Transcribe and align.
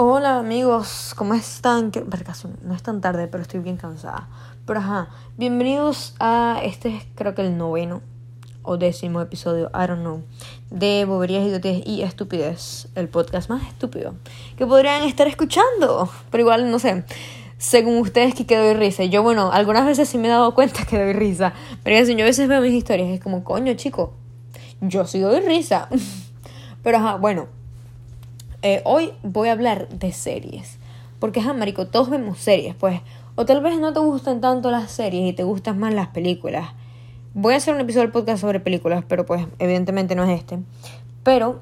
Hola 0.00 0.38
amigos, 0.38 1.12
¿cómo 1.16 1.34
están? 1.34 1.90
¿Qué... 1.90 2.04
No 2.62 2.72
es 2.72 2.82
tan 2.84 3.00
tarde, 3.00 3.26
pero 3.26 3.42
estoy 3.42 3.58
bien 3.58 3.76
cansada. 3.76 4.28
Pero 4.64 4.78
ajá, 4.78 5.08
bienvenidos 5.36 6.14
a 6.20 6.60
este, 6.62 7.04
creo 7.16 7.34
que 7.34 7.42
el 7.42 7.58
noveno 7.58 8.00
o 8.62 8.76
décimo 8.76 9.20
episodio, 9.20 9.72
I 9.74 9.88
don't 9.88 10.02
know, 10.02 10.22
de 10.70 11.04
Boberías, 11.04 11.44
y 11.84 12.02
Estupidez, 12.02 12.86
el 12.94 13.08
podcast 13.08 13.50
más 13.50 13.66
estúpido 13.66 14.14
que 14.56 14.68
podrían 14.68 15.02
estar 15.02 15.26
escuchando. 15.26 16.08
Pero 16.30 16.42
igual, 16.42 16.70
no 16.70 16.78
sé, 16.78 17.02
según 17.56 17.96
ustedes 17.96 18.36
que 18.36 18.56
doy 18.56 18.74
risa. 18.74 19.02
Yo, 19.02 19.24
bueno, 19.24 19.50
algunas 19.50 19.84
veces 19.84 20.08
sí 20.08 20.16
me 20.16 20.28
he 20.28 20.30
dado 20.30 20.54
cuenta 20.54 20.84
que 20.86 20.96
doy 20.96 21.12
risa. 21.12 21.54
Pero 21.82 22.08
yo 22.08 22.22
a 22.22 22.24
veces 22.24 22.46
veo 22.48 22.60
mis 22.60 22.72
historias, 22.72 23.08
es 23.08 23.20
como, 23.20 23.42
coño, 23.42 23.74
chico, 23.74 24.12
yo 24.80 25.08
sí 25.08 25.18
doy 25.18 25.40
risa. 25.40 25.88
Pero 26.84 26.98
ajá, 26.98 27.16
bueno, 27.16 27.57
eh, 28.62 28.82
hoy 28.84 29.12
voy 29.22 29.48
a 29.48 29.52
hablar 29.52 29.88
de 29.88 30.12
series. 30.12 30.78
Porque, 31.18 31.40
ajá, 31.40 31.52
marico, 31.52 31.86
todos 31.86 32.10
vemos 32.10 32.38
series, 32.38 32.74
pues. 32.74 33.00
O 33.34 33.44
tal 33.44 33.60
vez 33.60 33.78
no 33.78 33.92
te 33.92 34.00
gustan 34.00 34.40
tanto 34.40 34.70
las 34.70 34.90
series 34.90 35.28
y 35.28 35.32
te 35.32 35.44
gustan 35.44 35.78
más 35.78 35.94
las 35.94 36.08
películas. 36.08 36.70
Voy 37.34 37.54
a 37.54 37.58
hacer 37.58 37.74
un 37.74 37.80
episodio 37.80 38.02
del 38.02 38.12
podcast 38.12 38.40
sobre 38.40 38.58
películas, 38.58 39.04
pero 39.06 39.24
pues 39.26 39.46
evidentemente 39.58 40.14
no 40.14 40.24
es 40.24 40.40
este. 40.40 40.58
Pero, 41.22 41.60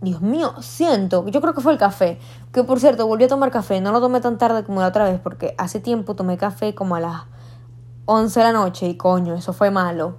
Dios 0.00 0.20
mío, 0.20 0.54
siento, 0.60 1.26
yo 1.28 1.40
creo 1.40 1.54
que 1.54 1.60
fue 1.60 1.72
el 1.72 1.78
café. 1.78 2.18
Que 2.52 2.62
por 2.62 2.78
cierto, 2.78 3.06
volví 3.06 3.24
a 3.24 3.28
tomar 3.28 3.50
café. 3.50 3.80
No 3.80 3.90
lo 3.90 4.00
tomé 4.00 4.20
tan 4.20 4.38
tarde 4.38 4.62
como 4.62 4.80
la 4.80 4.88
otra 4.88 5.10
vez, 5.10 5.18
porque 5.18 5.54
hace 5.58 5.80
tiempo 5.80 6.14
tomé 6.14 6.36
café 6.36 6.74
como 6.74 6.94
a 6.94 7.00
las 7.00 7.22
11 8.04 8.38
de 8.40 8.46
la 8.46 8.52
noche 8.52 8.88
y 8.88 8.96
coño, 8.96 9.34
eso 9.34 9.52
fue 9.52 9.70
malo. 9.70 10.18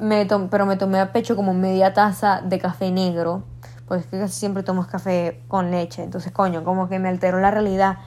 Me 0.00 0.26
pero 0.50 0.64
me 0.64 0.76
tomé 0.76 0.98
a 0.98 1.12
pecho 1.12 1.36
como 1.36 1.52
media 1.52 1.92
taza 1.92 2.40
de 2.40 2.58
café 2.58 2.90
negro, 2.90 3.44
pues 3.90 4.06
que 4.06 4.20
casi 4.20 4.38
siempre 4.38 4.62
tomo 4.62 4.86
café 4.86 5.42
con 5.48 5.72
leche. 5.72 6.04
Entonces, 6.04 6.30
coño, 6.30 6.62
como 6.62 6.88
que 6.88 7.00
me 7.00 7.08
alteró 7.08 7.40
la 7.40 7.50
realidad. 7.50 7.98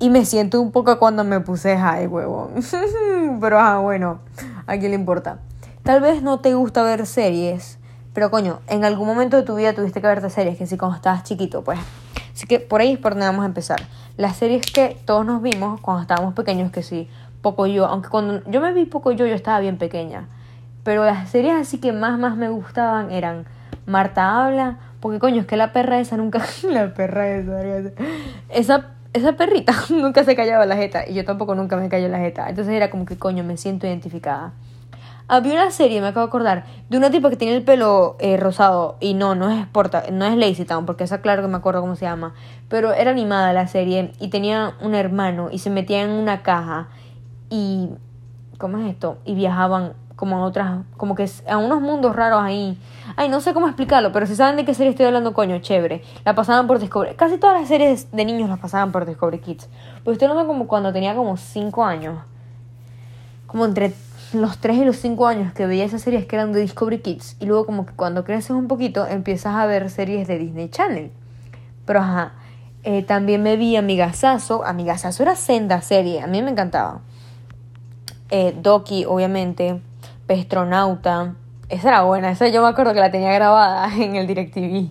Y 0.00 0.10
me 0.10 0.24
siento 0.24 0.60
un 0.60 0.72
poco 0.72 0.98
cuando 0.98 1.22
me 1.22 1.38
puse 1.38 1.78
high, 1.78 2.08
huevón. 2.08 2.54
pero 3.40 3.60
ah, 3.60 3.78
bueno. 3.78 4.18
¿A 4.66 4.76
quién 4.78 4.90
le 4.90 4.96
importa? 4.96 5.38
Tal 5.84 6.00
vez 6.00 6.24
no 6.24 6.40
te 6.40 6.54
gusta 6.54 6.82
ver 6.82 7.06
series, 7.06 7.78
pero 8.14 8.32
coño, 8.32 8.58
en 8.66 8.84
algún 8.84 9.06
momento 9.06 9.36
de 9.36 9.44
tu 9.44 9.54
vida 9.54 9.72
tuviste 9.74 10.00
que 10.00 10.08
verte 10.08 10.28
series, 10.28 10.58
que 10.58 10.66
si 10.66 10.76
cuando 10.76 10.96
estabas 10.96 11.22
chiquito, 11.22 11.62
pues. 11.62 11.78
Así 12.34 12.48
que 12.48 12.58
por 12.58 12.80
ahí 12.80 12.94
es 12.94 12.98
por 12.98 13.12
donde 13.12 13.26
vamos 13.26 13.44
a 13.44 13.46
empezar. 13.46 13.80
Las 14.16 14.38
series 14.38 14.66
que 14.66 15.00
todos 15.04 15.24
nos 15.24 15.40
vimos 15.40 15.80
cuando 15.80 16.02
estábamos 16.02 16.34
pequeños, 16.34 16.72
que 16.72 16.82
sí, 16.82 17.08
poco 17.42 17.68
yo, 17.68 17.86
aunque 17.86 18.08
cuando 18.08 18.42
yo 18.50 18.60
me 18.60 18.72
vi 18.72 18.86
poco 18.86 19.12
yo, 19.12 19.24
yo 19.24 19.36
estaba 19.36 19.60
bien 19.60 19.78
pequeña. 19.78 20.26
Pero 20.82 21.04
las 21.04 21.30
series 21.30 21.54
así 21.54 21.78
que 21.78 21.92
más, 21.92 22.18
más 22.18 22.36
me 22.36 22.48
gustaban 22.48 23.12
eran 23.12 23.46
Marta 23.88 24.44
habla, 24.44 24.78
porque 25.00 25.18
coño, 25.18 25.40
es 25.40 25.46
que 25.46 25.56
la 25.56 25.72
perra 25.72 26.00
esa 26.00 26.16
nunca, 26.16 26.44
la 26.70 26.94
perra 26.94 27.28
esa, 27.28 27.62
esa, 28.50 28.86
esa 29.12 29.32
perrita 29.34 29.72
nunca 29.90 30.24
se 30.24 30.34
callaba 30.34 30.66
la 30.66 30.76
jeta 30.76 31.08
y 31.08 31.14
yo 31.14 31.24
tampoco 31.24 31.54
nunca 31.54 31.76
me 31.76 31.88
callé 31.88 32.08
la 32.08 32.18
jeta. 32.18 32.48
Entonces 32.48 32.74
era 32.74 32.90
como 32.90 33.04
que 33.04 33.18
coño, 33.18 33.44
me 33.44 33.56
siento 33.56 33.86
identificada. 33.86 34.52
Había 35.30 35.52
una 35.52 35.70
serie, 35.70 36.00
me 36.00 36.06
acabo 36.06 36.24
de 36.24 36.30
acordar, 36.30 36.64
de 36.88 36.96
una 36.96 37.10
tipa 37.10 37.28
que 37.28 37.36
tiene 37.36 37.54
el 37.54 37.62
pelo 37.62 38.16
eh, 38.18 38.38
rosado 38.38 38.96
y 38.98 39.12
no, 39.12 39.34
no 39.34 39.50
es 39.50 39.66
Porta, 39.66 40.04
no 40.10 40.24
es 40.24 40.34
Lazy 40.34 40.64
Town, 40.64 40.86
porque 40.86 41.04
esa 41.04 41.20
claro 41.20 41.42
que 41.42 41.48
me 41.48 41.58
acuerdo 41.58 41.82
cómo 41.82 41.96
se 41.96 42.06
llama, 42.06 42.32
pero 42.70 42.94
era 42.94 43.10
animada 43.10 43.52
la 43.52 43.66
serie 43.66 44.12
y 44.20 44.28
tenía 44.28 44.72
un 44.80 44.94
hermano 44.94 45.50
y 45.52 45.58
se 45.58 45.68
metía 45.68 46.02
en 46.02 46.08
una 46.08 46.42
caja 46.42 46.88
y 47.50 47.90
¿cómo 48.56 48.78
es 48.78 48.90
esto? 48.90 49.18
Y 49.26 49.34
viajaban 49.34 49.92
como 50.18 50.38
a 50.38 50.44
otras, 50.44 50.80
como 50.96 51.14
que 51.14 51.30
a 51.48 51.58
unos 51.58 51.80
mundos 51.80 52.16
raros 52.16 52.42
ahí. 52.42 52.76
Ay, 53.14 53.28
no 53.28 53.40
sé 53.40 53.54
cómo 53.54 53.68
explicarlo, 53.68 54.10
pero 54.10 54.26
si 54.26 54.34
saben 54.34 54.56
de 54.56 54.64
qué 54.64 54.74
serie 54.74 54.90
estoy 54.90 55.06
hablando, 55.06 55.32
coño, 55.32 55.60
chévere. 55.60 56.02
La 56.24 56.34
pasaban 56.34 56.66
por 56.66 56.80
Discovery. 56.80 57.14
Casi 57.14 57.38
todas 57.38 57.60
las 57.60 57.68
series 57.68 58.10
de 58.10 58.24
niños 58.24 58.48
las 58.48 58.58
pasaban 58.58 58.90
por 58.90 59.06
Discovery 59.06 59.38
Kids. 59.38 59.68
Pues 60.02 60.16
estoy 60.16 60.26
hablando 60.26 60.48
como 60.48 60.66
cuando 60.66 60.92
tenía 60.92 61.14
como 61.14 61.36
5 61.36 61.84
años. 61.84 62.18
Como 63.46 63.64
entre 63.64 63.94
los 64.32 64.58
3 64.58 64.78
y 64.78 64.84
los 64.84 64.96
5 64.96 65.24
años 65.24 65.52
que 65.52 65.66
veía 65.66 65.84
esas 65.84 66.02
series 66.02 66.26
que 66.26 66.34
eran 66.34 66.52
de 66.52 66.62
Discovery 66.62 66.98
Kids 66.98 67.36
y 67.38 67.46
luego 67.46 67.64
como 67.64 67.86
que 67.86 67.92
cuando 67.92 68.24
creces 68.24 68.50
un 68.50 68.66
poquito 68.66 69.06
empiezas 69.06 69.54
a 69.54 69.66
ver 69.66 69.88
series 69.88 70.26
de 70.26 70.36
Disney 70.36 70.68
Channel. 70.68 71.12
Pero 71.86 72.00
ajá, 72.00 72.32
eh, 72.82 73.04
también 73.04 73.44
me 73.44 73.56
vi 73.56 73.76
Amigasazo. 73.76 74.64
Amigasazo 74.64 75.22
era 75.22 75.36
senda 75.36 75.80
serie, 75.80 76.22
a 76.22 76.26
mí 76.26 76.42
me 76.42 76.50
encantaba. 76.50 77.02
Eh, 78.30 78.52
Doki, 78.60 79.04
obviamente. 79.04 79.80
Pestronauta. 80.28 81.34
Esa 81.70 81.88
era 81.88 82.02
buena, 82.02 82.30
esa 82.30 82.48
yo 82.48 82.62
me 82.62 82.68
acuerdo 82.68 82.94
que 82.94 83.00
la 83.00 83.10
tenía 83.10 83.32
grabada 83.32 83.92
en 83.98 84.14
el 84.14 84.26
DirecTV. 84.28 84.90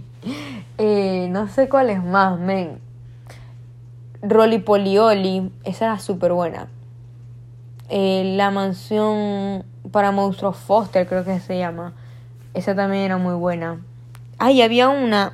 Eh, 0.80 1.28
no 1.32 1.48
sé 1.48 1.70
cuál 1.70 1.90
es 1.90 2.04
más, 2.04 2.38
men. 2.40 2.80
Rolly 4.22 4.58
Polioli, 4.58 5.52
esa 5.64 5.86
era 5.86 6.00
súper 6.00 6.34
buena. 6.34 6.68
Eh, 7.90 8.34
la 8.36 8.52
mansión 8.52 9.64
para 9.92 10.12
monstruos 10.12 10.58
Foster, 10.58 11.08
creo 11.08 11.24
que 11.24 11.40
se 11.40 11.58
llama. 11.58 11.94
Esa 12.56 12.76
también 12.76 13.04
era 13.04 13.18
muy 13.18 13.36
buena. 13.36 13.80
Ay, 14.40 14.64
había 14.64 14.90
una. 14.90 15.34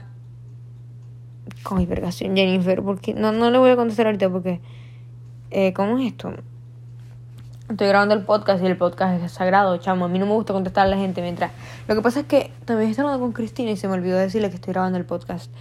Con 1.64 1.80
hipergación 1.80 2.36
Jennifer, 2.36 2.84
porque 2.84 3.14
no, 3.14 3.32
no 3.32 3.50
le 3.52 3.58
voy 3.58 3.72
a 3.72 3.78
contestar 3.78 4.08
ahorita 4.08 4.30
porque. 4.30 4.60
Eh, 5.50 5.72
¿Cómo 5.74 5.98
es 5.98 6.08
esto? 6.08 6.34
Estoy 7.74 7.88
grabando 7.88 8.14
el 8.14 8.22
podcast 8.22 8.62
y 8.62 8.68
el 8.68 8.78
podcast 8.78 9.24
es 9.24 9.32
sagrado, 9.32 9.76
chamo. 9.78 10.06
A 10.06 10.08
mí 10.08 10.20
no 10.20 10.28
me 10.28 10.34
gusta 10.34 10.54
contestar 10.54 10.86
a 10.86 10.90
la 10.90 10.96
gente 10.96 11.24
mientras. 11.24 11.52
Lo 11.88 11.96
que 11.96 12.04
pasa 12.04 12.20
es 12.20 12.28
que 12.28 12.52
también 12.66 12.92
estoy 12.92 13.02
hablando 13.02 13.26
con 13.26 13.34
Cristina 13.34 13.72
y 13.72 13.78
se 13.78 13.88
me 13.88 13.96
olvidó 13.96 14.16
decirle 14.16 14.52
que 14.52 14.58
estoy 14.58 14.74
grabando 14.74 15.00
el 15.00 15.06
podcast. 15.06 15.52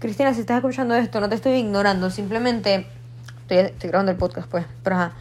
Cristina, 0.00 0.34
si 0.34 0.40
estás 0.40 0.56
escuchando 0.56 0.96
esto, 0.96 1.20
no 1.20 1.28
te 1.28 1.36
estoy 1.36 1.52
ignorando, 1.52 2.10
simplemente. 2.10 2.88
Estoy, 3.42 3.58
estoy 3.58 3.88
grabando 3.88 4.10
el 4.10 4.18
podcast, 4.18 4.48
pues. 4.50 4.66
Pero 4.82 4.96
ajá. 4.96 5.12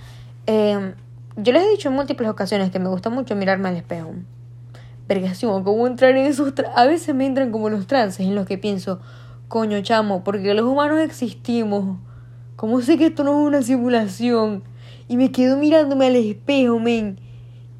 Eh, 0.48 0.96
yo 1.36 1.54
les 1.54 1.68
he 1.68 1.70
dicho 1.70 1.90
en 1.90 1.94
múltiples 1.94 2.28
ocasiones 2.28 2.72
que 2.72 2.80
me 2.80 2.90
gusta 2.90 3.12
mucho 3.12 3.36
mirarme 3.36 3.70
al 3.70 3.76
espejo. 3.76 4.16
Vergación, 5.08 5.64
como 5.64 5.86
entrar 5.86 6.18
en 6.18 6.26
esos... 6.26 6.52
A 6.76 6.86
veces 6.88 7.14
me 7.14 7.28
entran 7.28 7.52
como 7.52 7.70
los 7.70 7.86
trances 7.86 8.26
en 8.26 8.34
los 8.34 8.48
que 8.48 8.58
pienso, 8.58 9.02
coño 9.50 9.80
chamo, 9.82 10.24
porque 10.24 10.56
los 10.56 10.66
humanos 10.66 10.98
existimos. 10.98 12.00
¿Cómo 12.56 12.82
sé 12.82 12.98
que 12.98 13.06
esto 13.06 13.24
no 13.24 13.40
es 13.40 13.48
una 13.48 13.62
simulación? 13.62 14.64
Y 15.09 15.18
me 15.18 15.31
quedo 15.31 15.58
mirándome 15.58 16.06
al 16.06 16.16
espejo, 16.16 16.80
men. 16.80 17.20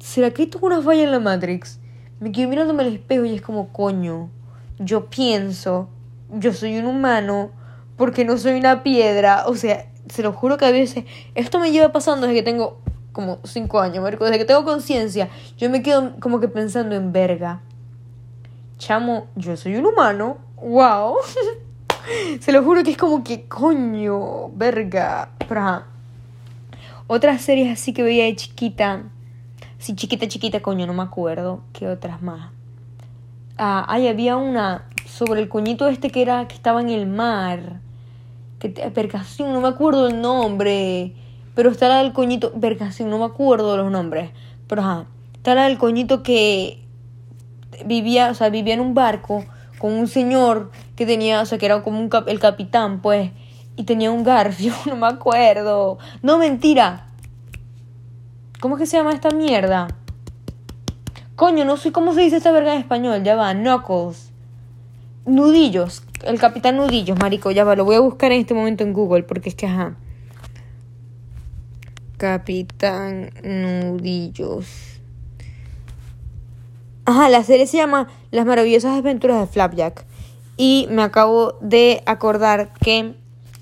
¿Será 0.00 0.32
que 0.32 0.42
es 0.42 0.48
una 0.60 0.82
falla 0.82 1.04
en 1.04 1.12
la 1.12 1.20
Matrix? 1.20 1.78
Me 2.18 2.32
quedo 2.32 2.48
mirándome 2.48 2.82
al 2.82 2.92
espejo 2.92 3.24
y 3.24 3.36
es 3.36 3.40
como, 3.40 3.72
coño, 3.72 4.30
yo 4.80 5.06
pienso, 5.06 5.88
yo 6.28 6.52
soy 6.52 6.76
un 6.78 6.86
humano, 6.86 7.52
porque 7.96 8.24
no 8.24 8.36
soy 8.36 8.58
una 8.58 8.82
piedra. 8.82 9.44
O 9.46 9.54
sea, 9.54 9.92
se 10.08 10.24
lo 10.24 10.32
juro 10.32 10.58
que 10.58 10.64
a 10.66 10.72
veces 10.72 11.04
esto 11.36 11.60
me 11.60 11.70
lleva 11.70 11.92
pasando 11.92 12.26
desde 12.26 12.40
que 12.40 12.42
tengo 12.42 12.80
como 13.12 13.38
cinco 13.44 13.78
años, 13.78 14.02
Marco. 14.02 14.24
Desde 14.24 14.38
que 14.38 14.44
tengo 14.44 14.64
conciencia, 14.64 15.28
yo 15.56 15.70
me 15.70 15.84
quedo 15.84 16.18
como 16.18 16.40
que 16.40 16.48
pensando 16.48 16.96
en 16.96 17.12
verga. 17.12 17.60
Chamo, 18.78 19.28
yo 19.36 19.56
soy 19.56 19.76
un 19.76 19.86
humano. 19.86 20.38
Wow. 20.56 21.14
Se 22.40 22.50
lo 22.50 22.64
juro 22.64 22.82
que 22.82 22.90
es 22.90 22.96
como 22.96 23.22
que 23.22 23.46
coño, 23.46 24.48
verga. 24.48 25.30
Pero. 25.48 25.89
Otras 27.12 27.42
series 27.42 27.72
así 27.72 27.92
que 27.92 28.04
veía 28.04 28.26
de 28.26 28.36
chiquita. 28.36 29.02
Sí, 29.78 29.96
chiquita, 29.96 30.28
chiquita, 30.28 30.60
coño, 30.62 30.86
no 30.86 30.94
me 30.94 31.02
acuerdo. 31.02 31.64
¿Qué 31.72 31.88
otras 31.88 32.22
más? 32.22 32.52
Ah, 33.58 33.84
ay, 33.88 34.06
había 34.06 34.36
una 34.36 34.84
sobre 35.06 35.40
el 35.40 35.48
coñito 35.48 35.88
este 35.88 36.10
que 36.10 36.22
era 36.22 36.46
que 36.46 36.54
estaba 36.54 36.80
en 36.80 36.88
el 36.88 37.08
mar. 37.08 37.80
Que 38.60 38.68
percación, 38.68 39.52
no 39.52 39.60
me 39.60 39.66
acuerdo 39.66 40.06
el 40.06 40.20
nombre. 40.20 41.12
Pero 41.56 41.70
está 41.70 41.88
la 41.88 42.00
del 42.00 42.12
coñito, 42.12 42.52
verga, 42.54 42.90
no 43.04 43.18
me 43.18 43.24
acuerdo 43.24 43.76
los 43.76 43.90
nombres. 43.90 44.30
Pero 44.68 44.82
ajá, 44.82 45.06
está 45.34 45.56
la 45.56 45.64
del 45.64 45.78
coñito 45.78 46.22
que 46.22 46.80
vivía, 47.84 48.30
o 48.30 48.34
sea, 48.34 48.50
vivía 48.50 48.74
en 48.74 48.80
un 48.80 48.94
barco 48.94 49.44
con 49.80 49.94
un 49.94 50.06
señor 50.06 50.70
que 50.94 51.06
tenía, 51.06 51.40
o 51.40 51.44
sea, 51.44 51.58
que 51.58 51.66
era 51.66 51.82
como 51.82 51.98
un 51.98 52.08
el 52.28 52.38
capitán, 52.38 53.02
pues, 53.02 53.32
y 53.76 53.84
tenía 53.84 54.10
un 54.10 54.24
garfio, 54.24 54.74
no 54.86 54.96
me 54.96 55.06
acuerdo. 55.06 55.98
No, 56.22 56.38
mentira. 56.38 57.06
¿Cómo 58.60 58.76
es 58.76 58.80
que 58.80 58.86
se 58.86 58.96
llama 58.98 59.12
esta 59.12 59.30
mierda? 59.30 59.88
Coño, 61.34 61.64
no 61.64 61.78
sé 61.78 61.92
cómo 61.92 62.12
se 62.12 62.20
dice 62.20 62.36
esta 62.36 62.52
verga 62.52 62.74
en 62.74 62.80
español, 62.80 63.22
ya 63.22 63.34
va, 63.34 63.54
Knuckles. 63.54 64.30
Nudillos, 65.24 66.02
el 66.24 66.38
capitán 66.38 66.76
Nudillos, 66.76 67.18
marico, 67.18 67.50
ya 67.50 67.64
va, 67.64 67.76
lo 67.76 67.86
voy 67.86 67.96
a 67.96 68.00
buscar 68.00 68.32
en 68.32 68.40
este 68.40 68.52
momento 68.52 68.84
en 68.84 68.92
Google, 68.92 69.22
porque 69.22 69.48
es 69.48 69.54
que, 69.54 69.66
ajá. 69.66 69.96
Capitán 72.18 73.30
Nudillos. 73.42 75.00
Ajá, 77.06 77.30
la 77.30 77.42
serie 77.42 77.66
se 77.66 77.78
llama 77.78 78.08
Las 78.30 78.44
maravillosas 78.44 78.98
aventuras 78.98 79.40
de 79.40 79.46
Flapjack. 79.46 80.04
Y 80.58 80.86
me 80.90 81.02
acabo 81.02 81.54
de 81.62 82.02
acordar 82.04 82.74
que 82.74 83.14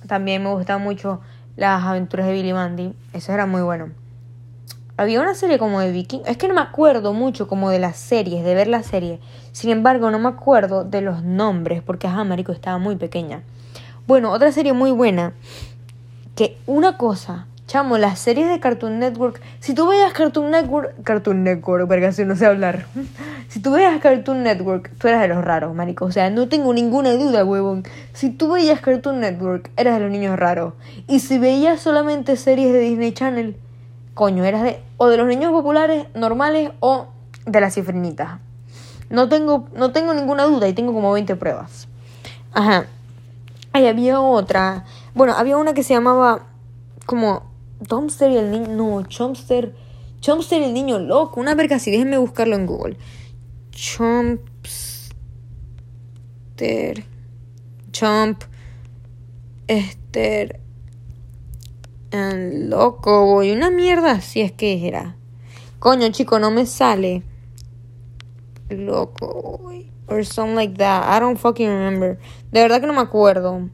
también 0.08 0.42
me 0.42 0.50
gustan 0.50 0.82
mucho 0.82 1.20
las 1.54 1.84
aventuras 1.84 2.26
de 2.26 2.32
Billy 2.32 2.52
Mandy. 2.52 2.94
Eso 3.12 3.32
era 3.32 3.46
muy 3.46 3.62
bueno. 3.62 3.90
Había 4.96 5.20
una 5.20 5.34
serie 5.34 5.58
como 5.58 5.78
de 5.78 5.92
Viking. 5.92 6.22
Es 6.26 6.36
que 6.36 6.48
no 6.48 6.54
me 6.54 6.60
acuerdo 6.60 7.12
mucho 7.12 7.46
como 7.46 7.70
de 7.70 7.78
las 7.78 7.96
series, 7.96 8.44
de 8.44 8.54
ver 8.56 8.66
la 8.66 8.82
serie. 8.82 9.20
Sin 9.52 9.70
embargo, 9.70 10.10
no 10.10 10.18
me 10.18 10.28
acuerdo 10.28 10.82
de 10.82 11.00
los 11.02 11.22
nombres 11.22 11.82
porque, 11.82 12.08
ajá, 12.08 12.24
marico, 12.24 12.50
estaba 12.50 12.78
muy 12.78 12.96
pequeña. 12.96 13.42
Bueno, 14.08 14.32
otra 14.32 14.50
serie 14.50 14.72
muy 14.72 14.90
buena. 14.90 15.34
Que 16.34 16.56
una 16.66 16.96
cosa, 16.96 17.46
chamo, 17.68 17.96
las 17.98 18.18
series 18.18 18.48
de 18.48 18.58
Cartoon 18.58 18.98
Network. 18.98 19.40
Si 19.60 19.74
tú 19.74 19.86
veías 19.86 20.12
Cartoon 20.12 20.50
Network. 20.50 21.00
Cartoon 21.04 21.44
Network, 21.44 21.86
verga, 21.86 22.10
si 22.10 22.24
no 22.24 22.34
sé 22.34 22.46
hablar. 22.46 22.86
Si 23.48 23.60
tú 23.60 23.72
veías 23.72 23.98
Cartoon 24.00 24.42
Network, 24.42 24.90
tú 24.98 25.08
eras 25.08 25.22
de 25.22 25.28
los 25.28 25.42
raros, 25.42 25.74
marico. 25.74 26.04
O 26.04 26.12
sea, 26.12 26.28
no 26.28 26.48
tengo 26.48 26.74
ninguna 26.74 27.12
duda, 27.12 27.46
huevón. 27.46 27.82
Si 28.12 28.28
tú 28.28 28.52
veías 28.52 28.80
Cartoon 28.80 29.20
Network, 29.20 29.70
eras 29.78 29.94
de 29.94 30.00
los 30.00 30.10
niños 30.10 30.38
raros. 30.38 30.74
Y 31.06 31.20
si 31.20 31.38
veías 31.38 31.80
solamente 31.80 32.36
series 32.36 32.74
de 32.74 32.80
Disney 32.80 33.12
Channel, 33.12 33.56
coño, 34.12 34.44
eras 34.44 34.64
de. 34.64 34.80
O 34.98 35.08
de 35.08 35.16
los 35.16 35.26
niños 35.26 35.50
populares, 35.50 36.06
normales, 36.14 36.72
o 36.80 37.06
de 37.46 37.60
las 37.60 37.74
cifrinitas. 37.74 38.38
No 39.08 39.30
tengo, 39.30 39.68
no 39.74 39.92
tengo 39.92 40.12
ninguna 40.12 40.44
duda 40.44 40.68
y 40.68 40.74
tengo 40.74 40.92
como 40.92 41.10
20 41.12 41.34
pruebas. 41.36 41.88
Ajá. 42.52 42.84
Ahí 43.72 43.86
había 43.86 44.20
otra. 44.20 44.84
Bueno, 45.14 45.32
había 45.34 45.56
una 45.56 45.72
que 45.72 45.82
se 45.82 45.94
llamaba 45.94 46.42
como 47.06 47.44
Tomster 47.86 48.30
y 48.30 48.36
el 48.36 48.50
niño. 48.50 48.68
No, 48.68 49.02
Chomster. 49.04 49.74
Chomster 50.20 50.60
y 50.60 50.64
el 50.64 50.74
niño 50.74 50.98
loco. 50.98 51.40
Una 51.40 51.54
verga 51.54 51.76
así. 51.76 51.90
Déjenme 51.90 52.18
buscarlo 52.18 52.54
en 52.54 52.66
Google. 52.66 52.98
Chompster. 53.80 55.04
Chomp. 57.92 58.42
Esther. 59.68 60.60
Loco, 62.10 63.24
voy. 63.26 63.52
Una 63.52 63.70
mierda 63.70 64.10
así 64.12 64.40
es 64.40 64.50
que 64.50 64.88
era. 64.88 65.14
Coño, 65.78 66.08
chico, 66.08 66.40
no 66.40 66.50
me 66.50 66.66
sale 66.66 67.22
loco, 68.68 69.60
Or 70.08 70.24
something 70.24 70.56
like 70.56 70.74
that. 70.78 71.04
I 71.16 71.20
don't 71.20 71.38
fucking 71.38 71.68
remember. 71.68 72.18
De 72.50 72.62
verdad 72.62 72.80
que 72.80 72.88
no 72.88 72.94
me 72.94 73.02
acuerdo. 73.02 73.68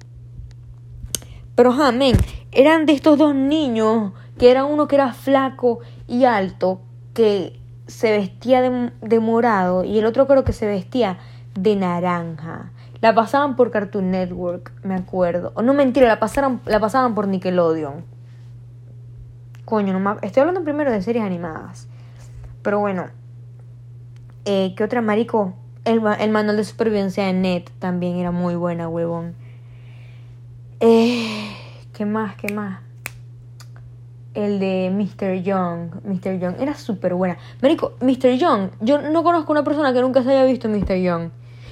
Pero, 1.55 1.73
amén. 1.73 2.17
Eran 2.53 2.85
de 2.85 2.93
estos 2.93 3.17
dos 3.17 3.35
niños. 3.35 4.12
Que 4.37 4.51
era 4.51 4.67
uno 4.67 4.87
que 4.87 4.97
era 4.97 5.15
flaco 5.15 5.79
y 6.06 6.25
alto. 6.25 6.83
Que 7.15 7.59
se 7.86 8.10
vestía 8.10 8.60
de, 8.62 8.92
de 9.00 9.20
morado. 9.20 9.84
Y 9.84 9.98
el 9.98 10.06
otro 10.06 10.26
creo 10.26 10.44
que 10.44 10.52
se 10.52 10.66
vestía 10.66 11.19
de 11.54 11.76
naranja. 11.76 12.70
La 13.00 13.14
pasaban 13.14 13.56
por 13.56 13.70
Cartoon 13.70 14.10
Network, 14.10 14.72
me 14.82 14.94
acuerdo. 14.94 15.52
O 15.54 15.62
no 15.62 15.75
mentira, 15.75 16.06
la, 16.06 16.19
pasaron, 16.19 16.60
la 16.64 16.81
pasaban 16.81 17.14
por 17.14 17.28
Nickelodeon. 17.28 18.04
Coño, 19.64 19.92
no 19.92 20.00
me... 20.00 20.16
estoy 20.22 20.40
hablando 20.40 20.62
primero 20.64 20.90
de 20.90 21.02
series 21.02 21.25
animadas. 21.25 21.88
Pero 22.62 22.78
bueno, 22.81 23.06
eh, 24.46 24.75
¿Qué 24.76 24.84
otra, 24.84 25.00
marico? 25.00 25.54
El, 25.86 26.02
el, 26.20 26.31
manual 26.31 26.56
de 26.58 26.64
supervivencia 26.64 27.25
de 27.25 27.32
Net 27.32 27.70
también 27.78 28.16
era 28.16 28.31
muy 28.31 28.54
buena, 28.54 28.88
huevón. 28.88 29.34
Eh, 30.81 31.50
¿Qué 31.94 32.04
más? 32.04 32.36
¿Qué 32.36 32.52
más? 32.52 32.81
El 34.34 34.58
de 34.58 34.90
Mr. 34.92 35.42
Young. 35.42 36.04
Mr. 36.04 36.40
Young 36.40 36.56
era 36.60 36.75
súper 36.75 37.14
buena. 37.14 37.38
Marico, 37.62 37.92
Mr. 38.00 38.36
Young. 38.36 38.70
Yo 38.81 39.00
no 39.00 39.22
conozco 39.22 39.52
una 39.52 39.62
persona 39.62 39.92
que 39.92 40.00
nunca 40.00 40.22
se 40.22 40.31
haya 40.31 40.44
visto 40.44 40.69
Mr. 40.69 40.96
Young. 40.96 41.31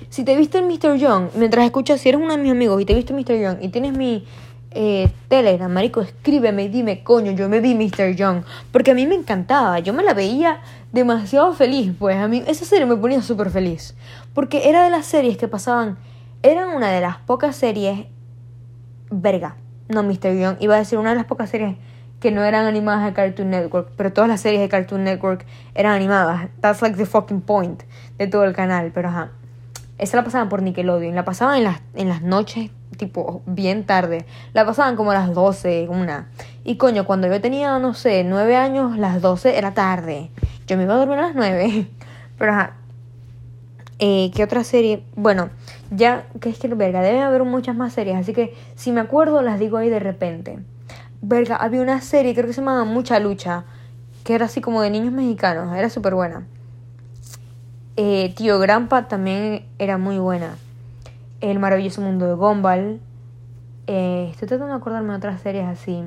Si 0.09 0.25
te 0.25 0.37
viste 0.37 0.59
en 0.59 0.69
Mr. 0.69 0.97
Young, 0.97 1.31
mientras 1.35 1.65
escuchas, 1.65 2.01
si 2.01 2.09
eres 2.09 2.21
uno 2.21 2.37
de 2.37 2.43
mis 2.43 2.53
amigos 2.53 2.81
y 2.81 2.85
te 2.85 2.95
viste 2.95 3.13
Mr. 3.13 3.41
Young 3.41 3.57
y 3.63 3.69
tienes 3.69 3.97
mi 3.97 4.25
eh, 4.71 5.11
Telegram, 5.29 5.71
marico, 5.71 6.01
escríbeme 6.01 6.65
y 6.65 6.69
dime, 6.69 7.03
coño, 7.03 7.33
yo 7.33 7.49
me 7.49 7.61
vi 7.61 7.75
Mr. 7.75 8.15
Young. 8.15 8.43
Porque 8.71 8.93
a 8.93 8.95
mí 8.95 9.07
me 9.07 9.15
encantaba, 9.15 9.81
yo 9.81 9.93
me 9.93 10.03
la 10.03 10.15
veía 10.15 10.61
demasiado 10.93 11.53
feliz, 11.53 11.93
pues 11.99 12.17
a 12.17 12.29
mí 12.29 12.43
esa 12.47 12.65
serie 12.65 12.87
me 12.87 12.97
ponía 12.97 13.23
súper 13.23 13.51
feliz. 13.51 13.97
Porque 14.35 14.69
era 14.69 14.85
de 14.85 14.91
las 14.91 15.07
series 15.07 15.37
que 15.37 15.49
pasaban, 15.49 15.99
eran 16.43 16.69
una 16.69 16.91
de 16.91 17.01
las 17.01 17.19
pocas 17.19 17.57
series, 17.57 18.07
verga, 19.11 19.57
no 19.89 20.03
Mr. 20.03 20.39
Young, 20.39 20.57
iba 20.61 20.77
a 20.77 20.79
decir 20.79 20.99
una 20.99 21.11
de 21.11 21.17
las 21.17 21.27
pocas 21.27 21.51
series 21.51 21.77
que 22.23 22.31
no 22.31 22.45
eran 22.45 22.67
animadas 22.67 23.05
de 23.05 23.13
Cartoon 23.13 23.51
Network, 23.51 23.91
pero 23.97 24.13
todas 24.13 24.29
las 24.29 24.41
series 24.41 24.61
de 24.61 24.69
Cartoon 24.69 25.03
Network 25.03 25.45
eran 25.75 25.93
animadas. 25.93 26.49
That's 26.61 26.81
like 26.81 26.97
the 26.97 27.05
fucking 27.05 27.41
point 27.41 27.83
de 28.17 28.29
todo 28.29 28.45
el 28.45 28.55
canal, 28.55 28.93
pero 28.95 29.09
ajá. 29.09 29.33
Esa 29.99 30.17
la 30.17 30.25
pasaban 30.25 30.49
por 30.49 30.63
Nickelodeon, 30.63 31.17
la 31.17 31.25
pasaban 31.25 31.59
en 31.59 31.65
las, 31.65 31.81
en 31.95 32.09
las 32.09 32.23
noches 32.23 32.71
tipo 32.97 33.43
bien 33.47 33.85
tarde. 33.85 34.25
La 34.53 34.65
pasaban 34.65 34.95
como 34.95 35.11
a 35.11 35.15
las 35.15 35.35
12, 35.35 35.89
una. 35.89 36.29
Y 36.63 36.77
coño, 36.77 37.05
cuando 37.07 37.27
yo 37.27 37.41
tenía, 37.41 37.79
no 37.81 37.93
sé, 37.93 38.23
9 38.23 38.57
años, 38.57 38.97
las 38.97 39.21
12 39.21 39.59
era 39.59 39.75
tarde. 39.75 40.31
Yo 40.69 40.77
me 40.77 40.85
iba 40.85 40.95
a 40.95 40.99
dormir 40.99 41.19
a 41.19 41.23
las 41.23 41.35
9. 41.35 41.89
Pero 42.39 42.53
ajá. 42.53 42.75
Eh, 43.99 44.31
¿Qué 44.35 44.45
otra 44.45 44.63
serie? 44.63 45.03
Bueno, 45.17 45.51
ya 45.91 46.27
que 46.41 46.51
es 46.51 46.59
que, 46.59 46.69
verga, 46.69 47.03
debe 47.03 47.21
haber 47.21 47.43
muchas 47.43 47.75
más 47.75 47.93
series. 47.93 48.17
Así 48.17 48.33
que 48.33 48.55
si 48.77 48.93
me 48.93 49.01
acuerdo, 49.01 49.43
las 49.43 49.59
digo 49.59 49.77
ahí 49.77 49.91
de 49.91 49.99
repente. 49.99 50.61
Verga, 51.25 51.55
había 51.55 51.81
una 51.83 52.01
serie, 52.01 52.35
creo 52.35 52.49
que 52.49 52.53
se 52.53 52.63
llamaba 52.63 52.83
Mucha 52.83 53.21
Lucha. 53.21 53.65
Que 54.25 54.35
era 54.35 54.47
así 54.47 54.61
como 54.61 54.83
de 54.83 54.91
niños 54.91 55.13
mexicanos. 55.13 55.73
Era 55.77 55.89
súper 55.89 56.17
buena. 56.17 56.47
Eh, 57.97 58.35
Tío 58.37 58.59
Grampa 58.59 59.07
también 59.07 59.65
era 59.79 59.99
muy 59.99 60.19
buena. 60.19 60.57
El 61.41 61.61
maravilloso 61.61 62.01
mundo 62.01 62.27
de 62.27 62.35
Gumball. 62.35 63.01
Eh, 63.87 64.29
estoy 64.33 64.49
tratando 64.49 64.75
de 64.75 64.81
acordarme 64.81 65.11
de 65.11 65.19
otras 65.19 65.41
series 65.41 65.65
así 65.65 66.03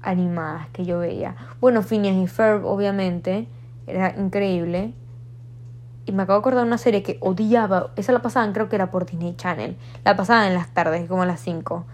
animadas 0.00 0.68
que 0.72 0.86
yo 0.86 0.98
veía. 0.98 1.36
Bueno, 1.60 1.82
Phineas 1.82 2.16
y 2.16 2.26
Ferb, 2.26 2.64
obviamente. 2.64 3.46
Era 3.86 4.14
increíble. 4.18 4.94
Y 6.06 6.12
me 6.12 6.22
acabo 6.22 6.38
de 6.38 6.40
acordar 6.40 6.62
de 6.62 6.68
una 6.68 6.78
serie 6.78 7.02
que 7.02 7.18
odiaba. 7.20 7.90
Esa 7.96 8.12
la 8.12 8.22
pasaban, 8.22 8.54
creo 8.54 8.70
que 8.70 8.76
era 8.76 8.90
por 8.90 9.04
Disney 9.04 9.34
Channel. 9.36 9.76
La 10.02 10.16
pasaban 10.16 10.46
en 10.46 10.54
las 10.54 10.72
tardes, 10.72 11.06
como 11.08 11.24
a 11.24 11.26
las 11.26 11.40
5. 11.40 11.84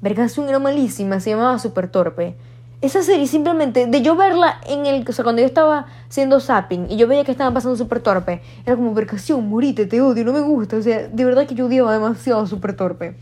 Vergación 0.00 0.48
era 0.48 0.58
malísima, 0.58 1.20
se 1.20 1.30
llamaba 1.30 1.58
Super 1.58 1.88
Torpe. 1.88 2.36
Esa 2.82 3.02
serie 3.02 3.26
simplemente, 3.26 3.86
de 3.86 4.02
yo 4.02 4.16
verla 4.16 4.60
en 4.66 4.84
el. 4.84 5.04
O 5.08 5.12
sea, 5.12 5.22
cuando 5.22 5.40
yo 5.40 5.46
estaba 5.46 5.86
haciendo 6.08 6.40
zapping 6.40 6.90
y 6.90 6.96
yo 6.98 7.08
veía 7.08 7.24
que 7.24 7.32
estaba 7.32 7.52
pasando 7.54 7.74
súper 7.76 8.00
torpe, 8.00 8.42
era 8.66 8.76
como, 8.76 8.92
vergación, 8.92 9.48
morite, 9.48 9.86
te 9.86 10.02
odio, 10.02 10.24
no 10.24 10.32
me 10.32 10.40
gusta. 10.40 10.76
O 10.76 10.82
sea, 10.82 11.08
de 11.08 11.24
verdad 11.24 11.46
que 11.46 11.54
yo 11.54 11.66
odiaba 11.66 11.94
demasiado 11.94 12.46
súper 12.46 12.76
torpe. 12.76 13.16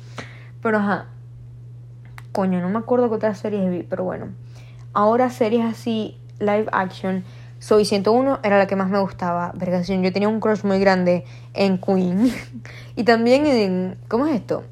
Pero 0.60 0.78
ajá. 0.78 1.06
Coño, 2.32 2.60
no 2.60 2.68
me 2.68 2.78
acuerdo 2.78 3.08
qué 3.08 3.14
otras 3.14 3.38
series 3.38 3.70
vi, 3.70 3.84
pero 3.84 4.02
bueno. 4.02 4.30
Ahora 4.92 5.30
series 5.30 5.64
así, 5.64 6.18
live 6.40 6.66
action. 6.72 7.22
Soy 7.60 7.84
101 7.84 8.40
era 8.42 8.58
la 8.58 8.66
que 8.66 8.74
más 8.74 8.90
me 8.90 8.98
gustaba. 8.98 9.52
Vergación, 9.54 10.02
yo 10.02 10.12
tenía 10.12 10.28
un 10.28 10.40
crush 10.40 10.64
muy 10.64 10.80
grande 10.80 11.24
en 11.54 11.78
Queen. 11.78 12.32
y 12.96 13.04
también 13.04 13.46
en. 13.46 13.98
¿Cómo 14.08 14.26
es 14.26 14.34
esto? 14.34 14.64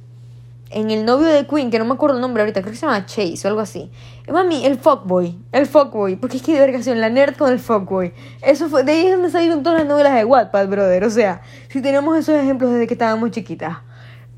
En 0.73 0.91
el 0.91 1.05
novio 1.05 1.27
de 1.27 1.47
Queen, 1.47 1.71
que 1.71 1.79
no 1.79 1.85
me 1.85 1.95
acuerdo 1.95 2.17
el 2.17 2.23
nombre 2.23 2.43
ahorita, 2.43 2.61
creo 2.63 2.73
que 2.73 2.79
se 2.79 2.87
llama 2.87 3.07
Chase 3.07 3.41
o 3.45 3.49
algo 3.49 3.61
así. 3.61 3.91
Mami, 4.31 4.64
el 4.64 4.79
fuckboy, 4.79 5.38
el 5.52 5.67
fuckboy, 5.67 6.17
porque 6.17 6.38
es 6.38 6.43
que 6.43 6.55
de 6.55 6.61
vergación, 6.61 7.00
la 7.00 7.11
nerd 7.11 7.37
con 7.37 7.52
el 7.52 7.59
fuckboy. 7.59 8.12
Eso 8.43 8.69
fue, 8.69 8.85
de 8.85 8.93
ahí 8.93 9.07
es 9.07 9.12
donde 9.12 9.31
salieron 9.31 9.62
todas 9.62 9.81
las 9.81 9.88
novelas 9.88 10.14
de 10.14 10.25
Wattpad, 10.25 10.69
brother. 10.69 11.05
O 11.05 11.11
sea, 11.11 11.43
si 11.69 11.83
tenemos 11.83 12.17
esos 12.17 12.35
ejemplos 12.37 12.73
desde 12.73 12.87
que 12.87 12.95
estábamos 12.95 13.31
chiquitas. 13.31 13.79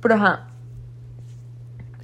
Pero 0.01 0.17
ajá, 0.17 0.49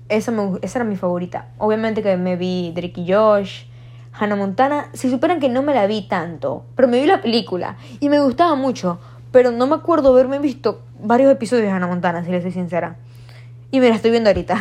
esa, 0.08 0.30
me, 0.30 0.58
esa 0.62 0.78
era 0.78 0.84
mi 0.84 0.96
favorita. 0.96 1.48
Obviamente 1.58 2.02
que 2.02 2.16
me 2.16 2.36
vi 2.36 2.72
Drake 2.74 3.00
y 3.00 3.12
Josh, 3.12 3.64
Hannah 4.12 4.36
Montana. 4.36 4.90
Si 4.92 5.10
superan 5.10 5.40
que 5.40 5.48
no 5.48 5.62
me 5.62 5.74
la 5.74 5.86
vi 5.86 6.06
tanto, 6.06 6.64
pero 6.76 6.88
me 6.88 7.00
vi 7.00 7.06
la 7.06 7.22
película 7.22 7.76
y 7.98 8.08
me 8.08 8.20
gustaba 8.20 8.54
mucho. 8.54 9.00
Pero 9.32 9.52
no 9.52 9.66
me 9.66 9.76
acuerdo 9.76 10.10
haberme 10.10 10.38
visto 10.38 10.82
varios 11.02 11.32
episodios 11.32 11.66
de 11.66 11.72
Hannah 11.72 11.86
Montana, 11.86 12.24
si 12.24 12.30
le 12.30 12.42
soy 12.42 12.50
sincera. 12.50 12.96
Y 13.70 13.80
me 13.80 13.88
la 13.88 13.94
estoy 13.94 14.10
viendo 14.10 14.30
ahorita. 14.30 14.58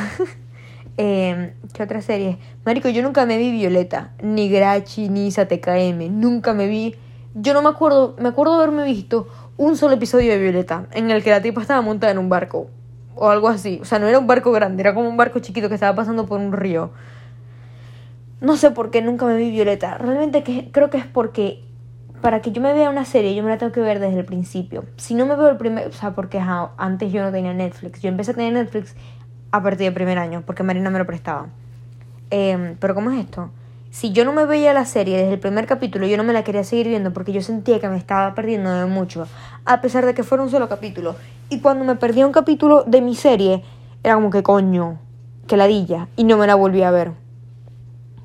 eh, 0.98 1.54
¿Qué 1.74 1.84
otra 1.84 2.02
serie? 2.02 2.38
Marico, 2.64 2.90
yo 2.90 3.02
nunca 3.02 3.26
me 3.26 3.38
vi 3.38 3.52
Violeta, 3.52 4.12
ni 4.22 4.50
Grachi, 4.50 5.10
ni 5.10 5.32
TKM. 5.32 6.20
Nunca 6.20 6.54
me 6.54 6.68
vi. 6.68 6.96
Yo 7.34 7.54
no 7.54 7.62
me 7.62 7.70
acuerdo, 7.70 8.16
me 8.20 8.30
acuerdo 8.30 8.56
haberme 8.56 8.84
visto 8.84 9.28
un 9.58 9.78
solo 9.78 9.96
episodio 9.96 10.32
de 10.32 10.40
Violeta, 10.40 10.88
en 10.92 11.10
el 11.12 11.24
que 11.24 11.32
la 11.32 11.42
tipa 11.42 11.62
estaba 11.62 11.82
montada 11.82 12.12
en 12.12 12.20
un 12.20 12.30
barco. 12.30 12.70
O 13.16 13.30
algo 13.30 13.50
así. 13.50 13.80
O 13.82 13.86
sea, 13.86 14.00
no 14.00 14.08
era 14.08 14.20
un 14.20 14.28
barco 14.28 14.52
grande, 14.52 14.82
era 14.82 14.94
como 14.94 15.10
un 15.10 15.18
barco 15.18 15.40
chiquito 15.40 15.70
que 15.70 15.76
estaba 15.76 15.96
pasando 15.96 16.26
por 16.28 16.40
un 16.40 16.54
río. 16.54 16.92
No 18.42 18.58
sé 18.58 18.72
por 18.72 18.92
qué 18.92 19.02
nunca 19.02 19.26
me 19.26 19.36
vi 19.38 19.50
Violeta. 19.50 19.98
Realmente 19.98 20.44
que, 20.44 20.72
creo 20.72 20.90
que 20.90 20.98
es 20.98 21.06
porque 21.06 21.64
para 22.22 22.42
que 22.42 22.52
yo 22.52 22.62
me 22.62 22.74
vea 22.74 22.90
una 22.90 23.06
serie, 23.06 23.36
yo 23.36 23.44
me 23.44 23.50
la 23.50 23.58
tengo 23.58 23.72
que 23.72 23.82
ver 23.82 24.00
desde 24.00 24.20
el 24.20 24.26
principio. 24.26 24.86
Si 24.98 25.16
no 25.16 25.26
me 25.26 25.36
veo 25.36 25.50
el 25.50 25.58
primer, 25.58 25.88
o 25.88 25.92
sea, 25.92 26.16
porque 26.16 26.40
antes 26.78 27.12
yo 27.12 27.24
no 27.24 27.32
tenía 27.32 27.54
Netflix. 27.54 28.02
Yo 28.02 28.10
empecé 28.10 28.32
a 28.32 28.34
tener 28.34 28.54
Netflix 28.54 28.96
a 29.52 29.64
partir 29.64 29.86
del 29.86 29.94
primer 29.94 30.18
año, 30.18 30.44
porque 30.46 30.64
Marina 30.64 30.90
me 30.90 31.00
lo 31.00 31.06
prestaba. 31.06 31.48
Em, 32.30 32.76
pero 32.80 32.94
¿cómo 32.94 33.12
es 33.12 33.20
esto? 33.20 33.50
Si 33.92 34.12
yo 34.12 34.24
no 34.24 34.34
me 34.34 34.46
veía 34.46 34.72
la 34.74 34.86
serie 34.86 35.18
desde 35.18 35.34
el 35.34 35.40
primer 35.40 35.66
capítulo, 35.66 36.06
yo 36.06 36.16
no 36.16 36.24
me 36.24 36.34
la 36.34 36.44
quería 36.44 36.64
seguir 36.64 36.88
viendo 36.90 37.12
porque 37.12 37.32
yo 37.32 37.42
sentía 37.42 37.80
que 37.80 37.90
me 37.90 37.98
estaba 37.98 38.36
perdiendo 38.36 38.72
de 38.72 38.86
mucho, 38.86 39.26
a 39.66 39.82
pesar 39.82 40.06
de 40.06 40.14
que 40.14 40.24
fuera 40.24 40.44
un 40.44 40.52
solo 40.52 40.70
capítulo. 40.70 41.16
Y 41.50 41.60
cuando 41.62 41.84
me 41.86 41.96
perdía 41.96 42.28
un 42.28 42.32
capítulo 42.32 42.84
de 42.84 43.02
mi 43.02 43.16
serie, 43.16 43.64
era 44.04 44.14
como 44.14 44.30
que 44.30 44.44
coño, 44.44 45.00
que 45.48 45.58
ladilla, 45.58 46.08
y 46.16 46.24
no 46.24 46.38
me 46.38 46.46
la 46.46 46.54
volví 46.54 46.84
a 46.84 46.92
ver. 46.92 47.14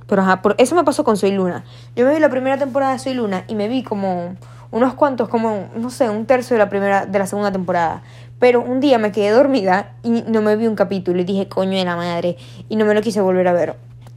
Pero 0.07 0.23
ajá, 0.23 0.43
por 0.43 0.55
eso 0.59 0.75
me 0.75 0.85
pasó 0.85 1.05
con 1.05 1.17
Soy 1.17 1.33
Luna. 1.33 1.65
Yo 1.97 2.07
me 2.07 2.15
vi 2.15 2.21
la 2.21 2.29
primera 2.29 2.59
temporada 2.59 2.93
de 2.93 2.99
Soy 2.99 3.15
Luna 3.15 3.45
y 3.49 3.55
me 3.55 3.69
vi 3.69 3.83
como 3.83 4.37
unos 4.71 4.95
cuantos, 4.95 5.29
como, 5.29 5.69
no 5.77 5.89
sé, 5.91 6.11
un 6.11 6.27
tercio 6.27 6.55
de 6.55 6.59
la 6.59 6.69
primera, 6.69 7.07
de 7.07 7.19
la 7.19 7.27
segunda 7.27 7.53
temporada. 7.53 8.03
Pero 8.39 8.61
un 8.61 8.81
día 8.81 8.99
me 8.99 9.13
quedé 9.13 9.31
dormida 9.31 9.93
y 10.03 10.25
no 10.27 10.43
me 10.43 10.57
vi 10.57 10.67
un 10.67 10.75
capítulo 10.75 11.21
y 11.21 11.25
dije, 11.25 11.49
coño 11.49 11.79
de 11.79 11.85
la 11.85 11.97
madre. 11.97 12.37
Y 12.69 12.77
no 12.77 12.85
me 12.85 12.95
lo 12.95 13.01
quise 13.01 13.21
volver 13.21 13.49
a 13.49 13.53
ver. 13.53 13.77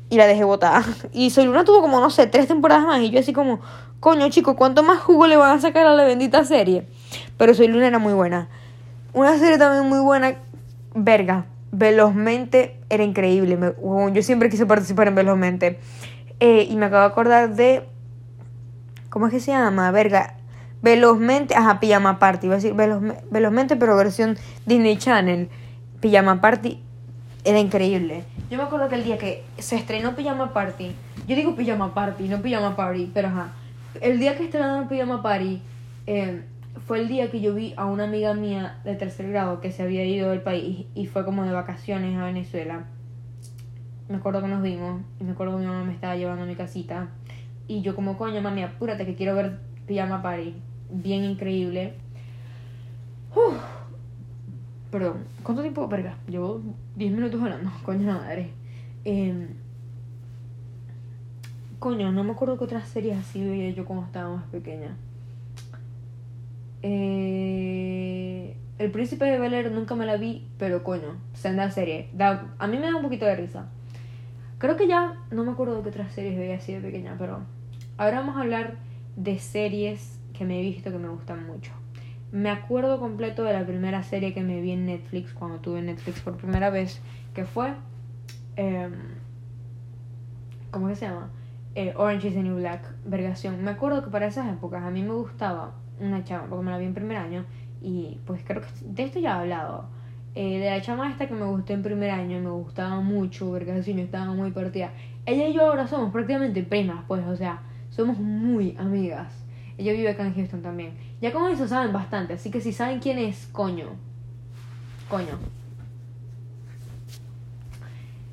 Y 0.10 0.18
la 0.18 0.26
dejé 0.26 0.44
botada. 0.44 0.84
Y 1.14 1.30
Soy 1.30 1.46
Luna 1.46 1.64
tuvo 1.64 1.82
como, 1.82 2.00
no 2.00 2.10
sé, 2.10 2.28
tres 2.28 2.48
temporadas 2.48 2.86
más. 2.86 3.02
Y 3.02 3.12
yo 3.12 3.20
así 3.20 3.34
como, 3.34 3.60
coño 4.00 4.28
chico, 4.30 4.56
¿cuánto 4.56 4.84
más 4.84 5.00
jugo 5.00 5.28
le 5.28 5.38
van 5.38 5.58
a 5.58 5.62
sacar 5.62 5.86
a 5.86 5.94
la 5.94 6.04
bendita 6.04 6.44
serie? 6.44 6.88
Pero 7.38 7.54
Soy 7.54 7.68
Luna 7.68 7.88
era 7.88 8.00
muy 8.00 8.14
buena. 8.14 8.50
Una 9.14 9.38
serie 9.38 9.58
también 9.58 9.88
muy 9.88 10.00
buena, 10.00 10.36
verga. 10.94 11.46
Velozmente 11.72 12.80
era 12.90 13.04
increíble. 13.04 13.58
yo 14.14 14.24
siempre 14.24 14.50
quise 14.50 14.66
participar 14.66 15.08
en 15.08 15.16
Velozmente. 15.16 15.80
Eh, 16.40 16.68
y 16.70 16.76
me 16.76 16.86
acabo 16.86 17.02
de 17.02 17.08
acordar 17.08 17.56
de. 17.56 17.84
¿Cómo 19.10 19.28
es 19.28 19.34
que 19.34 19.40
se 19.40 19.52
llama? 19.52 19.92
Verga. 19.92 20.36
Velozmente. 20.82 21.56
Ajá, 21.56 21.80
Pijama 21.80 22.20
Party. 22.20 22.48
Iba 22.48 22.56
a 22.56 22.60
decir 22.60 22.74
Velozmente, 22.74 23.76
pero 23.76 23.96
versión 23.96 24.38
Disney 24.66 24.98
Channel. 24.98 25.50
Pijama 26.00 26.42
Party 26.42 26.82
era 27.44 27.60
increíble. 27.60 28.24
Yo 28.50 28.58
me 28.58 28.64
acuerdo 28.64 28.88
que 28.88 28.96
el 28.96 29.04
día 29.04 29.18
que 29.18 29.44
se 29.58 29.76
estrenó 29.76 30.16
Pijama 30.16 30.54
Party. 30.54 30.96
Yo 31.28 31.36
digo 31.36 31.56
Pijama 31.56 31.94
Party, 31.94 32.28
no 32.28 32.42
Pijama 32.42 32.76
Party, 32.76 33.12
pero 33.14 33.28
ajá. 33.30 33.54
El 34.00 34.20
día 34.20 34.38
que 34.38 34.46
estrenaron 34.46 34.88
Pijama 34.88 35.22
Party. 35.22 35.62
Eh, 36.06 36.44
fue 36.86 37.00
el 37.00 37.08
día 37.08 37.32
que 37.32 37.42
yo 37.42 37.54
vi 37.54 37.74
a 37.78 37.86
una 37.86 38.04
amiga 38.06 38.34
mía 38.34 38.80
de 38.84 38.96
tercer 38.96 39.30
grado 39.30 39.62
que 39.62 39.72
se 39.72 39.84
había 39.84 40.06
ido 40.06 40.30
del 40.30 40.42
país 40.42 40.86
y 40.96 41.06
fue 41.08 41.26
como 41.26 41.44
de 41.44 41.52
vacaciones 41.52 42.18
a 42.18 42.26
Venezuela. 42.26 42.86
Me 44.10 44.18
acuerdo 44.18 44.42
que 44.42 44.48
nos 44.48 44.62
vimos 44.62 45.02
y 45.20 45.24
me 45.24 45.32
acuerdo 45.32 45.58
que 45.58 45.62
mi 45.62 45.68
mamá 45.68 45.84
me 45.84 45.94
estaba 45.94 46.16
llevando 46.16 46.44
a 46.44 46.46
mi 46.46 46.56
casita 46.56 47.10
y 47.68 47.82
yo 47.82 47.96
como 47.96 48.18
coño 48.18 48.42
mami 48.42 48.64
apúrate 48.64 49.06
que 49.06 49.16
quiero 49.16 49.36
ver 49.36 49.60
Pijama 49.86 50.22
Party. 50.22 50.56
Bien 50.90 51.24
increíble. 51.24 51.96
Perdón, 54.92 55.26
¿cuánto 55.44 55.62
tiempo? 55.62 55.88
Verga, 55.88 56.18
llevo 56.28 56.62
10 56.96 57.12
minutos 57.12 57.42
hablando, 57.42 57.72
coño 57.84 58.14
madre. 58.14 58.52
Em, 59.04 59.50
coño, 61.80 62.12
no 62.12 62.24
me 62.24 62.32
acuerdo 62.32 62.58
qué 62.58 62.64
otras 62.64 62.88
series 62.88 63.18
así 63.18 63.44
veía 63.44 63.70
yo 63.72 63.86
cuando 63.86 64.06
estaba 64.06 64.36
más 64.36 64.46
pequeña. 64.46 64.96
Eh, 66.90 68.56
el 68.78 68.92
príncipe 68.92 69.26
de 69.26 69.40
Bel 69.40 69.74
nunca 69.74 69.96
me 69.96 70.06
la 70.06 70.16
vi, 70.16 70.48
pero 70.58 70.84
coño, 70.84 71.18
senda 71.34 71.70
serie. 71.70 72.10
A 72.18 72.68
mí 72.68 72.78
me 72.78 72.88
da 72.88 72.96
un 72.96 73.02
poquito 73.02 73.26
de 73.26 73.36
risa. 73.36 73.68
Creo 74.58 74.78
que 74.78 74.88
ya 74.88 75.18
no 75.30 75.44
me 75.44 75.52
acuerdo 75.52 75.76
de 75.76 75.84
qué 75.84 75.90
otras 75.90 76.14
series 76.14 76.38
veía 76.38 76.56
así 76.56 76.74
de 76.74 76.80
pequeña, 76.80 77.16
pero 77.20 77.42
ahora 77.98 78.22
vamos 78.22 78.38
a 78.38 78.42
hablar 78.42 78.76
de 79.18 79.38
series 79.38 80.22
que 80.34 80.46
me 80.46 80.60
he 80.60 80.62
visto 80.62 80.92
que 80.92 80.98
me 80.98 81.10
gustan 81.10 81.46
mucho. 81.46 81.74
Me 82.32 82.50
acuerdo 82.50 83.00
completo 83.00 83.44
de 83.44 83.54
la 83.54 83.66
primera 83.66 84.04
serie 84.04 84.34
que 84.34 84.42
me 84.42 84.62
vi 84.62 84.72
en 84.72 84.86
Netflix 84.86 85.34
cuando 85.34 85.60
tuve 85.60 85.82
Netflix 85.82 86.22
por 86.22 86.38
primera 86.38 86.70
vez, 86.70 87.02
que 87.34 87.44
fue. 87.44 87.74
Eh, 88.56 88.90
¿Cómo 90.72 90.94
se 90.96 91.06
llama? 91.06 91.32
Eh, 91.76 91.94
Orange 91.98 92.30
is 92.30 92.34
the 92.34 92.44
New 92.44 92.56
Black, 92.56 92.82
vergación. 93.06 93.62
Me 93.64 93.72
acuerdo 93.72 94.04
que 94.04 94.10
para 94.10 94.28
esas 94.28 94.48
épocas 94.48 94.84
a 94.84 94.90
mí 94.90 95.04
me 95.04 95.14
gustaba 95.14 95.74
una 96.00 96.24
chama, 96.24 96.48
porque 96.50 96.66
me 96.66 96.72
la 96.72 96.78
vi 96.78 96.86
en 96.86 96.94
primer 96.94 97.18
año, 97.18 97.46
y 97.82 98.20
pues 98.26 98.42
creo 98.46 98.62
que 98.62 98.68
de 98.82 99.04
esto 99.04 99.20
ya 99.20 99.38
he 99.38 99.42
hablado. 99.42 99.90
Eh, 100.36 100.60
de 100.60 100.70
la 100.70 100.82
chama 100.82 101.10
esta 101.10 101.28
que 101.28 101.34
me 101.34 101.46
gustó 101.46 101.74
en 101.74 101.82
primer 101.82 102.12
año, 102.12 102.40
me 102.40 102.52
gustaba 102.52 103.00
mucho, 103.02 103.50
porque 103.50 103.72
así 103.72 103.94
no 103.94 104.02
estaba 104.02 104.34
muy 104.34 104.52
partida. 104.52 104.92
Ella 105.26 105.48
y 105.48 105.54
yo 105.54 105.62
ahora 105.62 105.88
somos 105.88 106.12
prácticamente 106.12 106.64
primas, 106.64 107.04
pues, 107.08 107.26
o 107.26 107.36
sea, 107.36 107.62
somos 107.90 108.18
muy 108.20 108.76
amigas. 108.78 109.34
Ella 109.78 109.94
vive 109.94 110.10
acá 110.10 110.26
en 110.26 110.34
Houston 110.36 110.62
también. 110.62 110.94
Ya 111.22 111.32
con 111.32 111.52
eso 111.52 111.68
saben 111.68 111.94
bastante, 111.94 112.34
así 112.34 112.52
que 112.52 112.62
si 112.62 112.72
saben 112.72 113.00
quién 113.00 113.18
es, 113.18 113.48
coño. 113.52 113.88
Coño. 115.10 115.38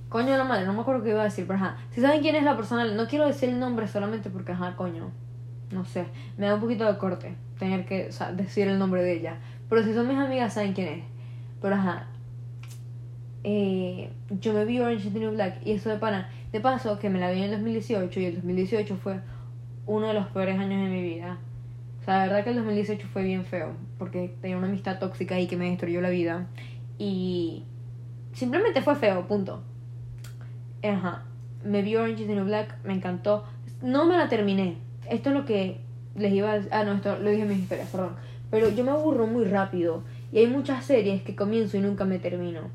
Coño 0.09 0.31
de 0.31 0.39
la 0.39 0.45
madre, 0.45 0.67
no 0.67 0.73
me 0.73 0.81
acuerdo 0.81 1.03
qué 1.03 1.11
iba 1.11 1.23
a 1.23 1.25
decir, 1.25 1.47
pero 1.47 1.59
ajá. 1.59 1.77
Si 1.91 2.01
saben 2.01 2.21
quién 2.21 2.37
es 2.37 2.45
la 2.45 2.57
persona, 2.57 2.85
no 2.85 3.09
quiero 3.09 3.27
decir 3.27 3.49
el 3.49 3.59
nombre 3.59 3.89
solamente 3.89 4.31
porque, 4.31 4.53
ajá, 4.53 4.77
coño. 4.77 5.11
No 5.71 5.85
sé, 5.85 6.07
me 6.37 6.47
da 6.47 6.55
un 6.55 6.61
poquito 6.61 6.85
de 6.85 6.99
corte 6.99 7.37
tener 7.59 7.85
que 7.87 8.11
decir 8.37 8.69
el 8.69 8.79
nombre 8.79 9.03
de 9.03 9.15
ella. 9.15 9.39
Pero 9.69 9.83
si 9.83 9.95
son 9.95 10.09
mis 10.09 10.19
amigas, 10.19 10.55
saben 10.55 10.73
quién 10.73 10.89
es. 10.89 11.05
Pero 11.61 11.75
ajá. 11.77 12.09
Eh, 13.43 14.11
yo 14.41 14.53
me 14.53 14.65
vi 14.65 14.81
Orange 14.81 15.09
is 15.09 15.13
the 15.13 15.21
New 15.21 15.33
Black 15.33 15.61
y 15.65 15.73
eso 15.73 15.91
de 15.91 15.97
pana. 15.97 16.31
De 16.53 16.61
paso, 16.61 16.99
que 16.99 17.11
me 17.11 17.19
la 17.19 17.31
vi 17.31 17.39
en 17.39 17.45
el 17.45 17.51
2018 17.53 18.21
y 18.21 18.25
el 18.27 18.35
2018 18.37 18.97
fue 18.97 19.21
uno 19.87 20.09
de 20.09 20.15
los 20.15 20.27
peores 20.29 20.59
años 20.59 20.83
de 20.83 20.89
mi 20.89 21.03
vida. 21.03 21.39
O 22.01 22.05
sea, 22.05 22.19
la 22.19 22.27
verdad 22.27 22.45
que 22.45 22.51
el 22.51 22.57
2018 22.57 23.09
fue 23.13 23.25
bien 23.25 23.45
feo. 23.45 23.73
Porque 23.99 24.35
tenía 24.41 24.57
una 24.57 24.69
amistad 24.69 24.99
tóxica 24.99 25.35
ahí 25.35 25.47
que 25.47 25.57
me 25.57 25.71
destruyó 25.71 26.01
la 26.01 26.11
vida. 26.11 26.47
Y 26.99 27.65
simplemente 28.33 28.83
fue 28.83 28.95
feo, 28.95 29.27
punto. 29.27 29.63
Ajá. 30.83 31.25
Me 31.65 31.81
vi 31.83 31.97
Orange 31.97 32.23
is 32.23 32.29
the 32.29 32.35
New 32.35 32.45
Black, 32.45 32.77
me 32.85 32.93
encantó. 32.93 33.45
No 33.83 34.05
me 34.05 34.17
la 34.17 34.29
terminé. 34.29 34.84
Esto 35.11 35.31
es 35.31 35.35
lo 35.35 35.45
que 35.45 35.81
les 36.17 36.33
iba 36.33 36.53
a... 36.53 36.61
Ah, 36.71 36.85
no, 36.85 36.93
esto 36.93 37.19
lo 37.19 37.31
dije 37.31 37.43
en 37.43 37.49
mis 37.49 37.59
historias, 37.59 37.89
perdón. 37.91 38.17
Pero 38.51 38.71
yo 38.71 38.85
me 38.85 38.91
aburro 38.91 39.27
muy 39.27 39.45
rápido. 39.45 40.03
Y 40.33 40.39
hay 40.39 40.47
muchas 40.47 40.85
series 40.85 41.23
que 41.23 41.35
comienzo 41.35 41.77
y 41.77 41.81
nunca 41.81 42.05
me 42.05 42.19
termino. 42.19 42.71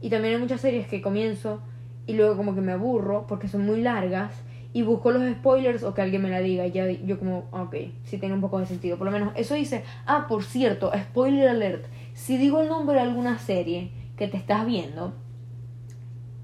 Y 0.00 0.10
también 0.10 0.34
hay 0.34 0.40
muchas 0.40 0.60
series 0.60 0.86
que 0.86 1.02
comienzo 1.02 1.60
y 2.06 2.14
luego 2.14 2.36
como 2.36 2.54
que 2.54 2.60
me 2.60 2.72
aburro 2.72 3.26
porque 3.26 3.48
son 3.48 3.66
muy 3.66 3.82
largas 3.82 4.32
y 4.72 4.82
busco 4.82 5.10
los 5.10 5.22
spoilers 5.32 5.82
o 5.82 5.94
que 5.94 6.02
alguien 6.02 6.22
me 6.22 6.30
la 6.30 6.40
diga. 6.40 6.66
Y 6.66 6.72
ya 6.72 6.90
yo 6.90 7.18
como, 7.18 7.48
ok, 7.50 7.74
sí 8.04 8.18
tiene 8.18 8.34
un 8.34 8.40
poco 8.40 8.58
de 8.58 8.66
sentido. 8.66 8.98
Por 8.98 9.06
lo 9.06 9.10
menos 9.10 9.32
eso 9.34 9.54
dice, 9.54 9.84
ah, 10.06 10.26
por 10.28 10.44
cierto, 10.44 10.92
spoiler 10.94 11.48
alert. 11.48 11.86
Si 12.12 12.36
digo 12.36 12.60
el 12.60 12.68
nombre 12.68 12.96
de 12.96 13.02
alguna 13.02 13.38
serie 13.38 13.90
que 14.16 14.28
te 14.28 14.36
estás 14.36 14.66
viendo 14.66 15.14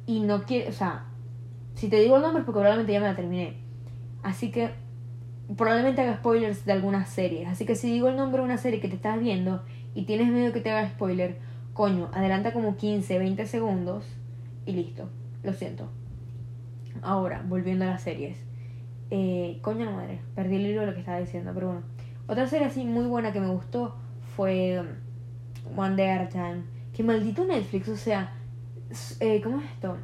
y 0.06 0.20
no 0.20 0.44
quieres, 0.44 0.70
o 0.70 0.78
sea, 0.78 1.06
si 1.74 1.88
te 1.88 2.00
digo 2.00 2.16
el 2.16 2.22
nombre 2.22 2.42
porque 2.42 2.60
probablemente 2.60 2.92
ya 2.92 3.00
me 3.00 3.06
la 3.06 3.16
terminé. 3.16 3.58
Así 4.22 4.50
que 4.50 4.70
probablemente 5.56 6.02
haga 6.02 6.16
spoilers 6.16 6.64
de 6.64 6.72
algunas 6.72 7.08
series. 7.08 7.48
Así 7.48 7.64
que 7.66 7.74
si 7.74 7.90
digo 7.90 8.08
el 8.08 8.16
nombre 8.16 8.40
de 8.40 8.44
una 8.44 8.58
serie 8.58 8.80
que 8.80 8.88
te 8.88 8.96
estás 8.96 9.20
viendo 9.20 9.62
y 9.94 10.04
tienes 10.04 10.28
miedo 10.28 10.52
que 10.52 10.60
te 10.60 10.70
haga 10.70 10.88
spoiler, 10.88 11.38
coño, 11.72 12.10
adelanta 12.12 12.52
como 12.52 12.76
15, 12.76 13.18
20 13.18 13.46
segundos 13.46 14.04
y 14.66 14.72
listo. 14.72 15.08
Lo 15.42 15.52
siento. 15.52 15.90
Ahora, 17.02 17.44
volviendo 17.46 17.84
a 17.84 17.88
las 17.88 18.02
series. 18.02 18.36
Eh, 19.10 19.58
coño 19.60 19.84
la 19.84 19.90
madre, 19.90 20.20
perdí 20.34 20.56
el 20.56 20.66
hilo 20.66 20.80
de 20.80 20.86
lo 20.86 20.94
que 20.94 21.00
estaba 21.00 21.18
diciendo, 21.18 21.52
pero 21.54 21.66
bueno. 21.68 21.82
Otra 22.28 22.46
serie 22.46 22.66
así 22.66 22.84
muy 22.84 23.04
buena 23.04 23.32
que 23.32 23.40
me 23.40 23.48
gustó 23.48 23.96
fue 24.36 24.80
um, 24.80 25.78
One 25.78 25.96
Day 25.96 26.08
at 26.08 26.22
a 26.22 26.28
Time. 26.28 26.62
Que 26.94 27.02
maldito 27.02 27.44
Netflix, 27.44 27.88
o 27.88 27.96
sea, 27.96 28.32
eh, 29.20 29.40
¿cómo 29.42 29.58
es 29.58 29.64
esto? 29.64 29.98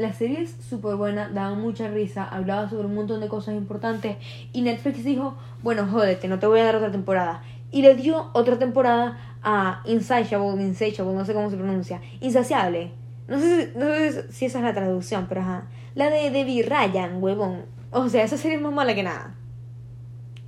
La 0.00 0.14
serie 0.14 0.40
es 0.40 0.56
súper 0.66 0.96
buena, 0.96 1.28
daba 1.28 1.54
mucha 1.54 1.86
risa, 1.88 2.24
hablaba 2.24 2.70
sobre 2.70 2.86
un 2.86 2.94
montón 2.94 3.20
de 3.20 3.28
cosas 3.28 3.54
importantes 3.54 4.16
y 4.50 4.62
Netflix 4.62 5.04
dijo, 5.04 5.36
bueno, 5.62 5.86
jódete, 5.86 6.26
no 6.26 6.38
te 6.38 6.46
voy 6.46 6.60
a 6.60 6.64
dar 6.64 6.76
otra 6.76 6.90
temporada. 6.90 7.42
Y 7.70 7.82
le 7.82 7.94
dio 7.96 8.30
otra 8.32 8.58
temporada 8.58 9.18
a 9.42 9.82
Insatiable, 9.84 10.62
Insatiable, 10.62 11.12
no 11.12 11.26
sé 11.26 11.34
cómo 11.34 11.50
se 11.50 11.58
pronuncia, 11.58 12.00
Insaciable. 12.22 12.92
No 13.28 13.38
sé, 13.38 13.66
si, 13.66 13.78
no 13.78 13.84
sé 13.84 14.32
si 14.32 14.46
esa 14.46 14.60
es 14.60 14.64
la 14.64 14.72
traducción, 14.72 15.26
pero 15.28 15.42
ajá. 15.42 15.68
La 15.94 16.08
de 16.08 16.30
Debbie 16.30 16.62
Ryan, 16.62 17.22
huevón. 17.22 17.66
O 17.90 18.08
sea, 18.08 18.24
esa 18.24 18.38
serie 18.38 18.56
es 18.56 18.62
más 18.62 18.72
mala 18.72 18.94
que 18.94 19.02
nada. 19.02 19.34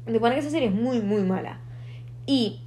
Pone 0.06 0.35
que 0.35 0.40
esa 0.40 0.49
serie 0.49 0.68
es 0.68 0.75
muy, 0.75 1.02
muy 1.02 1.25
mala. 1.25 1.61
Y 2.25 2.62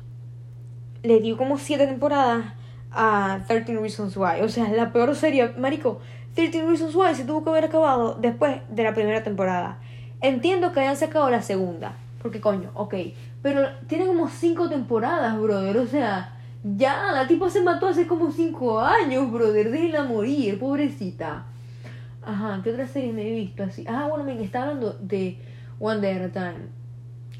le 1.01 1.19
dio 1.19 1.35
como 1.35 1.57
siete 1.57 1.87
temporadas 1.87 2.45
a 2.91 3.39
13 3.47 3.75
Reasons 3.79 4.15
Why. 4.15 4.41
O 4.43 4.49
sea, 4.49 4.69
la 4.69 4.93
peor 4.93 5.15
serie, 5.15 5.49
marico. 5.57 5.99
13 6.35 6.67
Reasons 6.67 6.95
Why 6.95 7.15
se 7.15 7.23
tuvo 7.23 7.43
que 7.43 7.49
haber 7.49 7.65
acabado 7.65 8.15
después 8.19 8.59
de 8.69 8.83
la 8.83 8.93
primera 8.93 9.23
temporada. 9.23 9.79
Entiendo 10.21 10.73
que 10.73 10.81
hayan 10.81 10.97
sacado 10.97 11.29
la 11.29 11.41
segunda, 11.41 11.97
porque 12.21 12.41
coño, 12.41 12.71
ok. 12.73 12.93
Pero 13.41 13.61
tiene 13.87 14.05
como 14.05 14.27
cinco 14.27 14.67
temporadas, 14.69 15.39
brother. 15.39 15.77
O 15.77 15.87
sea, 15.87 16.37
ya, 16.63 17.11
la 17.13 17.27
tipa 17.27 17.49
se 17.49 17.61
mató 17.61 17.87
hace 17.87 18.05
como 18.05 18.31
cinco 18.31 18.79
años, 18.79 19.31
brother. 19.31 19.71
Déjenla 19.71 20.03
morir, 20.03 20.59
pobrecita. 20.59 21.45
Ajá, 22.21 22.59
¿qué 22.63 22.71
otra 22.71 22.87
serie 22.87 23.13
me 23.13 23.27
he 23.27 23.31
visto 23.31 23.63
así? 23.63 23.85
Ah, 23.87 24.07
bueno, 24.09 24.25
me 24.25 24.43
está 24.43 24.63
hablando 24.63 24.93
de 24.93 25.39
One 25.79 26.01
Day 26.01 26.17
at 26.17 26.23
a 26.23 26.31
Time. 26.31 26.67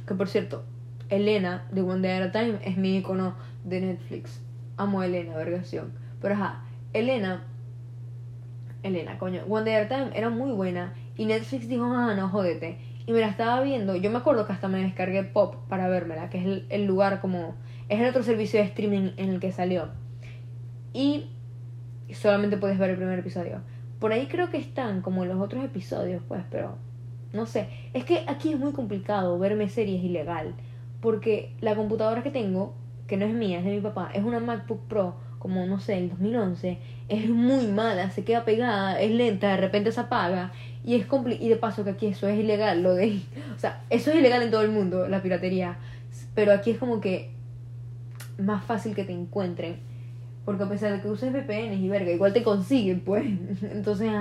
Que 0.08 0.14
por 0.14 0.30
cierto, 0.30 0.64
Elena 1.10 1.68
de 1.72 1.82
One 1.82 2.08
Day 2.08 2.22
at 2.22 2.30
a 2.30 2.32
Time 2.32 2.60
es 2.64 2.78
mi 2.78 2.98
icono 2.98 3.36
de 3.64 3.82
Netflix. 3.82 4.40
Amo 4.78 5.02
a 5.02 5.08
Elena, 5.08 5.36
vergación. 5.36 5.92
Pero 6.22 6.36
ajá, 6.36 6.64
Elena 6.94 7.44
Elena, 8.86 9.18
coño. 9.18 9.42
A 9.42 9.63
Time 9.88 10.12
era 10.13 10.30
muy 10.30 10.51
buena. 10.51 10.94
Y 11.18 11.25
Netflix 11.25 11.68
dijo, 11.68 11.86
ah, 11.86 12.13
no, 12.15 12.30
jódete. 12.30 12.80
Y 13.06 13.12
me 13.12 13.20
la 13.20 13.27
estaba 13.27 13.62
viendo. 13.62 13.96
Yo 13.96 14.10
me 14.10 14.18
acuerdo 14.18 14.46
que 14.46 14.54
hasta 14.54 14.68
me 14.68 14.82
descargué 14.82 15.24
Pop 15.24 15.56
para 15.70 15.88
vérmela, 15.88 16.30
que 16.30 16.39
es 16.39 16.63
el, 16.70 16.86
lugar 16.86 17.22
como. 17.22 17.56
Es 17.89 18.00
el 18.00 18.08
otro 18.08 18.24
servicio 18.24 18.60
de 18.60 18.65
streaming 18.65 19.12
en 19.18 19.30
el 19.30 19.39
que 19.39 19.51
salió. 19.51 19.89
Y 20.94 21.30
solamente 22.12 22.58
puedes 22.58 22.80
ver 22.80 22.92
el 22.92 22.98
primer 22.98 23.20
episodio. 23.20 23.62
Por 24.00 24.12
ahí 24.12 24.27
creo 24.27 24.50
que 24.50 24.58
están 24.58 25.01
como 25.01 25.25
los 25.25 25.39
otros 25.39 25.63
episodios, 25.63 26.22
pues, 26.27 26.44
pero. 26.50 26.77
No 27.34 27.46
sé. 27.46 27.70
Es 27.94 28.06
que 28.06 28.24
aquí 28.27 28.54
es 28.54 28.60
muy 28.60 28.72
complicado 28.72 29.38
verme 29.38 29.70
series 29.70 30.04
ilegal. 30.04 30.56
Porque 31.01 31.56
la 31.62 31.75
computadora 31.75 32.24
que 32.24 32.32
tengo 32.32 32.74
que 33.08 33.18
no 33.18 33.25
es 33.25 33.34
mía, 33.34 33.60
es 33.60 33.65
de 33.65 33.72
mi 33.72 33.82
papá, 33.82 34.10
es 34.13 34.24
una 34.24 34.39
MacBook 34.39 34.88
Pro, 34.88 35.15
como 35.46 35.68
no 35.68 35.80
sé, 35.80 36.00
el 36.00 36.10
2011, 36.10 36.80
es 37.08 37.30
muy 37.30 37.68
mala, 37.68 38.10
se 38.10 38.24
queda 38.24 38.46
pegada, 38.46 39.00
es 39.00 39.12
lenta, 39.12 39.52
de 39.52 39.58
repente 39.58 39.92
se 39.92 40.00
apaga. 40.00 40.52
Y 40.84 40.96
es 40.96 41.06
y 41.40 41.50
de 41.50 41.56
paso 41.56 41.84
que 41.84 41.92
aquí 41.92 42.08
eso 42.08 42.28
es 42.28 42.40
ilegal, 42.40 42.82
lo 42.82 42.96
de... 42.96 43.22
O 43.56 43.60
sea, 43.60 43.84
eso 43.92 44.10
es 44.10 44.18
ilegal 44.18 44.42
en 44.42 44.50
todo 44.50 44.64
el 44.64 44.72
mundo, 44.72 45.08
la 45.08 45.22
piratería. 45.22 45.78
Pero 46.34 46.52
aquí 46.52 46.72
es 46.72 46.80
como 46.80 47.00
que 47.00 47.30
más 48.40 48.66
fácil 48.66 48.96
que 48.96 49.04
te 49.04 49.12
encuentren. 49.12 49.78
Porque 50.46 50.64
a 50.64 50.68
pesar 50.68 50.94
de 50.94 51.02
que 51.02 51.10
uses 51.10 51.32
VPN 51.32 51.75
y 51.75 51.90
verga, 51.90 52.10
igual 52.10 52.34
te 52.34 52.42
consiguen, 52.42 53.02
pues. 53.02 53.24
Entonces, 53.62 54.12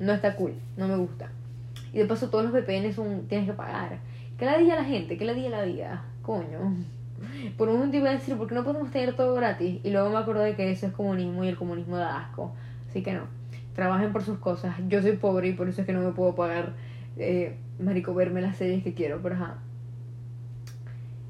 no 0.00 0.12
está 0.12 0.34
cool, 0.34 0.54
no 0.76 0.88
me 0.88 0.96
gusta. 0.96 1.30
Y 1.92 1.98
de 1.98 2.06
paso 2.06 2.30
todos 2.30 2.46
los 2.46 2.52
VPN 2.52 2.92
son, 2.92 3.28
tienes 3.28 3.46
que 3.46 3.54
pagar. 3.54 4.00
¿Qué 4.36 4.44
la 4.44 4.58
diga 4.58 4.74
la 4.74 4.84
gente? 4.84 5.16
¿Qué 5.16 5.24
la 5.24 5.34
diga 5.34 5.50
la 5.50 5.62
vida? 5.62 6.04
Coño. 6.22 6.74
Por 7.56 7.68
un 7.68 7.76
momento 7.76 7.96
iba 7.96 8.10
a 8.10 8.12
decir, 8.12 8.36
¿por 8.36 8.46
qué 8.46 8.54
no 8.54 8.64
podemos 8.64 8.90
tener 8.90 9.14
todo 9.16 9.34
gratis? 9.34 9.80
Y 9.82 9.90
luego 9.90 10.10
me 10.10 10.18
acordé 10.18 10.54
que 10.54 10.70
eso 10.70 10.86
es 10.86 10.92
comunismo 10.92 11.44
y 11.44 11.48
el 11.48 11.56
comunismo 11.56 11.96
da 11.96 12.18
asco. 12.18 12.54
Así 12.88 13.02
que 13.02 13.12
no. 13.12 13.22
Trabajen 13.74 14.12
por 14.12 14.22
sus 14.22 14.38
cosas. 14.38 14.76
Yo 14.88 15.02
soy 15.02 15.12
pobre 15.16 15.48
y 15.48 15.52
por 15.52 15.68
eso 15.68 15.80
es 15.80 15.86
que 15.86 15.92
no 15.92 16.00
me 16.00 16.12
puedo 16.12 16.34
pagar, 16.34 16.74
eh, 17.16 17.56
marico, 17.78 18.14
verme 18.14 18.40
las 18.40 18.56
series 18.56 18.82
que 18.82 18.94
quiero. 18.94 19.20
Pero 19.22 19.34
ajá. 19.34 19.58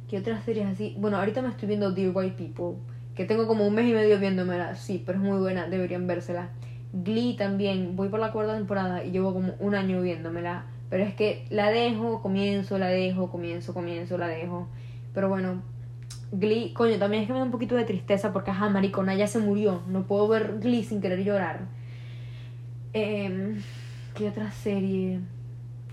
¿Qué 0.08 0.18
otras 0.18 0.44
series 0.44 0.66
así? 0.66 0.94
Bueno, 0.98 1.18
ahorita 1.18 1.42
me 1.42 1.48
estoy 1.48 1.68
viendo 1.68 1.92
Dear 1.92 2.12
White 2.14 2.36
People. 2.36 2.80
Que 3.14 3.24
tengo 3.24 3.46
como 3.46 3.66
un 3.66 3.74
mes 3.74 3.86
y 3.86 3.92
medio 3.92 4.18
viéndomela. 4.18 4.76
Sí, 4.76 5.02
pero 5.04 5.18
es 5.18 5.24
muy 5.24 5.38
buena. 5.38 5.68
Deberían 5.68 6.06
vérsela. 6.06 6.50
Glee 6.92 7.36
también. 7.36 7.96
Voy 7.96 8.08
por 8.08 8.20
la 8.20 8.32
cuarta 8.32 8.56
temporada 8.56 9.04
y 9.04 9.10
llevo 9.10 9.32
como 9.34 9.54
un 9.58 9.74
año 9.74 10.00
viéndomela. 10.00 10.64
Pero 10.88 11.04
es 11.04 11.14
que 11.14 11.44
la 11.50 11.70
dejo, 11.70 12.22
comienzo, 12.22 12.78
la 12.78 12.88
dejo, 12.88 13.30
comienzo, 13.30 13.74
comienzo, 13.74 14.16
la 14.16 14.28
dejo. 14.28 14.68
Pero 15.12 15.28
bueno, 15.28 15.62
Glee, 16.30 16.72
coño, 16.74 16.98
también 16.98 17.22
es 17.22 17.26
que 17.26 17.32
me 17.32 17.38
da 17.38 17.44
un 17.44 17.50
poquito 17.50 17.74
de 17.74 17.84
tristeza 17.84 18.32
porque, 18.32 18.50
ajá, 18.50 18.68
maricona 18.68 19.14
ya 19.14 19.26
se 19.26 19.38
murió. 19.38 19.82
No 19.88 20.02
puedo 20.04 20.28
ver 20.28 20.58
Glee 20.60 20.84
sin 20.84 21.00
querer 21.00 21.24
llorar. 21.24 21.60
Eh, 22.92 23.56
¿Qué 24.14 24.28
otra 24.28 24.50
serie? 24.50 25.20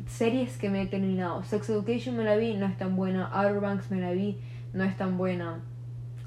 Series 0.07 0.57
que 0.57 0.69
me 0.69 0.81
he 0.81 0.87
terminado. 0.87 1.43
Sex 1.43 1.69
Education 1.69 2.17
me 2.17 2.23
la 2.23 2.35
vi, 2.35 2.53
no 2.55 2.65
es 2.65 2.77
tan 2.77 2.95
buena. 2.95 3.27
Outer 3.27 3.61
Banks 3.61 3.91
me 3.91 4.01
la 4.01 4.11
vi, 4.11 4.37
no 4.73 4.83
es 4.83 4.97
tan 4.97 5.17
buena. 5.17 5.61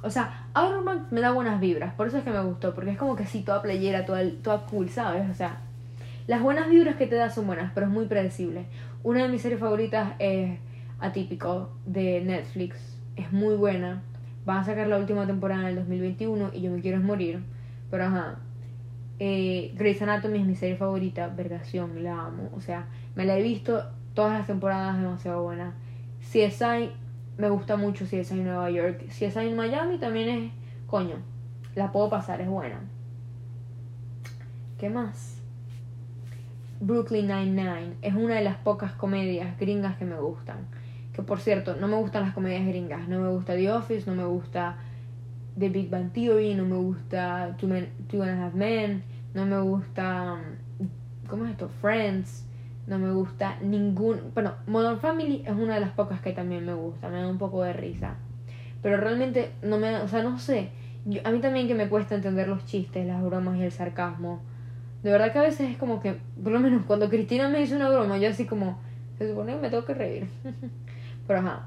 O 0.03 0.11
sea, 0.11 0.47
Outer 0.55 0.83
Banks 0.83 1.13
me 1.13 1.21
da 1.21 1.33
buenas 1.33 1.61
vibras, 1.61 1.93
por 1.95 2.07
eso 2.07 2.19
es 2.19 2.25
que 2.25 2.31
me 2.31 2.41
gustó, 2.43 2.75
porque 2.75 2.93
es 2.93 2.99
como 2.99 3.17
que 3.17 3.27
sí, 3.27 3.43
toda 3.43 3.63
playera, 3.63 4.07
toda, 4.07 4.23
toda 4.43 4.65
cool, 4.67 4.89
¿sabes? 4.89 5.29
O 5.29 5.35
sea, 5.35 5.59
las 6.29 6.41
buenas 6.41 6.69
vibras 6.69 6.97
que 6.97 7.07
te 7.09 7.17
da 7.17 7.31
son 7.31 7.47
buenas, 7.47 7.73
pero 7.75 7.87
es 7.87 7.93
muy 7.93 8.07
predecible. 8.07 8.67
Una 9.03 9.25
de 9.25 9.29
mis 9.29 9.43
series 9.43 9.61
favoritas 9.61 10.13
es 10.19 10.59
Atípico 11.01 11.73
de 11.85 12.21
Netflix. 12.21 12.88
Es 13.19 13.33
muy 13.33 13.57
buena. 13.57 14.03
Van 14.47 14.59
a 14.59 14.65
sacar 14.65 14.87
la 14.87 14.97
última 14.97 15.27
temporada 15.27 15.63
en 15.63 15.69
el 15.69 15.77
2021 15.77 16.51
y 16.55 16.63
yo 16.63 16.71
me 16.71 16.81
quiero 16.81 17.01
morir. 17.01 17.43
Pero 17.91 18.05
ajá. 18.05 18.39
Eh, 19.19 19.75
Grey's 19.77 20.01
Anatomy 20.01 20.39
es 20.39 20.47
mi 20.47 20.55
serie 20.55 20.77
favorita. 20.77 21.27
Vergación, 21.27 22.05
la 22.05 22.27
amo. 22.27 22.49
O 22.55 22.61
sea, 22.61 22.87
me 23.17 23.25
la 23.25 23.37
he 23.37 23.43
visto 23.43 23.83
todas 24.15 24.39
las 24.39 24.47
temporadas 24.47 24.97
demasiado 24.99 25.43
buena. 25.43 25.75
CSI 26.21 26.93
me 27.37 27.51
gusta 27.51 27.77
mucho 27.77 28.05
CSI 28.05 28.37
Nueva 28.37 28.71
York. 28.71 29.07
CSI 29.09 29.49
en 29.49 29.57
Miami 29.57 29.99
también 29.99 30.29
es. 30.29 30.53
Coño, 30.87 31.17
la 31.75 31.91
puedo 31.91 32.09
pasar, 32.09 32.41
es 32.41 32.49
buena. 32.49 32.81
¿Qué 34.79 34.89
más? 34.89 35.43
Brooklyn 36.81 37.27
Nine-Nine 37.27 37.97
es 38.01 38.15
una 38.15 38.37
de 38.37 38.45
las 38.45 38.57
pocas 38.59 38.93
comedias 38.93 39.59
gringas 39.59 39.97
que 39.97 40.05
me 40.05 40.21
gustan. 40.21 40.69
Que 41.19 41.25
por 41.25 41.41
cierto, 41.41 41.75
no 41.75 41.89
me 41.89 41.97
gustan 41.97 42.23
las 42.23 42.33
comedias 42.33 42.65
gringas. 42.65 43.09
No 43.09 43.19
me 43.19 43.29
gusta 43.29 43.57
The 43.57 43.73
Office, 43.73 44.09
no 44.09 44.15
me 44.15 44.25
gusta 44.25 44.77
The 45.59 45.69
Big 45.69 45.91
Bang 45.91 46.13
Theory, 46.13 46.55
no 46.55 46.65
me 46.65 46.77
gusta 46.77 47.57
Two, 47.59 47.67
Men, 47.67 47.89
Two 48.09 48.23
and 48.23 48.31
a 48.31 48.47
Half 48.47 48.55
Men, 48.55 49.03
no 49.35 49.45
me 49.45 49.59
gusta. 49.59 50.39
¿Cómo 51.27 51.45
es 51.45 51.51
esto? 51.51 51.69
Friends. 51.81 52.47
No 52.87 53.01
me 53.01 53.11
gusta 53.11 53.59
ningún. 53.61 54.31
Bueno, 54.33 54.55
Modern 54.69 55.01
Family 55.01 55.43
es 55.45 55.57
una 55.57 55.75
de 55.75 55.81
las 55.81 55.91
pocas 55.91 56.21
que 56.21 56.31
también 56.31 56.65
me 56.65 56.75
gusta. 56.75 57.09
Me 57.09 57.21
da 57.21 57.27
un 57.27 57.39
poco 57.39 57.65
de 57.65 57.73
risa. 57.73 58.15
Pero 58.81 58.99
realmente 58.99 59.51
no 59.61 59.77
me. 59.77 59.97
O 59.97 60.07
sea, 60.07 60.23
no 60.23 60.39
sé. 60.39 60.71
a 61.25 61.33
mí 61.33 61.41
también 61.41 61.67
que 61.67 61.75
me 61.75 61.89
cuesta 61.89 62.15
entender 62.15 62.47
los 62.47 62.65
chistes, 62.65 63.05
las 63.05 63.21
bromas 63.25 63.57
y 63.57 63.65
el 63.65 63.73
sarcasmo 63.73 64.41
de 65.03 65.13
verdad 65.13 65.33
que 65.33 65.39
a 65.39 65.43
veces 65.43 65.71
es 65.71 65.77
como 65.77 66.01
que, 66.01 66.17
por 66.43 66.53
lo 66.53 66.61
menos 66.61 66.85
cuando 66.87 67.09
Cristina 67.09 67.49
me 67.49 67.59
dice 67.59 67.77
una 67.77 67.89
broma, 67.89 68.19
yo 68.19 68.29
así 68.29 68.47
como, 68.47 68.79
se 69.17 69.29
supone 69.29 69.55
que 69.55 69.61
me 69.61 69.71
tengo 69.71 69.85
que 69.85 69.95
reír. 69.95 70.29
Pero 71.29 71.41
ajá. 71.41 71.67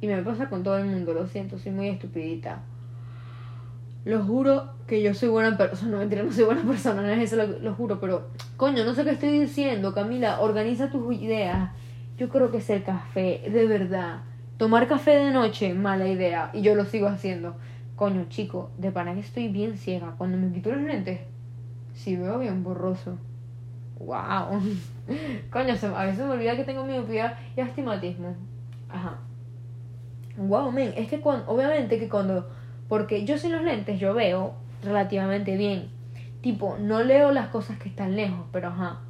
Y 0.00 0.06
me 0.06 0.22
pasa 0.22 0.48
con 0.48 0.62
todo 0.62 0.78
el 0.78 0.86
mundo, 0.86 1.12
lo 1.14 1.26
siento, 1.26 1.58
soy 1.58 1.72
muy 1.72 1.88
estupidita. 1.88 2.62
Lo 4.04 4.22
juro 4.22 4.74
que 4.86 5.02
yo 5.02 5.14
soy 5.14 5.30
buena 5.30 5.56
persona. 5.56 5.90
No, 5.90 5.98
mentira, 5.98 6.22
no 6.22 6.30
soy 6.30 6.44
buena 6.44 6.62
persona, 6.62 7.02
no 7.02 7.08
es 7.08 7.32
eso, 7.32 7.36
lo, 7.36 7.58
lo, 7.58 7.74
juro. 7.74 7.98
Pero, 7.98 8.28
coño, 8.56 8.84
no 8.84 8.94
sé 8.94 9.02
qué 9.02 9.10
estoy 9.10 9.40
diciendo, 9.40 9.92
Camila. 9.94 10.40
Organiza 10.40 10.90
tus 10.90 11.12
ideas. 11.16 11.70
Yo 12.16 12.28
creo 12.28 12.52
que 12.52 12.58
es 12.58 12.70
el 12.70 12.84
café, 12.84 13.42
de 13.50 13.66
verdad. 13.66 14.20
Tomar 14.58 14.86
café 14.86 15.12
de 15.12 15.32
noche, 15.32 15.74
mala 15.74 16.06
idea. 16.06 16.50
Y 16.52 16.62
yo 16.62 16.74
lo 16.74 16.84
sigo 16.84 17.08
haciendo. 17.08 17.56
Coño, 17.96 18.26
chico, 18.28 18.70
de 18.78 18.92
pana 18.92 19.14
que 19.14 19.20
estoy 19.20 19.48
bien 19.48 19.76
ciega. 19.76 20.14
Cuando 20.18 20.38
me 20.38 20.52
quito 20.52 20.70
los 20.70 20.82
lentes, 20.82 21.20
si 21.94 22.16
veo 22.16 22.38
bien 22.38 22.62
borroso. 22.62 23.18
¡Wow! 23.98 24.60
Coño, 25.50 25.74
a 25.96 26.04
veces 26.04 26.26
me 26.26 26.32
olvida 26.32 26.56
que 26.56 26.64
tengo 26.64 26.84
miopía 26.84 27.38
y 27.56 27.60
astigmatismo. 27.60 28.34
Ajá. 28.88 29.18
Wow, 30.36 30.70
men, 30.70 30.92
es 30.96 31.08
que 31.08 31.20
cuando, 31.20 31.50
obviamente 31.50 31.98
que 31.98 32.08
cuando, 32.08 32.48
porque 32.88 33.24
yo 33.24 33.38
sin 33.38 33.52
los 33.52 33.62
lentes 33.62 33.98
yo 33.98 34.14
veo 34.14 34.54
relativamente 34.82 35.56
bien. 35.56 35.88
Tipo, 36.42 36.76
no 36.78 37.02
leo 37.02 37.32
las 37.32 37.48
cosas 37.48 37.78
que 37.78 37.88
están 37.88 38.16
lejos, 38.16 38.46
pero 38.52 38.68
ajá. 38.68 39.00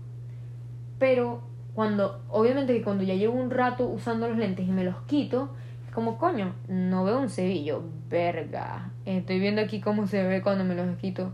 Pero 0.98 1.42
cuando, 1.74 2.22
obviamente 2.30 2.72
que 2.72 2.82
cuando 2.82 3.02
ya 3.02 3.14
llevo 3.14 3.34
un 3.34 3.50
rato 3.50 3.86
usando 3.86 4.28
los 4.28 4.38
lentes 4.38 4.66
y 4.66 4.70
me 4.70 4.84
los 4.84 4.96
quito, 5.02 5.50
es 5.86 5.92
como, 5.92 6.16
coño, 6.16 6.54
no 6.68 7.04
veo 7.04 7.18
un 7.18 7.28
cebillo, 7.28 7.82
verga. 8.08 8.90
Estoy 9.04 9.40
viendo 9.40 9.60
aquí 9.60 9.80
cómo 9.80 10.06
se 10.06 10.22
ve 10.22 10.42
cuando 10.42 10.64
me 10.64 10.74
los 10.74 10.96
quito 10.96 11.32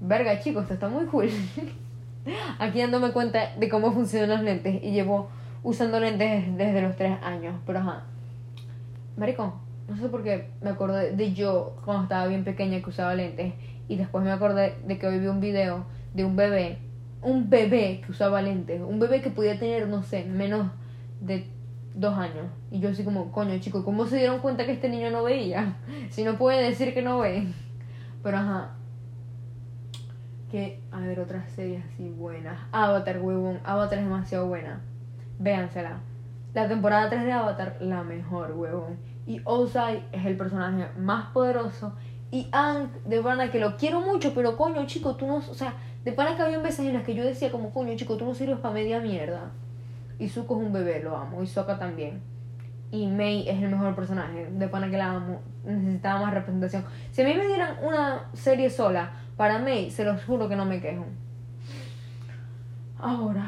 verga 0.00 0.40
chicos, 0.40 0.62
esto 0.62 0.74
está 0.74 0.88
muy 0.88 1.06
cool. 1.06 1.28
Aquí 2.58 2.80
dándome 2.80 3.12
cuenta 3.12 3.54
de 3.56 3.68
cómo 3.68 3.92
funcionan 3.92 4.30
los 4.30 4.42
lentes 4.42 4.82
y 4.82 4.90
llevo 4.92 5.30
usando 5.62 6.00
lentes 6.00 6.56
desde 6.56 6.82
los 6.82 6.96
3 6.96 7.22
años, 7.22 7.54
pero 7.66 7.80
ajá. 7.80 8.04
Marico, 9.16 9.60
no 9.88 9.96
sé 9.96 10.08
por 10.08 10.22
qué 10.22 10.50
me 10.60 10.70
acordé 10.70 11.16
de 11.16 11.32
yo 11.32 11.76
cuando 11.84 12.04
estaba 12.04 12.26
bien 12.26 12.44
pequeña 12.44 12.80
que 12.80 12.90
usaba 12.90 13.14
lentes 13.14 13.54
y 13.88 13.96
después 13.96 14.24
me 14.24 14.30
acordé 14.30 14.76
de 14.86 14.98
que 14.98 15.06
hoy 15.06 15.18
vi 15.18 15.26
un 15.26 15.40
video 15.40 15.84
de 16.14 16.24
un 16.24 16.36
bebé, 16.36 16.78
un 17.22 17.50
bebé 17.50 18.00
que 18.04 18.12
usaba 18.12 18.40
lentes, 18.40 18.80
un 18.80 18.98
bebé 19.00 19.20
que 19.20 19.30
podía 19.30 19.58
tener, 19.58 19.88
no 19.88 20.02
sé, 20.02 20.24
menos 20.24 20.70
de 21.20 21.46
dos 21.94 22.16
años. 22.16 22.46
Y 22.70 22.80
yo 22.80 22.90
así 22.90 23.02
como, 23.02 23.32
coño 23.32 23.58
chicos, 23.58 23.84
¿cómo 23.84 24.06
se 24.06 24.16
dieron 24.16 24.38
cuenta 24.40 24.64
que 24.64 24.72
este 24.72 24.88
niño 24.88 25.10
no 25.10 25.24
veía? 25.24 25.76
Si 26.10 26.24
no 26.24 26.36
puede 26.36 26.62
decir 26.62 26.94
que 26.94 27.02
no 27.02 27.18
ve. 27.18 27.46
Pero 28.22 28.38
ajá, 28.38 28.76
que, 30.50 30.82
a 30.90 31.00
ver, 31.00 31.20
otras 31.20 31.50
series 31.52 31.84
así 31.84 32.08
buenas. 32.08 32.58
Avatar, 32.72 33.20
huevón. 33.20 33.60
Avatar 33.64 33.98
es 33.98 34.04
demasiado 34.04 34.46
buena. 34.46 34.80
Véansela. 35.38 36.00
La 36.52 36.68
temporada 36.68 37.08
3 37.08 37.24
de 37.24 37.32
Avatar, 37.32 37.76
la 37.80 38.02
mejor, 38.02 38.52
huevón. 38.52 38.98
Y 39.26 39.40
Ozai 39.44 40.04
es 40.12 40.26
el 40.26 40.36
personaje 40.36 40.88
más 40.98 41.30
poderoso. 41.30 41.94
Y 42.30 42.48
Ang, 42.52 42.90
de 43.06 43.22
pana 43.22 43.50
que 43.50 43.60
lo 43.60 43.76
quiero 43.76 44.00
mucho, 44.00 44.34
pero 44.34 44.56
coño, 44.56 44.86
chico, 44.86 45.16
tú 45.16 45.26
no. 45.26 45.36
O 45.36 45.54
sea, 45.54 45.74
de 46.04 46.12
pana 46.12 46.36
que 46.36 46.42
había 46.42 46.58
veces 46.58 46.86
en 46.86 46.94
las 46.94 47.04
que 47.04 47.14
yo 47.14 47.24
decía, 47.24 47.50
como 47.50 47.72
coño, 47.72 47.96
chico, 47.96 48.16
tú 48.16 48.24
no 48.24 48.34
sirves 48.34 48.58
para 48.58 48.74
media 48.74 49.00
mierda. 49.00 49.52
Y 50.18 50.28
Zuko 50.28 50.60
es 50.60 50.66
un 50.66 50.72
bebé, 50.72 51.02
lo 51.02 51.16
amo. 51.16 51.42
Y 51.42 51.46
Sokka 51.46 51.78
también. 51.78 52.20
Y 52.92 53.06
Mei 53.06 53.48
es 53.48 53.62
el 53.62 53.70
mejor 53.70 53.94
personaje. 53.94 54.48
De 54.50 54.68
pana 54.68 54.90
que 54.90 54.96
la 54.96 55.12
amo. 55.12 55.40
Necesitaba 55.64 56.22
más 56.22 56.34
representación. 56.34 56.84
Si 57.12 57.22
a 57.22 57.24
mí 57.24 57.34
me 57.34 57.46
dieran 57.46 57.76
una 57.82 58.28
serie 58.32 58.70
sola 58.70 59.12
para 59.36 59.58
mí, 59.58 59.90
se 59.90 60.04
los 60.04 60.24
juro 60.24 60.48
que 60.48 60.56
no 60.56 60.64
me 60.64 60.80
quejo. 60.80 61.06
Ahora, 62.98 63.46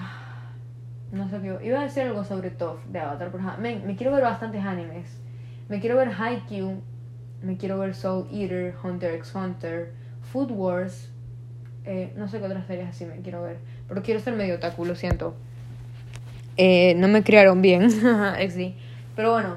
no 1.10 1.28
sé 1.28 1.40
qué. 1.40 1.58
Iba 1.62 1.80
a 1.80 1.82
decir 1.82 2.04
algo 2.04 2.24
sobre 2.24 2.50
Toph 2.50 2.84
de 2.86 3.00
Avatar, 3.00 3.30
pero 3.30 3.44
me, 3.58 3.76
me 3.80 3.96
quiero 3.96 4.12
ver 4.12 4.22
bastantes 4.22 4.64
animes. 4.64 5.20
Me 5.68 5.80
quiero 5.80 5.96
ver 5.96 6.10
Haikyuu, 6.18 6.80
me 7.42 7.56
quiero 7.56 7.78
ver 7.78 7.94
Soul 7.94 8.28
Eater, 8.32 8.74
Hunter 8.82 9.14
x 9.14 9.34
Hunter, 9.34 9.92
Food 10.20 10.50
Wars. 10.52 11.10
Eh, 11.84 12.12
no 12.16 12.28
sé 12.28 12.38
qué 12.38 12.44
otras 12.44 12.66
series 12.66 12.88
así 12.88 13.04
me 13.04 13.16
quiero 13.16 13.42
ver. 13.42 13.58
Pero 13.88 14.02
quiero 14.02 14.20
ser 14.20 14.34
medio 14.34 14.54
otaku, 14.54 14.84
lo 14.84 14.94
siento. 14.94 15.34
Eh, 16.56 16.94
no 16.96 17.08
me 17.08 17.22
criaron 17.22 17.60
bien, 17.62 17.90
sí. 18.50 18.76
Pero 19.22 19.34
bueno, 19.34 19.54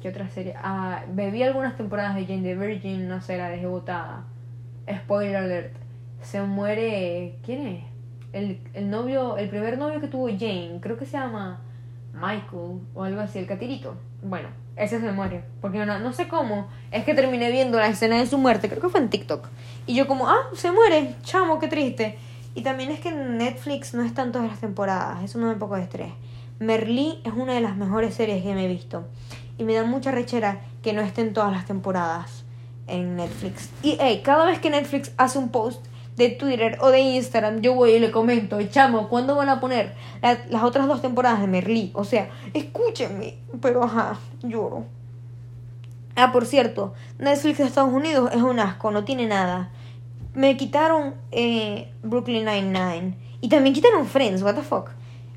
¿Qué 0.00 0.08
otra 0.08 0.28
serie? 0.28 0.54
Ah, 0.56 1.02
bebí 1.08 1.42
algunas 1.42 1.76
temporadas 1.76 2.14
de 2.14 2.26
Jane 2.26 2.42
the 2.42 2.54
Virgin, 2.54 3.08
no 3.08 3.20
sé, 3.20 3.36
la 3.38 3.48
dejé 3.48 3.66
botada. 3.66 4.22
Spoiler 4.88 5.34
alert. 5.34 5.74
Se 6.22 6.40
muere. 6.42 7.40
¿Quién 7.44 7.66
es? 7.66 7.84
El, 8.32 8.60
el 8.74 8.88
novio, 8.88 9.36
el 9.36 9.48
primer 9.48 9.78
novio 9.78 10.00
que 10.00 10.06
tuvo 10.06 10.28
Jane, 10.28 10.78
creo 10.80 10.96
que 10.96 11.06
se 11.06 11.18
llama 11.18 11.60
Michael 12.12 12.82
o 12.94 13.02
algo 13.02 13.20
así, 13.20 13.40
el 13.40 13.48
catirito. 13.48 13.96
Bueno, 14.22 14.50
ese 14.76 15.00
se 15.00 15.10
muere. 15.10 15.42
Porque 15.60 15.84
no, 15.84 15.98
no 15.98 16.12
sé 16.12 16.28
cómo. 16.28 16.68
Es 16.92 17.04
que 17.04 17.14
terminé 17.14 17.50
viendo 17.50 17.78
la 17.78 17.88
escena 17.88 18.20
de 18.20 18.26
su 18.26 18.38
muerte, 18.38 18.68
creo 18.68 18.80
que 18.80 18.90
fue 18.90 19.00
en 19.00 19.10
TikTok. 19.10 19.48
Y 19.88 19.96
yo 19.96 20.06
como, 20.06 20.28
ah, 20.28 20.50
se 20.54 20.70
muere, 20.70 21.16
chamo, 21.24 21.58
qué 21.58 21.66
triste. 21.66 22.16
Y 22.54 22.62
también 22.62 22.92
es 22.92 23.00
que 23.00 23.08
en 23.08 23.38
Netflix 23.38 23.92
no 23.92 24.04
están 24.04 24.30
todas 24.30 24.46
las 24.46 24.60
temporadas, 24.60 25.24
eso 25.24 25.36
me 25.38 25.46
da 25.46 25.52
un 25.54 25.58
poco 25.58 25.74
de 25.74 25.82
estrés. 25.82 26.12
Merlí 26.60 27.22
es 27.24 27.32
una 27.32 27.54
de 27.54 27.62
las 27.62 27.78
mejores 27.78 28.14
series 28.14 28.42
que 28.42 28.54
me 28.54 28.66
he 28.66 28.68
visto. 28.68 29.06
Y 29.56 29.64
me 29.64 29.72
da 29.72 29.84
mucha 29.84 30.10
rechera 30.10 30.60
que 30.82 30.92
no 30.92 31.00
estén 31.00 31.32
todas 31.32 31.50
las 31.50 31.64
temporadas 31.64 32.44
en 32.86 33.16
Netflix. 33.16 33.70
Y 33.82 33.96
hey, 33.98 34.20
cada 34.22 34.44
vez 34.44 34.58
que 34.58 34.68
Netflix 34.68 35.12
hace 35.16 35.38
un 35.38 35.48
post 35.48 35.86
de 36.16 36.28
Twitter 36.28 36.76
o 36.82 36.90
de 36.90 37.00
Instagram, 37.00 37.62
yo 37.62 37.72
voy 37.72 37.92
y 37.92 37.98
le 37.98 38.10
comento, 38.10 38.60
chamo, 38.64 39.08
¿cuándo 39.08 39.36
van 39.36 39.48
a 39.48 39.58
poner 39.58 39.94
las 40.20 40.62
otras 40.62 40.86
dos 40.86 41.00
temporadas 41.00 41.40
de 41.40 41.46
Merlí? 41.46 41.92
O 41.94 42.04
sea, 42.04 42.28
escúchenme, 42.52 43.38
pero 43.62 43.82
ajá, 43.82 44.18
lloro. 44.42 44.84
Ah, 46.14 46.30
por 46.30 46.44
cierto, 46.44 46.92
Netflix 47.18 47.56
de 47.56 47.64
Estados 47.64 47.92
Unidos 47.92 48.30
es 48.34 48.42
un 48.42 48.60
asco, 48.60 48.90
no 48.90 49.04
tiene 49.04 49.26
nada. 49.26 49.70
Me 50.34 50.58
quitaron 50.58 51.14
eh, 51.30 51.90
Brooklyn 52.02 52.44
Nine-Nine. 52.44 53.16
Y 53.40 53.48
también 53.48 53.74
quitaron 53.74 54.06
Friends, 54.06 54.42
what 54.42 54.56
the 54.56 54.60
fuck. 54.60 54.90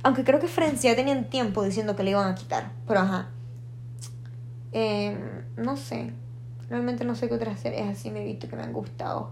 Aunque 0.03 0.23
creo 0.23 0.39
que 0.39 0.47
Friends 0.47 0.81
ya 0.81 0.95
tenían 0.95 1.29
tiempo 1.29 1.63
diciendo 1.63 1.95
que 1.95 2.03
le 2.03 2.11
iban 2.11 2.29
a 2.29 2.35
quitar. 2.35 2.71
Pero 2.87 2.99
ajá. 2.99 3.29
Eh, 4.73 5.17
no 5.55 5.77
sé. 5.77 6.13
Realmente 6.69 7.05
no 7.05 7.15
sé 7.15 7.27
qué 7.27 7.35
otras 7.35 7.59
series 7.59 7.87
así 7.87 8.11
me 8.11 8.21
he 8.21 8.25
visto 8.25 8.49
que 8.49 8.55
me 8.55 8.63
han 8.63 8.73
gustado. 8.73 9.31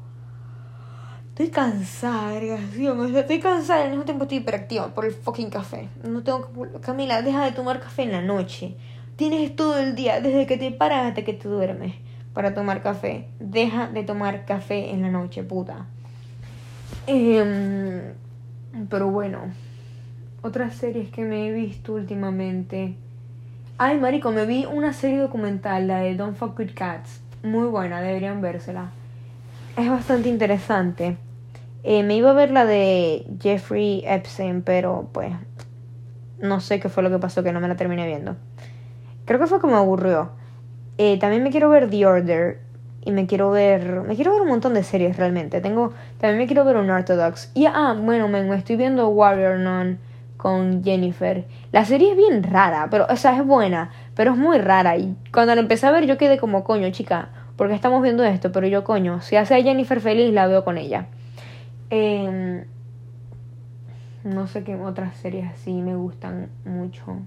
Estoy 1.30 1.50
cansada, 1.50 2.34
vergación. 2.34 3.16
estoy 3.16 3.40
cansada 3.40 3.80
y 3.80 3.84
al 3.84 3.90
mismo 3.90 4.06
tiempo 4.06 4.24
estoy 4.24 4.40
hiperactiva 4.40 4.94
por 4.94 5.06
el 5.06 5.12
fucking 5.12 5.50
café. 5.50 5.90
No 6.04 6.24
tengo 6.24 6.52
que... 6.52 6.80
Camila, 6.82 7.22
deja 7.22 7.46
de 7.46 7.52
tomar 7.52 7.80
café 7.80 8.04
en 8.04 8.12
la 8.12 8.22
noche. 8.22 8.76
Tienes 9.16 9.56
todo 9.56 9.78
el 9.78 9.96
día, 9.96 10.20
desde 10.20 10.46
que 10.46 10.58
te 10.58 10.72
paras 10.72 11.08
hasta 11.08 11.24
que 11.24 11.34
te 11.34 11.48
duermes, 11.48 11.96
para 12.34 12.54
tomar 12.54 12.82
café. 12.82 13.30
Deja 13.40 13.88
de 13.88 14.04
tomar 14.04 14.46
café 14.46 14.92
en 14.92 15.02
la 15.02 15.10
noche, 15.10 15.44
puta. 15.44 15.88
Em, 17.08 18.14
pero 18.90 19.10
bueno. 19.10 19.54
Otras 20.42 20.76
series 20.76 21.10
que 21.10 21.24
me 21.24 21.48
he 21.48 21.52
visto 21.52 21.94
últimamente. 21.94 22.96
Ay, 23.78 24.00
marico, 24.00 24.32
me 24.32 24.46
vi 24.46 24.66
una 24.66 24.94
serie 24.94 25.18
documental, 25.18 25.88
la 25.88 26.00
de 26.00 26.16
Don't 26.16 26.38
Fuck 26.38 26.58
With 26.60 26.74
Cats. 26.74 27.22
Muy 27.44 27.68
buena, 27.68 28.02
deberían 28.02 28.42
vérsela 28.42 28.92
es 29.78 29.90
bastante 29.90 30.30
interesante. 30.30 31.18
Eh, 31.84 32.04
me 32.04 32.16
iba 32.16 32.32
a 32.32 32.34
ver 32.34 32.52
la 32.52 32.66
de 32.66 33.26
Jeffrey 33.40 34.04
Epstein, 34.06 34.62
pero 34.62 35.10
pues 35.12 35.34
no 36.40 36.60
sé 36.60 36.80
qué 36.80 36.90
fue 36.90 37.04
lo 37.04 37.10
que 37.10 37.20
pasó 37.20 37.44
que 37.44 37.52
no 37.52 37.60
me 37.60 37.68
la 37.68 37.76
terminé 37.76 38.06
viendo. 38.06 38.36
Creo 39.26 39.40
que 39.40 39.48
fue 39.48 39.60
como 39.60 39.74
me 39.74 39.80
aburrió. 39.80 40.32
Eh, 40.98 41.18
también 41.20 41.44
me 41.44 41.52
quiero 41.52 41.70
ver 41.70 41.90
The 41.90 42.06
Order 42.06 42.60
y 43.04 43.12
me 43.12 43.26
quiero 43.26 43.50
ver 43.50 44.02
me 44.02 44.16
quiero 44.16 44.32
ver 44.32 44.42
un 44.42 44.50
montón 44.50 44.74
de 44.74 44.84
series 44.84 45.18
realmente. 45.18 45.62
Tengo 45.62 45.94
también 46.20 46.38
me 46.38 46.48
quiero 46.48 46.66
ver 46.66 46.78
un 46.78 46.90
Orthodox. 46.90 47.52
Y 47.54 47.66
ah, 47.66 47.96
bueno, 48.00 48.28
me, 48.28 48.56
estoy 48.56 48.76
viendo 48.76 49.08
Warrior 49.10 49.58
Nun 49.60 50.00
con 50.42 50.84
Jennifer. 50.84 51.46
La 51.72 51.86
serie 51.86 52.12
es 52.12 52.18
bien 52.18 52.42
rara, 52.42 52.88
pero 52.90 53.06
o 53.08 53.16
sea, 53.16 53.38
es 53.38 53.46
buena, 53.46 53.92
pero 54.16 54.32
es 54.32 54.38
muy 54.38 54.58
rara 54.58 54.98
y 54.98 55.16
cuando 55.32 55.54
la 55.54 55.62
empecé 55.62 55.86
a 55.86 55.92
ver 55.92 56.08
yo 56.08 56.18
quedé 56.18 56.40
como 56.40 56.64
coño, 56.64 56.90
chica 56.90 57.30
porque 57.62 57.76
estamos 57.76 58.02
viendo 58.02 58.24
esto, 58.24 58.52
pero 58.52 58.66
yo 58.66 58.84
coño, 58.84 59.22
si 59.22 59.36
hace 59.36 59.54
a 59.54 59.62
Jennifer 59.62 60.02
feliz, 60.02 60.34
la 60.34 60.48
veo 60.48 60.64
con 60.64 60.80
ella. 60.80 61.06
Em, 61.92 62.66
no 64.24 64.48
sé 64.48 64.64
qué 64.64 64.76
otras 64.76 65.16
series 65.18 65.48
así 65.52 65.72
me 65.74 65.96
gustan 65.96 66.50
mucho. 66.66 67.20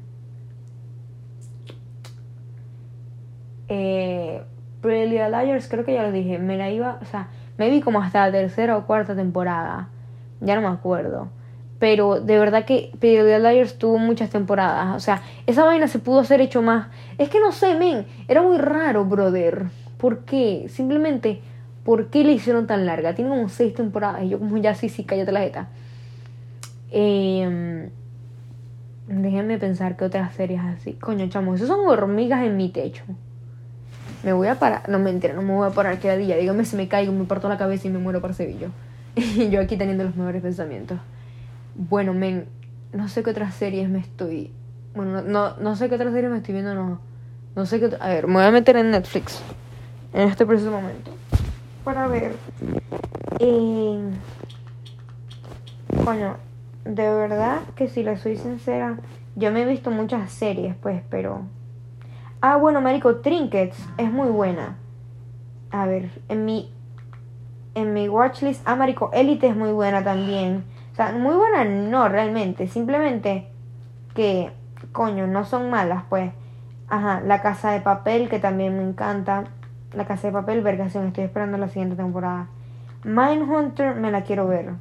Eh, 3.69 4.43
Pretty 4.81 5.13
Liars, 5.13 5.69
creo 5.69 5.85
que 5.85 5.95
ya 5.95 6.03
lo 6.03 6.11
dije, 6.11 6.41
me 6.41 6.57
la 6.57 6.69
iba, 6.69 6.99
o 7.01 7.05
sea, 7.05 7.29
me 7.57 7.71
vi 7.71 7.81
como 7.81 8.01
hasta 8.03 8.27
la 8.27 8.33
tercera 8.33 8.77
o 8.77 8.87
cuarta 8.87 9.15
temporada, 9.15 9.89
ya 10.41 10.57
no 10.57 10.63
me 10.63 10.75
acuerdo. 10.75 11.29
Pero 11.85 12.19
de 12.19 12.39
verdad 12.39 12.65
que 12.65 12.91
Pretty 12.99 13.21
Liars 13.43 13.77
tuvo 13.77 13.99
muchas 13.99 14.31
temporadas, 14.31 14.97
o 14.97 15.01
sea, 15.01 15.21
esa 15.47 15.67
vaina 15.67 15.87
se 15.87 15.99
pudo 15.99 16.21
hacer 16.21 16.41
hecho 16.41 16.63
más. 16.63 16.89
Es 17.19 17.29
que 17.29 17.39
no 17.41 17.53
sé, 17.53 17.75
men, 17.75 18.07
era 18.27 18.41
muy 18.41 18.57
raro, 18.57 19.05
brother. 19.05 19.67
¿Por 19.99 20.21
qué? 20.21 20.65
Simplemente, 20.71 21.43
¿por 21.85 22.07
qué 22.09 22.25
le 22.25 22.33
hicieron 22.33 22.67
tan 22.67 22.87
larga? 22.87 23.15
Tiene 23.15 23.29
como 23.29 23.51
seis 23.51 23.75
temporadas 23.75 24.23
y 24.23 24.31
yo 24.31 24.39
como 24.39 24.57
ya 24.57 24.75
sí, 24.75 24.89
sí, 24.89 25.05
cállate 25.05 25.31
la 25.31 25.41
jeta. 25.41 25.69
Eh, 26.91 27.91
déjenme 29.07 29.59
pensar 29.59 29.99
que 29.99 30.07
otras 30.07 30.35
series 30.35 30.63
así. 30.63 30.95
Coño, 30.95 31.29
chamo, 31.29 31.55
esos 31.55 31.69
son 31.69 31.87
hormigas 31.87 32.45
en 32.45 32.57
mi 32.57 32.71
techo. 32.71 33.05
Me 34.23 34.33
voy 34.33 34.49
a 34.49 34.59
parar. 34.59 34.89
No, 34.89 34.99
mentira, 34.99 35.35
no 35.35 35.43
me 35.43 35.53
voy 35.53 35.69
a 35.69 35.75
parar, 35.75 35.99
que 35.99 36.17
día. 36.17 36.39
Dígame 36.39 36.65
si 36.65 36.77
me 36.77 36.89
caigo, 36.89 37.13
me 37.13 37.27
parto 37.27 37.47
la 37.51 37.59
cabeza 37.59 37.89
y 37.89 37.91
me 37.91 37.99
muero 37.99 38.23
para 38.23 38.33
Sevilla. 38.33 38.69
Y 39.17 39.51
yo 39.51 39.61
aquí 39.61 39.77
teniendo 39.77 40.03
los 40.03 40.17
mejores 40.17 40.41
pensamientos. 40.41 40.99
Bueno, 41.75 42.15
men, 42.15 42.47
no 42.93 43.09
sé 43.09 43.23
qué 43.23 43.31
otras 43.31 43.55
series 43.55 43.89
me 43.89 43.99
estoy. 43.99 44.53
Bueno, 44.95 45.23
no, 45.23 45.57
no, 45.57 45.77
sé 45.77 45.89
qué 45.89 45.97
otras 45.97 46.13
series 46.13 46.31
me 46.31 46.39
estoy 46.39 46.55
viendo, 46.55 46.75
no. 46.75 47.01
No 47.57 47.67
sé 47.67 47.81
qué. 47.81 47.91
A 48.01 48.09
ver, 48.09 48.27
me 48.27 48.35
voy 48.35 48.45
a 48.45 48.51
meter 48.51 48.77
en 48.77 48.91
Netflix 48.91 49.43
en 50.13 50.29
este 50.29 50.47
preciso 50.47 50.71
momento 50.71 51.11
para 51.85 52.09
ver. 52.09 52.35
Y. 53.39 53.99
Coño, 56.05 56.37
de 56.85 57.15
verdad 57.15 57.61
que 57.77 57.89
si 57.89 58.03
le 58.03 58.17
soy 58.17 58.37
sincera, 58.37 58.99
yo 59.37 59.53
me 59.53 59.63
he 59.63 59.67
visto 59.67 59.91
muchas 59.91 60.33
series, 60.33 60.75
pues, 60.77 61.03
pero. 61.11 61.43
Ah, 62.41 62.57
bueno, 62.57 62.81
Marico, 62.81 63.17
Trinkets 63.17 63.79
es 63.99 64.11
muy 64.11 64.29
buena. 64.29 64.77
A 65.71 65.87
ver, 65.87 66.11
en 66.29 66.45
mi. 66.45 66.73
En 67.75 67.93
mi 67.93 68.09
watchlist. 68.09 68.63
Ah, 68.65 68.77
Marico, 68.77 69.11
Elite 69.13 69.49
es 69.49 69.57
muy 69.57 69.73
buena 69.73 70.03
también. 70.03 70.65
O 70.95 70.97
sea, 70.97 71.11
muy 71.11 71.35
buena 71.35 71.65
no, 71.65 72.09
realmente. 72.09 72.69
Simplemente 72.69 73.49
que, 74.15 74.53
coño, 74.93 75.27
no 75.27 75.45
son 75.45 75.69
malas, 75.69 76.05
pues. 76.09 76.31
Ajá, 76.89 77.21
La 77.21 77.43
Casa 77.43 77.73
de 77.73 77.81
Papel, 77.81 78.29
que 78.29 78.39
también 78.39 78.77
me 78.77 78.85
encanta. 78.85 79.43
La 79.93 80.05
Casa 80.05 80.29
de 80.29 80.33
Papel, 80.33 80.61
vergación, 80.61 81.09
estoy 81.09 81.25
esperando 81.25 81.59
la 81.59 81.69
siguiente 81.69 81.97
temporada. 81.97 82.47
Mindhunter 83.03 83.97
me 83.97 84.13
la 84.13 84.23
quiero 84.23 84.47
ver. 84.47 84.75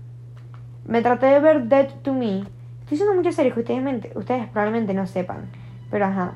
Me 0.86 1.02
traté 1.02 1.26
de 1.26 1.40
ver 1.40 1.64
Dead 1.64 1.90
to 2.04 2.14
Me. 2.14 2.42
Estoy 2.82 2.98
haciendo 2.98 3.16
muchas 3.16 3.34
series 3.34 3.56
que 3.56 3.62
ustedes, 3.62 4.16
ustedes 4.16 4.48
probablemente 4.50 4.94
no 4.94 5.08
sepan. 5.08 5.50
Pero 5.90 6.06
ajá. 6.06 6.34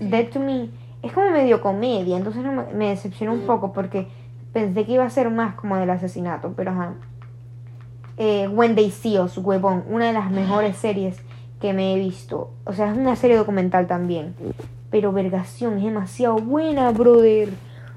Dead 0.00 0.28
to 0.28 0.38
Me 0.38 0.68
es 1.00 1.12
como 1.12 1.30
medio 1.30 1.62
comedia, 1.62 2.16
entonces 2.16 2.42
me, 2.74 2.88
decepcionó 2.88 3.32
un 3.32 3.46
poco 3.46 3.72
porque 3.72 4.08
pensé 4.52 4.84
que 4.84 4.92
iba 4.92 5.04
a 5.04 5.10
ser 5.10 5.30
más 5.30 5.54
como 5.54 5.76
del 5.76 5.88
asesinato. 5.88 6.52
Pero 6.54 6.72
ajá. 6.72 6.92
Eh, 8.16 8.48
When 8.48 8.74
They 8.74 8.92
huevón. 9.36 9.84
Una 9.88 10.06
de 10.06 10.12
las 10.12 10.30
mejores 10.30 10.76
series 10.76 11.16
que 11.60 11.72
me 11.72 11.94
he 11.94 11.98
visto. 11.98 12.50
O 12.64 12.72
sea, 12.72 12.92
es 12.92 12.98
una 12.98 13.16
serie 13.16 13.36
documental 13.36 13.86
también. 13.86 14.34
Pero 14.90 15.12
vergación, 15.12 15.78
es 15.78 15.84
demasiado 15.84 16.36
buena, 16.36 16.90
brother. 16.90 17.50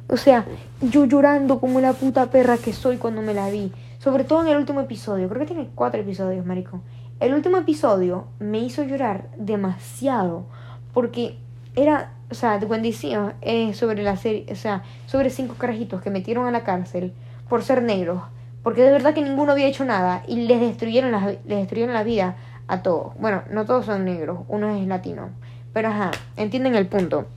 O 0.10 0.18
sea, 0.18 0.46
yo 0.82 1.06
llorando 1.06 1.60
como 1.60 1.80
la 1.82 1.94
puta 1.94 2.28
perra 2.28 2.58
que 2.58 2.74
soy 2.74 2.98
cuando 2.98 3.22
me 3.22 3.34
la 3.34 3.50
vi. 3.50 3.72
Sobre 4.00 4.24
todo 4.24 4.42
en 4.42 4.48
el 4.48 4.58
último 4.58 4.82
episodio. 4.82 5.28
Creo 5.30 5.42
que 5.42 5.54
tiene 5.54 5.70
cuatro 5.76 6.02
episodios, 6.02 6.46
marico. 6.46 6.82
El 7.20 7.34
último 7.34 7.58
episodio 7.58 8.26
me 8.40 8.60
hizo 8.60 8.84
llorar 8.84 9.30
demasiado. 9.38 10.46
Porque 10.94 11.38
era, 11.76 12.14
o 12.32 12.34
sea, 12.34 12.60
cuando 12.60 12.88
decía 12.88 13.36
sobre 13.74 14.02
la 14.02 14.18
serie, 14.18 14.46
o 14.52 14.56
sea, 14.56 14.84
sobre 15.06 15.30
cinco 15.30 15.56
carajitos 15.58 16.02
que 16.02 16.10
metieron 16.10 16.48
a 16.48 16.52
la 16.52 16.64
cárcel 16.64 17.14
por 17.48 17.64
ser 17.64 17.84
negros. 17.84 18.22
Porque 18.68 18.84
de 18.84 18.92
verdad 18.92 19.14
que 19.14 19.22
ninguno 19.22 19.54
había 19.54 19.68
hecho 19.68 19.86
nada 19.86 20.24
y 20.28 20.36
les 20.46 20.60
destruyeron 20.60 21.10
les 21.14 21.58
destruyeron 21.60 21.94
la 21.94 22.04
vida 22.04 22.36
a 22.68 22.82
todos. 22.82 23.16
Bueno, 23.18 23.44
no 23.50 23.64
todos 23.64 23.86
son 23.86 24.04
negros, 24.04 24.40
uno 24.50 24.76
es 24.76 24.86
latino. 24.86 25.30
Pero 25.72 25.88
ajá, 25.88 26.12
entienden 26.36 26.76
el 26.76 26.86
punto 26.86 27.28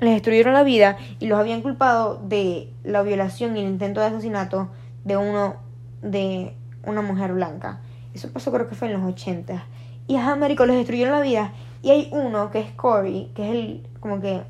les 0.00 0.14
destruyeron 0.14 0.54
la 0.54 0.64
vida 0.64 0.96
y 1.20 1.28
los 1.28 1.38
habían 1.38 1.62
culpado 1.62 2.20
de 2.24 2.72
la 2.82 3.02
violación 3.02 3.56
y 3.56 3.60
el 3.60 3.66
intento 3.66 4.00
de 4.00 4.06
asesinato 4.06 4.68
de 5.04 5.16
uno 5.16 5.54
de 6.02 6.56
una 6.84 7.02
mujer 7.02 7.34
blanca. 7.34 7.78
Eso 8.12 8.28
pasó 8.32 8.50
creo 8.50 8.68
que 8.68 8.74
fue 8.74 8.88
en 8.88 8.94
los 8.94 9.12
80. 9.12 9.64
Y 10.08 10.16
a 10.16 10.32
Américo 10.32 10.66
les 10.66 10.74
destruyeron 10.74 11.14
la 11.14 11.20
vida 11.20 11.52
y 11.82 11.90
hay 11.90 12.08
uno 12.10 12.50
que 12.50 12.58
es 12.58 12.72
Corey, 12.72 13.30
que 13.36 13.44
es 13.48 13.54
el 13.54 13.86
como 14.00 14.20
que 14.20 14.42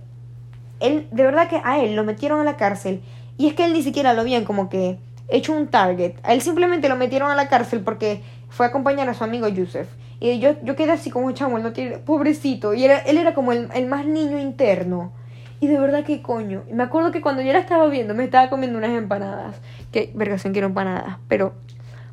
él 0.80 1.06
de 1.12 1.22
verdad 1.22 1.50
que 1.50 1.60
a 1.62 1.84
él 1.84 1.96
lo 1.96 2.02
metieron 2.02 2.40
a 2.40 2.44
la 2.44 2.56
cárcel 2.56 3.02
y 3.36 3.48
es 3.48 3.52
que 3.52 3.66
él 3.66 3.74
ni 3.74 3.82
siquiera 3.82 4.14
lo 4.14 4.22
habían 4.22 4.46
como 4.46 4.70
que 4.70 4.98
hecho 5.28 5.52
un 5.52 5.68
target. 5.68 6.14
A 6.22 6.32
él 6.32 6.40
simplemente 6.40 6.88
lo 6.88 6.96
metieron 6.96 7.30
a 7.30 7.34
la 7.34 7.48
cárcel 7.48 7.80
porque 7.80 8.22
fue 8.48 8.66
a 8.66 8.70
acompañar 8.70 9.08
a 9.08 9.14
su 9.14 9.24
amigo 9.24 9.46
Yusef. 9.48 9.88
Y 10.20 10.38
yo, 10.40 10.56
yo 10.62 10.74
quedé 10.74 10.92
así 10.92 11.10
como 11.10 11.30
chamo, 11.32 11.60
tiene, 11.72 11.98
pobrecito. 11.98 12.74
Y 12.74 12.84
era, 12.84 12.98
él 12.98 13.18
era 13.18 13.34
como 13.34 13.52
el, 13.52 13.68
el 13.74 13.86
más 13.86 14.04
niño 14.06 14.38
interno. 14.38 15.12
Y 15.60 15.66
de 15.66 15.78
verdad 15.78 16.04
que 16.04 16.22
coño. 16.22 16.62
Me 16.72 16.82
acuerdo 16.84 17.10
que 17.12 17.20
cuando 17.20 17.42
yo 17.42 17.52
la 17.52 17.58
estaba 17.60 17.86
viendo, 17.88 18.14
me 18.14 18.24
estaba 18.24 18.48
comiendo 18.50 18.78
unas 18.78 18.90
empanadas. 18.90 19.56
Que 19.92 20.12
vergación 20.14 20.52
quiero 20.52 20.68
empanadas. 20.68 21.18
Pero 21.28 21.54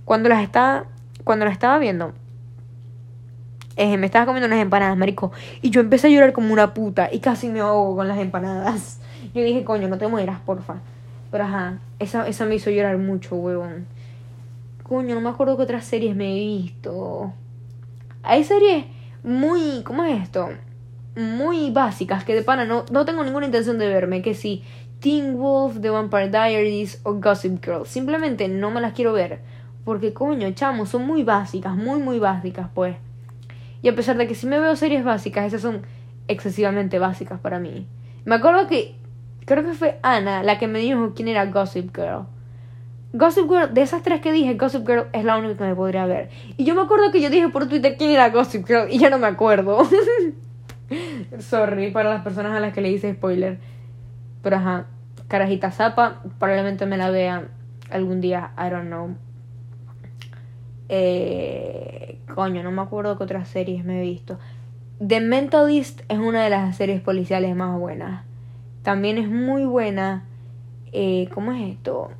cuando 0.03 0.29
las 0.29 0.43
estaba. 0.43 0.85
Cuando 1.23 1.45
las 1.45 1.53
estaba 1.53 1.77
viendo. 1.79 2.13
eh, 3.77 3.97
me 3.97 4.05
estaba 4.05 4.25
comiendo 4.25 4.47
unas 4.47 4.59
empanadas, 4.59 4.97
marico. 4.97 5.31
Y 5.61 5.69
yo 5.69 5.81
empecé 5.81 6.07
a 6.07 6.09
llorar 6.09 6.33
como 6.33 6.53
una 6.53 6.73
puta. 6.73 7.09
Y 7.11 7.19
casi 7.19 7.49
me 7.49 7.59
ahogo 7.59 7.95
con 7.97 8.07
las 8.07 8.17
empanadas. 8.19 8.99
Yo 9.33 9.43
dije, 9.43 9.63
coño, 9.63 9.87
no 9.87 9.97
te 9.97 10.07
mueras, 10.07 10.39
porfa. 10.41 10.75
Pero 11.31 11.43
ajá, 11.43 11.79
esa, 11.99 12.27
esa 12.27 12.45
me 12.45 12.55
hizo 12.55 12.69
llorar 12.69 12.97
mucho, 12.97 13.35
huevón. 13.35 13.87
Coño, 14.83 15.15
no 15.15 15.21
me 15.21 15.29
acuerdo 15.29 15.57
qué 15.57 15.63
otras 15.63 15.85
series 15.85 16.15
me 16.15 16.31
he 16.31 16.39
visto. 16.39 17.33
Hay 18.23 18.43
series 18.43 18.85
muy. 19.23 19.81
¿Cómo 19.83 20.03
es 20.03 20.21
esto? 20.21 20.49
Muy 21.15 21.71
básicas 21.71 22.23
que 22.23 22.35
de 22.35 22.43
pana 22.43 22.65
no, 22.65 22.85
no 22.91 23.05
tengo 23.05 23.23
ninguna 23.23 23.45
intención 23.45 23.79
de 23.79 23.87
verme. 23.87 24.21
Que 24.21 24.33
si 24.33 24.63
Teen 24.99 25.37
Wolf, 25.37 25.81
The 25.81 25.89
Vampire 25.89 26.29
Diaries 26.29 27.01
o 27.03 27.13
Gossip 27.13 27.63
Girl. 27.63 27.85
Simplemente 27.85 28.47
no 28.47 28.71
me 28.71 28.81
las 28.81 28.93
quiero 28.93 29.13
ver. 29.13 29.39
Porque 29.83 30.13
coño, 30.13 30.51
chamo, 30.51 30.85
son 30.85 31.05
muy 31.05 31.23
básicas, 31.23 31.75
muy, 31.75 31.99
muy 31.99 32.19
básicas, 32.19 32.69
pues. 32.73 32.97
Y 33.81 33.89
a 33.89 33.95
pesar 33.95 34.17
de 34.17 34.27
que 34.27 34.33
si 34.33 34.47
me 34.47 34.59
veo 34.59 34.75
series 34.75 35.03
básicas, 35.03 35.45
esas 35.45 35.61
son 35.61 35.83
excesivamente 36.27 36.97
básicas 36.97 37.39
para 37.39 37.59
mí. 37.59 37.87
Me 38.25 38.35
acuerdo 38.35 38.67
que 38.67 38.95
creo 39.45 39.63
que 39.63 39.73
fue 39.73 39.99
Ana 40.01 40.43
la 40.43 40.57
que 40.57 40.67
me 40.67 40.79
dijo 40.79 41.13
quién 41.15 41.27
era 41.27 41.45
Gossip 41.45 41.95
Girl. 41.95 42.25
Gossip 43.13 43.49
Girl, 43.49 43.73
de 43.73 43.81
esas 43.81 44.03
tres 44.03 44.19
que 44.19 44.33
dije, 44.33 44.55
Gossip 44.55 44.85
Girl 44.85 45.05
es 45.13 45.23
la 45.23 45.37
única 45.37 45.55
que 45.55 45.63
me 45.63 45.75
podría 45.75 46.05
ver. 46.05 46.29
Y 46.57 46.65
yo 46.65 46.75
me 46.75 46.81
acuerdo 46.81 47.11
que 47.11 47.21
yo 47.21 47.29
dije 47.29 47.47
por 47.49 47.69
Twitter 47.69 47.95
quién 47.97 48.11
era 48.11 48.29
Gossip 48.29 48.67
Girl 48.67 48.87
y 48.89 48.97
ya 48.99 49.09
no 49.09 49.19
me 49.19 49.27
acuerdo. 49.27 49.87
Sorry 51.39 51.91
para 51.91 52.09
las 52.09 52.23
personas 52.23 52.55
a 52.55 52.59
las 52.59 52.73
que 52.73 52.81
le 52.81 52.91
hice 52.91 53.13
spoiler. 53.13 53.59
Pero 54.41 54.57
ajá, 54.57 54.87
Carajita 55.27 55.71
Zapa, 55.71 56.21
probablemente 56.39 56.85
me 56.85 56.97
la 56.97 57.09
vea 57.09 57.47
algún 57.89 58.21
día, 58.21 58.51
I 58.57 58.69
don't 58.69 58.87
know. 58.87 59.15
Eh, 60.89 62.19
coño, 62.33 62.63
no 62.63 62.71
me 62.71 62.81
acuerdo 62.81 63.17
qué 63.17 63.23
otras 63.23 63.47
series 63.47 63.83
me 63.85 63.99
he 63.99 64.01
visto. 64.01 64.37
The 65.05 65.19
Mentalist 65.19 66.01
es 66.09 66.19
una 66.19 66.43
de 66.43 66.49
las 66.49 66.77
series 66.77 67.01
policiales 67.01 67.55
más 67.55 67.77
buenas. 67.79 68.23
También 68.85 69.17
es 69.17 69.27
muy 69.27 69.65
buena. 69.65 70.25
Eh, 70.91 71.27
¿Cómo 71.33 71.51
es 71.51 71.71
esto? 71.71 72.11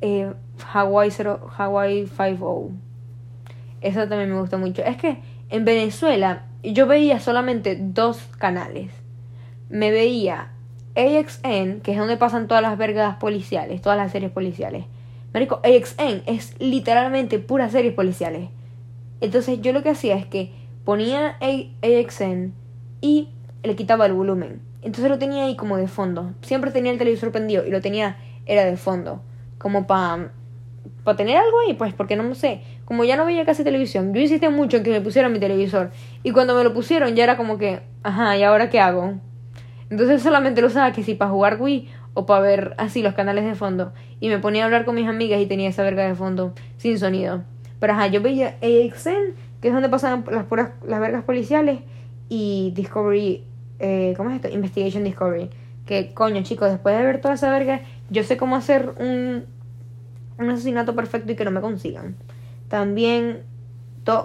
Eh, 0.00 0.32
Hawaii, 0.72 1.12
Hawaii 1.58 2.06
5 2.06 2.70
Esa 3.82 4.08
también 4.08 4.32
me 4.32 4.40
gusta 4.40 4.56
mucho. 4.56 4.82
Es 4.82 4.96
que 4.96 5.18
en 5.50 5.66
Venezuela 5.66 6.46
yo 6.62 6.86
veía 6.86 7.20
solamente 7.20 7.76
dos 7.78 8.18
canales. 8.38 8.90
Me 9.68 9.90
veía 9.90 10.52
AXN, 10.96 11.82
que 11.82 11.92
es 11.92 11.98
donde 11.98 12.16
pasan 12.16 12.48
todas 12.48 12.62
las 12.62 12.78
vergas 12.78 13.16
policiales, 13.16 13.82
todas 13.82 13.98
las 13.98 14.12
series 14.12 14.30
policiales. 14.30 14.86
Marico, 15.34 15.60
AXN 15.62 16.22
es 16.24 16.58
literalmente 16.60 17.38
puras 17.40 17.72
series 17.72 17.92
policiales. 17.92 18.48
Entonces 19.20 19.60
yo 19.60 19.74
lo 19.74 19.82
que 19.82 19.90
hacía 19.90 20.16
es 20.16 20.24
que 20.24 20.54
ponía 20.86 21.36
AXN 21.42 22.54
y 23.02 23.28
le 23.62 23.76
quitaba 23.76 24.06
el 24.06 24.14
volumen. 24.14 24.65
Entonces 24.86 25.10
lo 25.10 25.18
tenía 25.18 25.46
ahí 25.46 25.56
como 25.56 25.76
de 25.76 25.88
fondo. 25.88 26.32
Siempre 26.42 26.70
tenía 26.70 26.92
el 26.92 26.98
televisor 26.98 27.32
prendido 27.32 27.66
y 27.66 27.70
lo 27.70 27.80
tenía, 27.80 28.18
era 28.46 28.64
de 28.64 28.76
fondo. 28.76 29.20
Como 29.58 29.88
para 29.88 30.30
pa 31.02 31.16
tener 31.16 31.36
algo 31.36 31.58
ahí, 31.58 31.74
pues, 31.74 31.92
porque 31.92 32.14
no 32.14 32.32
sé. 32.36 32.60
Como 32.84 33.02
ya 33.02 33.16
no 33.16 33.26
veía 33.26 33.44
casi 33.44 33.64
televisión, 33.64 34.14
yo 34.14 34.20
insistí 34.20 34.48
mucho 34.48 34.76
en 34.76 34.84
que 34.84 34.90
me 34.90 35.00
pusieran 35.00 35.32
mi 35.32 35.40
televisor. 35.40 35.90
Y 36.22 36.30
cuando 36.30 36.54
me 36.54 36.62
lo 36.62 36.72
pusieron 36.72 37.16
ya 37.16 37.24
era 37.24 37.36
como 37.36 37.58
que, 37.58 37.80
ajá, 38.04 38.36
¿y 38.36 38.44
ahora 38.44 38.70
qué 38.70 38.78
hago? 38.78 39.14
Entonces 39.90 40.22
solamente 40.22 40.60
lo 40.60 40.68
usaba 40.68 40.92
que 40.92 41.02
si 41.02 41.14
para 41.14 41.32
jugar 41.32 41.60
Wii 41.60 41.88
o 42.14 42.24
para 42.24 42.40
ver 42.42 42.74
así 42.78 43.02
los 43.02 43.14
canales 43.14 43.44
de 43.44 43.56
fondo. 43.56 43.92
Y 44.20 44.28
me 44.28 44.38
ponía 44.38 44.62
a 44.62 44.66
hablar 44.66 44.84
con 44.84 44.94
mis 44.94 45.08
amigas 45.08 45.40
y 45.40 45.46
tenía 45.46 45.68
esa 45.68 45.82
verga 45.82 46.06
de 46.06 46.14
fondo 46.14 46.54
sin 46.76 46.96
sonido. 47.00 47.42
Pero 47.80 47.92
ajá, 47.92 48.06
yo 48.06 48.22
veía 48.22 48.56
AXN, 48.62 49.34
que 49.60 49.66
es 49.66 49.74
donde 49.74 49.88
pasaban 49.88 50.24
las 50.30 50.44
puras, 50.44 50.70
las 50.86 51.00
vergas 51.00 51.24
policiales, 51.24 51.80
y 52.28 52.72
Discovery, 52.76 53.44
eh, 53.78 54.14
¿cómo 54.16 54.30
es 54.30 54.36
esto? 54.36 54.48
Investigation 54.48 55.04
Discovery. 55.04 55.50
Que 55.84 56.12
coño, 56.14 56.42
chicos, 56.42 56.70
después 56.70 56.96
de 56.96 57.04
ver 57.04 57.20
toda 57.20 57.34
esa 57.34 57.50
verga, 57.50 57.80
yo 58.10 58.24
sé 58.24 58.36
cómo 58.36 58.56
hacer 58.56 58.94
un, 58.98 59.44
un 60.38 60.50
asesinato 60.50 60.94
perfecto 60.96 61.32
y 61.32 61.36
que 61.36 61.44
no 61.44 61.50
me 61.50 61.60
consigan. 61.60 62.16
También 62.68 63.42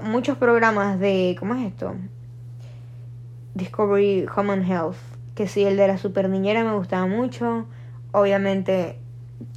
muchos 0.03 0.37
programas 0.37 0.99
de, 0.99 1.35
¿cómo 1.39 1.55
es 1.55 1.67
esto? 1.67 1.95
Discovery 3.55 4.25
Common 4.33 4.63
Health. 4.63 4.97
Que 5.35 5.47
sí, 5.47 5.63
el 5.63 5.77
de 5.77 5.87
la 5.87 5.97
super 5.97 6.29
niñera 6.29 6.63
me 6.63 6.75
gustaba 6.75 7.07
mucho 7.07 7.67
obviamente, 8.11 8.99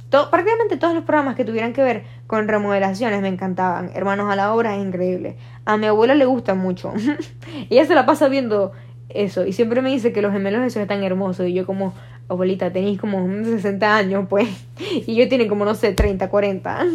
prácticamente 0.09 0.77
todos 0.77 0.93
los 0.93 1.03
programas 1.03 1.35
que 1.35 1.45
tuvieran 1.45 1.73
que 1.73 1.83
ver 1.83 2.03
con 2.27 2.47
remodelaciones 2.47 3.21
me 3.21 3.27
encantaban. 3.27 3.91
Hermanos 3.93 4.31
a 4.31 4.35
la 4.35 4.53
obra 4.53 4.75
es 4.75 4.83
increíble. 4.83 5.37
A 5.65 5.77
mi 5.77 5.87
abuela 5.87 6.15
le 6.15 6.25
gusta 6.25 6.55
mucho. 6.55 6.93
Ella 7.69 7.85
se 7.85 7.95
la 7.95 8.05
pasa 8.05 8.27
viendo 8.27 8.71
eso 9.09 9.45
y 9.45 9.53
siempre 9.53 9.81
me 9.81 9.89
dice 9.89 10.11
que 10.11 10.21
los 10.21 10.31
gemelos 10.31 10.63
esos 10.63 10.81
están 10.81 11.03
hermosos 11.03 11.47
y 11.47 11.53
yo 11.53 11.65
como, 11.65 11.93
abuelita, 12.27 12.71
tenéis 12.71 12.99
como 12.99 13.27
60 13.43 13.95
años, 13.95 14.25
pues, 14.29 14.47
y 14.79 15.15
yo 15.15 15.27
tiene 15.29 15.47
como, 15.47 15.65
no 15.65 15.75
sé, 15.75 15.93
30, 15.93 16.29
40. 16.29 16.85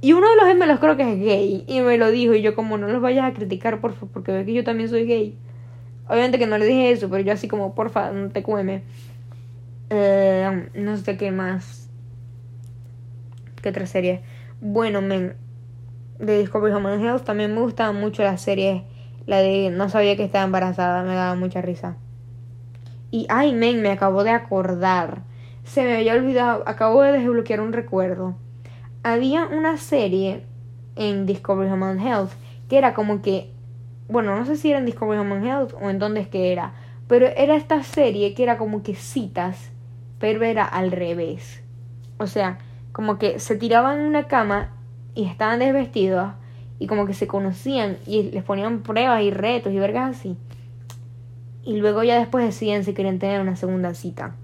Y 0.00 0.12
uno 0.12 0.30
de 0.30 0.36
los 0.36 0.46
gemelos 0.46 0.78
creo 0.78 0.96
que 0.96 1.02
es 1.02 1.18
gay 1.18 1.64
y 1.66 1.80
me 1.80 1.98
lo 1.98 2.10
dijo 2.10 2.34
y 2.34 2.42
yo 2.42 2.54
como, 2.54 2.78
no 2.78 2.86
los 2.88 3.02
vayas 3.02 3.24
a 3.24 3.34
criticar, 3.34 3.80
por 3.80 3.94
favor, 3.94 4.10
porque 4.12 4.32
ve 4.32 4.44
que 4.44 4.52
yo 4.52 4.64
también 4.64 4.88
soy 4.88 5.06
gay. 5.06 5.36
Obviamente 6.08 6.38
que 6.38 6.46
no 6.46 6.58
le 6.58 6.66
dije 6.66 6.90
eso, 6.90 7.08
pero 7.08 7.22
yo 7.22 7.32
así 7.32 7.48
como, 7.48 7.74
porfa, 7.74 8.12
no 8.12 8.30
te 8.30 8.42
cueme. 8.42 8.82
Eh, 9.90 10.68
no 10.74 10.96
sé 10.96 11.16
qué 11.16 11.30
más. 11.30 11.88
¿Qué 13.60 13.70
otra 13.70 13.86
serie? 13.86 14.22
Bueno, 14.60 15.00
men. 15.00 15.34
De 16.18 16.38
Discovery 16.38 16.72
Health 17.04 17.24
también 17.24 17.52
me 17.54 17.60
gustaba 17.60 17.92
mucho 17.92 18.22
la 18.22 18.38
serie. 18.38 18.84
La 19.26 19.38
de 19.38 19.70
No 19.70 19.88
sabía 19.88 20.16
que 20.16 20.24
estaba 20.24 20.44
embarazada. 20.44 21.02
Me 21.02 21.14
daba 21.14 21.34
mucha 21.34 21.62
risa. 21.62 21.96
Y 23.10 23.26
ay, 23.28 23.52
men, 23.52 23.82
me 23.82 23.90
acabo 23.90 24.24
de 24.24 24.30
acordar. 24.30 25.22
Se 25.64 25.82
me 25.84 25.96
había 25.96 26.14
olvidado. 26.14 26.62
Acabo 26.66 27.02
de 27.02 27.12
desbloquear 27.12 27.60
un 27.60 27.72
recuerdo. 27.72 28.36
Había 29.02 29.46
una 29.46 29.76
serie 29.76 30.46
en 30.96 31.26
Discovery 31.26 31.70
Human 31.70 32.00
Health 32.00 32.32
que 32.68 32.78
era 32.78 32.94
como 32.94 33.22
que. 33.22 33.50
Bueno, 34.08 34.36
no 34.36 34.44
sé 34.44 34.56
si 34.56 34.70
era 34.70 34.78
en 34.78 34.86
Discovery 34.86 35.20
Human 35.20 35.46
Health 35.46 35.74
o 35.80 35.90
en 35.90 35.98
dónde 35.98 36.20
es 36.20 36.28
que 36.28 36.52
era. 36.52 36.74
Pero 37.08 37.26
era 37.26 37.56
esta 37.56 37.82
serie 37.82 38.34
que 38.34 38.42
era 38.42 38.58
como 38.58 38.82
que 38.82 38.94
citas 38.94 39.72
pero 40.22 40.44
era 40.44 40.64
al 40.64 40.92
revés. 40.92 41.64
O 42.16 42.28
sea, 42.28 42.58
como 42.92 43.18
que 43.18 43.40
se 43.40 43.56
tiraban 43.56 43.98
en 43.98 44.06
una 44.06 44.28
cama 44.28 44.70
y 45.16 45.24
estaban 45.24 45.58
desvestidos 45.58 46.34
y 46.82 46.88
como 46.88 47.06
que 47.06 47.14
se 47.14 47.28
conocían 47.28 47.96
y 48.08 48.24
les 48.24 48.42
ponían 48.42 48.80
pruebas 48.82 49.22
y 49.22 49.30
retos 49.30 49.72
y 49.72 49.78
vergas 49.78 50.16
así. 50.16 50.36
Y 51.62 51.76
luego 51.76 52.02
ya 52.02 52.18
después 52.18 52.44
decían 52.44 52.82
si 52.82 52.92
querían 52.92 53.20
tener 53.20 53.40
una 53.40 53.54
segunda 53.54 53.94
cita. 53.94 54.34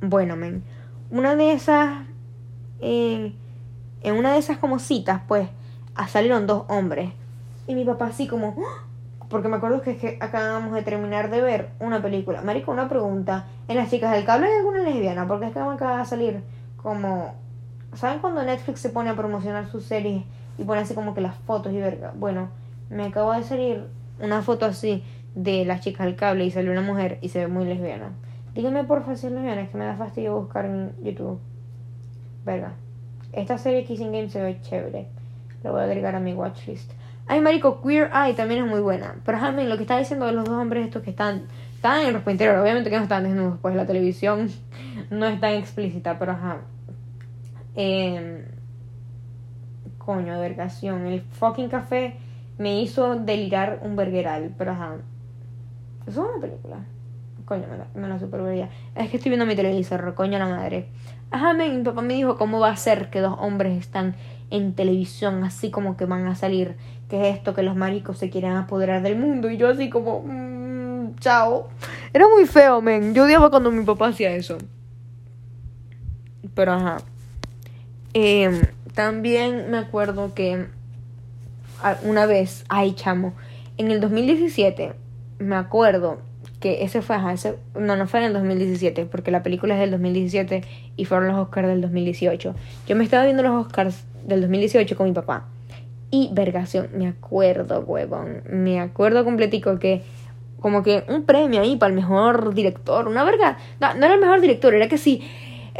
Bueno, 0.00 0.36
men, 0.36 0.62
una 1.10 1.34
de 1.34 1.50
esas, 1.50 2.06
eh, 2.80 3.32
en 4.02 4.14
una 4.14 4.32
de 4.32 4.38
esas 4.38 4.58
como 4.58 4.78
citas, 4.78 5.22
pues, 5.26 5.48
salieron 6.06 6.46
dos 6.46 6.66
hombres. 6.68 7.10
Y 7.66 7.74
mi 7.74 7.84
papá 7.84 8.06
así 8.06 8.28
como, 8.28 8.54
porque 9.28 9.48
me 9.48 9.56
acuerdo 9.56 9.82
que, 9.82 9.90
es 9.90 9.98
que 9.98 10.18
acabamos 10.20 10.72
de 10.72 10.82
terminar 10.82 11.30
de 11.30 11.40
ver 11.40 11.70
una 11.80 12.00
película. 12.00 12.42
Marico, 12.42 12.70
una 12.70 12.88
pregunta. 12.88 13.46
¿En 13.66 13.76
las 13.76 13.90
chicas 13.90 14.12
del 14.12 14.24
cable 14.24 14.46
hay 14.46 14.58
alguna 14.58 14.82
lesbiana? 14.82 15.26
Porque 15.26 15.46
es 15.46 15.52
que 15.52 15.58
me 15.58 15.72
acaba 15.72 15.98
de 15.98 16.04
salir 16.04 16.44
como... 16.76 17.34
¿Saben 17.94 18.20
cuando 18.20 18.44
Netflix 18.44 18.78
se 18.78 18.90
pone 18.90 19.10
a 19.10 19.16
promocionar 19.16 19.68
sus 19.68 19.84
series 19.84 20.22
y 20.60 20.64
pone 20.64 20.82
así 20.82 20.94
como 20.94 21.14
que 21.14 21.22
las 21.22 21.36
fotos 21.36 21.72
y 21.72 21.78
verga? 21.78 22.12
Bueno, 22.14 22.50
me 22.90 23.04
acaba 23.04 23.38
de 23.38 23.44
salir 23.44 23.86
una 24.20 24.42
foto 24.42 24.66
así 24.66 25.02
de 25.34 25.64
las 25.64 25.80
chicas 25.80 26.06
del 26.06 26.16
cable 26.16 26.44
y 26.44 26.50
salió 26.50 26.70
una 26.70 26.82
mujer 26.82 27.18
y 27.22 27.30
se 27.30 27.40
ve 27.40 27.48
muy 27.48 27.64
lesbiana. 27.64 28.10
Díganme 28.54 28.84
por 28.84 29.00
favor 29.00 29.16
si 29.16 29.26
es 29.26 29.32
lesbiana, 29.32 29.62
es 29.62 29.70
que 29.70 29.78
me 29.78 29.86
da 29.86 29.96
fastidio 29.96 30.38
buscar 30.38 30.66
en 30.66 30.92
YouTube. 31.02 31.40
Verga. 32.44 32.74
Esta 33.32 33.58
serie 33.58 33.84
Kissing 33.84 34.12
Game 34.12 34.28
se 34.28 34.42
ve 34.42 34.60
chévere. 34.60 35.06
La 35.62 35.70
voy 35.70 35.80
a 35.80 35.84
agregar 35.84 36.14
a 36.14 36.20
mi 36.20 36.34
watchlist. 36.34 36.92
Ay, 37.26 37.40
marico, 37.40 37.80
Queer 37.80 38.10
Eye 38.12 38.34
también 38.34 38.64
es 38.64 38.70
muy 38.70 38.80
buena. 38.80 39.14
Pero 39.24 39.38
Jaime, 39.38 39.64
lo 39.64 39.76
que 39.76 39.84
está 39.84 39.96
diciendo 39.96 40.26
de 40.26 40.32
los 40.32 40.44
dos 40.44 40.58
hombres 40.58 40.84
estos 40.84 41.02
que 41.02 41.10
están, 41.10 41.44
están 41.74 42.06
en 42.06 42.14
ropa 42.14 42.32
interior, 42.32 42.58
obviamente 42.58 42.90
que 42.90 42.96
no 42.96 43.04
están 43.04 43.22
desnudos, 43.22 43.58
pues 43.62 43.76
la 43.76 43.86
televisión 43.86 44.50
no 45.10 45.26
es 45.26 45.40
tan 45.40 45.54
explícita, 45.54 46.18
pero 46.18 46.32
ajá. 46.32 46.58
Eh, 47.76 48.44
coño, 50.04 50.38
vergación. 50.40 51.06
El 51.06 51.20
fucking 51.20 51.68
café 51.68 52.16
me 52.58 52.80
hizo 52.82 53.14
delirar 53.14 53.80
un 53.82 53.94
vergueral, 53.96 54.54
pero 54.58 54.72
ajá. 54.72 54.96
Eso 56.06 56.24
es 56.24 56.30
una 56.32 56.40
película. 56.40 56.78
Coño, 57.44 57.66
me 57.70 57.78
la, 57.78 57.86
me 57.94 58.08
la 58.08 58.18
super 58.18 58.42
vería. 58.42 58.70
Es 58.94 59.10
que 59.10 59.18
estoy 59.18 59.30
viendo 59.30 59.46
mi 59.46 59.54
televisor, 59.54 60.14
coño 60.14 60.38
la 60.38 60.48
madre. 60.48 60.88
Ajá, 61.30 61.52
mi 61.54 61.82
papá 61.82 62.02
me 62.02 62.14
dijo 62.14 62.36
cómo 62.36 62.58
va 62.58 62.70
a 62.70 62.76
ser 62.76 63.10
que 63.10 63.20
dos 63.20 63.36
hombres 63.38 63.78
están 63.78 64.16
en 64.50 64.74
televisión, 64.74 65.44
así 65.44 65.70
como 65.70 65.96
que 65.96 66.04
van 66.04 66.26
a 66.26 66.34
salir 66.34 66.76
¿qué 67.10 67.28
es 67.28 67.36
esto? 67.36 67.54
Que 67.54 67.62
los 67.62 67.76
maricos 67.76 68.16
se 68.16 68.30
quieren 68.30 68.52
apoderar 68.52 69.02
del 69.02 69.16
mundo. 69.16 69.50
Y 69.50 69.56
yo 69.56 69.68
así 69.68 69.90
como, 69.90 70.22
mmm, 70.24 71.16
chao. 71.18 71.68
Era 72.14 72.26
muy 72.28 72.46
feo, 72.46 72.80
men. 72.80 73.12
Yo 73.12 73.24
odiaba 73.24 73.50
cuando 73.50 73.70
mi 73.70 73.84
papá 73.84 74.08
hacía 74.08 74.30
eso. 74.30 74.56
Pero 76.54 76.72
ajá. 76.72 76.98
Em, 78.14 78.60
también 78.94 79.70
me 79.70 79.78
acuerdo 79.78 80.34
que 80.34 80.66
una 82.04 82.26
vez, 82.26 82.64
ay 82.68 82.92
chamo, 82.94 83.34
en 83.78 83.90
el 83.90 84.00
2017, 84.00 84.92
me 85.38 85.56
acuerdo 85.56 86.18
que 86.60 86.84
ese 86.84 87.00
fue, 87.00 87.16
ajá, 87.16 87.32
ese, 87.32 87.56
no, 87.74 87.96
no 87.96 88.06
fue 88.06 88.20
en 88.20 88.26
el 88.26 88.32
2017, 88.34 89.06
porque 89.06 89.30
la 89.30 89.42
película 89.42 89.74
es 89.74 89.80
del 89.80 89.90
2017 89.92 90.62
y 90.96 91.04
fueron 91.06 91.28
los 91.28 91.38
Oscars 91.38 91.68
del 91.68 91.80
2018. 91.80 92.54
Yo 92.86 92.96
me 92.96 93.04
estaba 93.04 93.24
viendo 93.24 93.42
los 93.42 93.66
Oscars 93.66 94.04
del 94.26 94.42
2018 94.42 94.96
con 94.96 95.06
mi 95.06 95.12
papá. 95.12 95.46
Y 96.10 96.28
vergación, 96.32 96.88
me 96.94 97.06
acuerdo, 97.06 97.80
huevón, 97.80 98.42
me 98.50 98.80
acuerdo 98.80 99.24
completico 99.24 99.78
que 99.78 100.02
como 100.60 100.82
que 100.82 101.04
un 101.08 101.24
premio 101.24 101.62
ahí 101.62 101.76
para 101.76 101.90
el 101.90 101.96
mejor 101.96 102.52
director, 102.52 103.08
una 103.08 103.24
verga. 103.24 103.56
No, 103.80 103.94
no 103.94 104.04
era 104.04 104.14
el 104.14 104.20
mejor 104.20 104.40
director, 104.40 104.74
era 104.74 104.88
que 104.88 104.98
sí, 104.98 105.22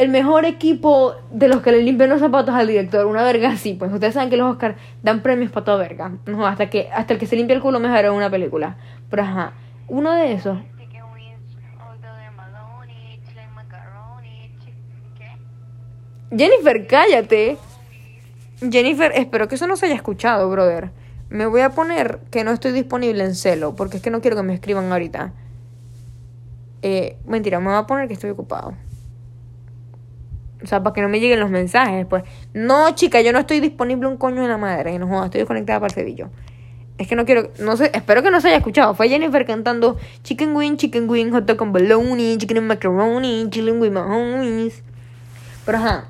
el 0.01 0.09
mejor 0.09 0.47
equipo 0.47 1.15
de 1.31 1.47
los 1.47 1.61
que 1.61 1.73
le 1.73 1.83
limpian 1.83 2.09
los 2.09 2.21
zapatos 2.21 2.55
al 2.55 2.67
director, 2.67 3.05
una 3.05 3.23
verga 3.23 3.51
así. 3.51 3.75
Pues 3.75 3.93
ustedes 3.93 4.15
saben 4.15 4.31
que 4.31 4.39
los 4.39 4.51
Oscars 4.51 4.77
dan 5.03 5.21
premios 5.21 5.53
para 5.53 5.65
toda 5.65 5.77
verga. 5.77 6.13
No, 6.25 6.47
hasta 6.47 6.71
que 6.71 6.89
hasta 6.91 7.13
el 7.13 7.19
que 7.19 7.27
se 7.27 7.37
limpia 7.37 7.55
el 7.55 7.61
culo 7.61 7.81
mejor 7.81 8.07
en 8.07 8.13
una 8.13 8.31
película. 8.31 8.79
Pero 9.11 9.25
ajá, 9.25 9.53
uno 9.89 10.13
de 10.13 10.33
esos. 10.33 10.59
Jennifer, 16.35 16.87
cállate. 16.87 17.59
Jennifer, 18.71 19.13
espero 19.15 19.49
que 19.49 19.57
eso 19.57 19.67
no 19.67 19.77
se 19.77 19.85
haya 19.85 19.97
escuchado, 19.97 20.49
brother. 20.49 20.93
Me 21.29 21.45
voy 21.45 21.61
a 21.61 21.71
poner 21.71 22.21
que 22.31 22.43
no 22.43 22.53
estoy 22.53 22.73
disponible 22.73 23.23
en 23.23 23.35
celo, 23.35 23.77
porque 23.77 23.99
es 23.99 24.03
que 24.03 24.11
no 24.11 24.23
quiero 24.23 24.39
que 24.39 24.45
me 24.45 24.55
escriban 24.55 24.91
ahorita. 24.91 25.35
Eh, 26.81 27.19
mentira, 27.27 27.61
me 27.61 27.67
voy 27.67 27.77
a 27.77 27.87
poner 27.87 28.09
que 28.09 28.15
estoy 28.15 28.31
ocupado. 28.31 28.75
O 30.63 30.67
sea, 30.67 30.83
para 30.83 30.95
que 30.95 31.01
no 31.01 31.09
me 31.09 31.21
lleguen 31.21 31.41
los 31.41 31.51
mensajes, 31.51 32.07
pues. 32.07 32.25
No, 32.53 32.91
chica, 32.95 33.21
yo 33.21 33.33
no 33.33 33.39
estoy 33.39 33.61
disponible 33.61 34.07
un 34.09 34.17
coño 34.17 34.43
de 34.43 34.49
la 34.49 34.59
madre. 34.59 34.99
No 34.99 35.25
estoy 35.25 35.41
desconectada 35.41 35.81
para 35.81 35.93
el 35.93 35.95
cebillo. 35.95 36.31
Es 36.99 37.09
que 37.09 37.17
no 37.17 37.25
quiero, 37.25 37.51
no 37.59 37.79
sé, 37.79 37.91
espero 37.95 38.23
que 38.23 38.31
no 38.31 38.41
se 38.43 38.49
haya 38.49 38.59
escuchado. 38.59 38.95
Fue 38.95 39.09
Jennifer 39.09 39.47
cantando 39.47 39.97
Chicken 40.23 40.55
Wing, 40.55 40.77
Chicken 40.77 41.09
Wing, 41.09 41.31
hot 41.31 41.47
dog 41.47 41.57
con 41.57 41.73
bologna, 41.73 42.37
chicken 42.37 42.59
and 42.59 42.67
macaroni, 42.67 43.49
chicken 43.49 43.81
with 43.81 43.91
mahomies. 43.91 44.83
Pero 45.65 45.79
ajá. 45.79 46.09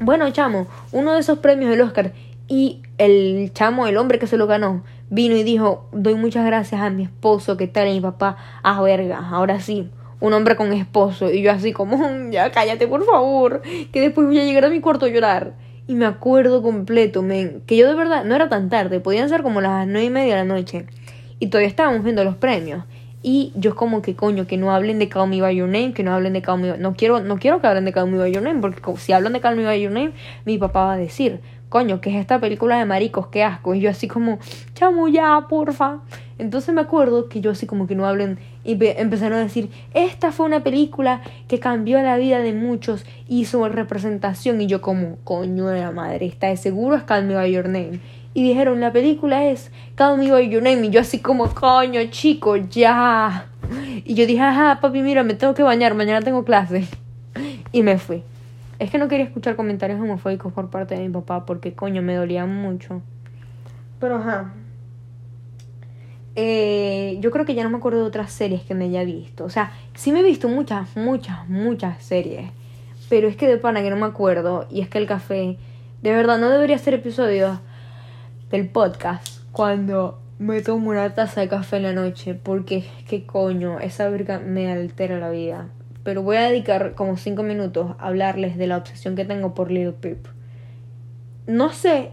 Bueno, 0.00 0.30
chamo, 0.30 0.66
uno 0.92 1.14
de 1.14 1.20
esos 1.20 1.40
premios 1.40 1.70
del 1.70 1.80
Oscar 1.80 2.12
y 2.46 2.82
el 2.96 3.50
chamo, 3.52 3.86
el 3.86 3.96
hombre 3.96 4.18
que 4.18 4.26
se 4.26 4.36
lo 4.36 4.46
ganó, 4.46 4.82
vino 5.10 5.36
y 5.36 5.42
dijo, 5.42 5.88
doy 5.92 6.14
muchas 6.14 6.46
gracias 6.46 6.80
a 6.80 6.88
mi 6.88 7.02
esposo, 7.02 7.56
que 7.56 7.66
tal, 7.66 7.88
y 7.88 7.94
mi 7.94 8.00
papá, 8.00 8.36
ah, 8.62 8.80
verga, 8.80 9.18
ahora 9.18 9.60
sí, 9.60 9.90
un 10.20 10.32
hombre 10.32 10.56
con 10.56 10.72
esposo. 10.72 11.30
Y 11.30 11.42
yo 11.42 11.52
así 11.52 11.72
como, 11.72 12.30
ya 12.30 12.50
cállate, 12.50 12.86
por 12.86 13.04
favor, 13.04 13.62
que 13.92 14.00
después 14.00 14.26
voy 14.26 14.38
a 14.38 14.44
llegar 14.44 14.64
a 14.64 14.70
mi 14.70 14.80
cuarto 14.80 15.06
a 15.06 15.08
llorar. 15.08 15.54
Y 15.86 15.94
me 15.94 16.04
acuerdo 16.04 16.62
completo, 16.62 17.22
men, 17.22 17.62
que 17.66 17.76
yo 17.76 17.88
de 17.88 17.94
verdad, 17.94 18.24
no 18.24 18.34
era 18.34 18.48
tan 18.48 18.68
tarde, 18.68 19.00
podían 19.00 19.28
ser 19.28 19.42
como 19.42 19.60
las 19.60 19.86
nueve 19.86 20.04
y 20.04 20.10
media 20.10 20.36
de 20.36 20.44
la 20.44 20.54
noche. 20.54 20.86
Y 21.38 21.46
todavía 21.46 21.68
estábamos 21.68 22.02
viendo 22.02 22.24
los 22.24 22.36
premios. 22.36 22.84
Y 23.22 23.52
yo 23.56 23.74
como 23.74 24.00
que 24.00 24.14
coño, 24.14 24.46
que 24.46 24.56
no 24.56 24.72
hablen 24.72 24.98
de 24.98 25.08
Call 25.08 25.28
Me 25.28 25.40
By 25.40 25.56
Your 25.56 25.68
Name, 25.68 25.92
que 25.92 26.04
no 26.04 26.14
hablen 26.14 26.34
de 26.34 26.42
Call 26.42 26.60
Me 26.60 26.78
No 26.78 26.94
quiero, 26.94 27.20
no 27.20 27.38
quiero 27.38 27.60
que 27.60 27.66
hablen 27.66 27.84
de 27.84 27.92
Call 27.92 28.10
Me 28.10 28.18
By 28.18 28.32
Your 28.32 28.42
Name, 28.42 28.60
porque 28.60 28.80
si 28.96 29.12
hablan 29.12 29.32
de 29.32 29.40
Call 29.40 29.56
Me 29.56 29.64
By 29.64 29.80
Your 29.80 29.92
Name, 29.92 30.12
mi 30.44 30.56
papá 30.58 30.84
va 30.84 30.92
a 30.92 30.96
decir, 30.96 31.40
coño, 31.68 32.00
que 32.00 32.10
es 32.10 32.16
esta 32.16 32.40
película 32.40 32.78
de 32.78 32.84
maricos, 32.84 33.28
qué 33.28 33.44
asco. 33.44 33.74
Y 33.74 33.80
yo 33.80 33.90
así 33.90 34.08
como, 34.08 34.38
chamo 34.74 35.08
ya, 35.08 35.46
porfa. 35.48 35.98
Entonces 36.38 36.74
me 36.74 36.80
acuerdo 36.80 37.28
que 37.28 37.40
yo 37.40 37.50
así 37.50 37.66
como 37.66 37.86
que 37.86 37.96
no 37.96 38.06
hablen 38.06 38.38
y 38.64 38.78
empezaron 38.80 39.38
a 39.38 39.42
decir, 39.42 39.70
esta 39.92 40.30
fue 40.30 40.46
una 40.46 40.62
película 40.62 41.22
que 41.48 41.58
cambió 41.58 42.00
la 42.00 42.16
vida 42.16 42.38
de 42.38 42.52
muchos, 42.52 43.04
hizo 43.28 43.68
representación 43.68 44.60
y 44.60 44.66
yo 44.66 44.80
como, 44.80 45.16
coño 45.24 45.66
de 45.66 45.80
la 45.80 45.90
madre, 45.90 46.26
está 46.26 46.46
de 46.48 46.56
seguro 46.56 46.96
es 46.96 47.02
Call 47.02 47.24
Me 47.24 47.34
By 47.34 47.50
Your 47.50 47.66
Name. 47.66 48.00
Y 48.34 48.42
dijeron, 48.44 48.80
la 48.80 48.92
película 48.92 49.46
es 49.46 49.72
Call 49.96 50.18
Me 50.18 50.30
By 50.30 50.48
Your 50.48 50.62
Name 50.62 50.86
y 50.86 50.90
yo 50.90 51.00
así 51.00 51.18
como, 51.18 51.52
coño 51.54 52.00
chico, 52.10 52.56
ya. 52.56 53.48
Y 54.04 54.14
yo 54.14 54.26
dije, 54.26 54.40
ajá, 54.40 54.78
papi, 54.80 55.02
mira, 55.02 55.24
me 55.24 55.34
tengo 55.34 55.54
que 55.54 55.62
bañar, 55.62 55.94
mañana 55.94 56.22
tengo 56.22 56.44
clase. 56.44 56.86
Y 57.72 57.82
me 57.82 57.98
fui. 57.98 58.22
Es 58.78 58.90
que 58.92 58.98
no 58.98 59.08
quería 59.08 59.26
escuchar 59.26 59.56
comentarios 59.56 60.00
homofóbicos 60.00 60.52
por 60.52 60.70
parte 60.70 60.94
de 60.94 61.00
mi 61.00 61.08
papá 61.08 61.44
porque 61.44 61.74
coño 61.74 62.00
me 62.00 62.14
dolía 62.14 62.46
mucho. 62.46 63.02
Pero 63.98 64.16
ajá. 64.16 64.52
Eh, 66.36 67.18
yo 67.20 67.32
creo 67.32 67.44
que 67.44 67.56
ya 67.56 67.64
no 67.64 67.70
me 67.70 67.78
acuerdo 67.78 68.02
de 68.02 68.06
otras 68.06 68.30
series 68.30 68.62
que 68.62 68.74
me 68.74 68.84
haya 68.84 69.02
visto. 69.02 69.44
O 69.44 69.50
sea, 69.50 69.72
sí 69.94 70.12
me 70.12 70.20
he 70.20 70.22
visto 70.22 70.48
muchas, 70.48 70.96
muchas, 70.96 71.48
muchas 71.48 72.00
series. 72.04 72.50
Pero 73.08 73.26
es 73.26 73.36
que 73.36 73.48
de 73.48 73.56
pana 73.56 73.82
que 73.82 73.90
no 73.90 73.96
me 73.96 74.06
acuerdo. 74.06 74.68
Y 74.70 74.80
es 74.80 74.88
que 74.88 74.98
el 74.98 75.06
café. 75.06 75.56
De 76.02 76.12
verdad, 76.12 76.38
no 76.38 76.48
debería 76.48 76.78
ser 76.78 76.94
episodio 76.94 77.60
del 78.50 78.68
podcast 78.68 79.42
cuando 79.50 80.20
me 80.38 80.60
tomo 80.60 80.90
una 80.90 81.12
taza 81.16 81.40
de 81.40 81.48
café 81.48 81.78
en 81.78 81.82
la 81.82 81.92
noche. 81.92 82.34
Porque, 82.34 82.84
qué 83.08 83.26
coño, 83.26 83.80
esa 83.80 84.08
verga 84.08 84.38
me 84.38 84.70
altera 84.70 85.18
la 85.18 85.30
vida 85.30 85.68
pero 86.04 86.22
voy 86.22 86.36
a 86.36 86.48
dedicar 86.48 86.94
como 86.94 87.16
5 87.16 87.42
minutos 87.42 87.92
a 87.98 88.08
hablarles 88.08 88.56
de 88.56 88.66
la 88.66 88.76
obsesión 88.76 89.16
que 89.16 89.24
tengo 89.24 89.54
por 89.54 89.70
Little 89.70 89.92
Peep. 89.92 90.26
No 91.46 91.72
sé 91.72 92.10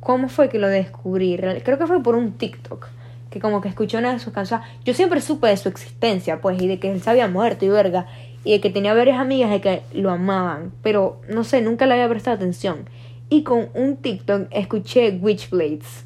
cómo 0.00 0.28
fue 0.28 0.48
que 0.48 0.58
lo 0.58 0.68
descubrí, 0.68 1.36
creo 1.36 1.78
que 1.78 1.86
fue 1.86 2.02
por 2.02 2.14
un 2.14 2.32
TikTok, 2.32 2.88
que 3.30 3.40
como 3.40 3.60
que 3.60 3.68
escuché 3.68 3.98
una 3.98 4.12
de 4.12 4.18
sus 4.18 4.32
canciones. 4.32 4.66
Yo 4.84 4.94
siempre 4.94 5.20
supe 5.20 5.46
de 5.46 5.56
su 5.56 5.68
existencia, 5.68 6.40
pues, 6.40 6.60
y 6.60 6.66
de 6.66 6.78
que 6.78 6.90
él 6.90 7.00
se 7.00 7.10
había 7.10 7.28
muerto 7.28 7.64
y 7.64 7.68
verga, 7.68 8.06
y 8.44 8.52
de 8.52 8.60
que 8.60 8.70
tenía 8.70 8.94
varias 8.94 9.18
amigas 9.18 9.50
de 9.50 9.60
que 9.60 9.82
lo 9.92 10.10
amaban, 10.10 10.72
pero 10.82 11.20
no 11.28 11.44
sé, 11.44 11.62
nunca 11.62 11.86
le 11.86 11.94
había 11.94 12.08
prestado 12.08 12.36
atención. 12.36 12.88
Y 13.28 13.44
con 13.44 13.68
un 13.74 13.96
TikTok 13.96 14.48
escuché 14.50 15.18
Witchblades 15.22 16.04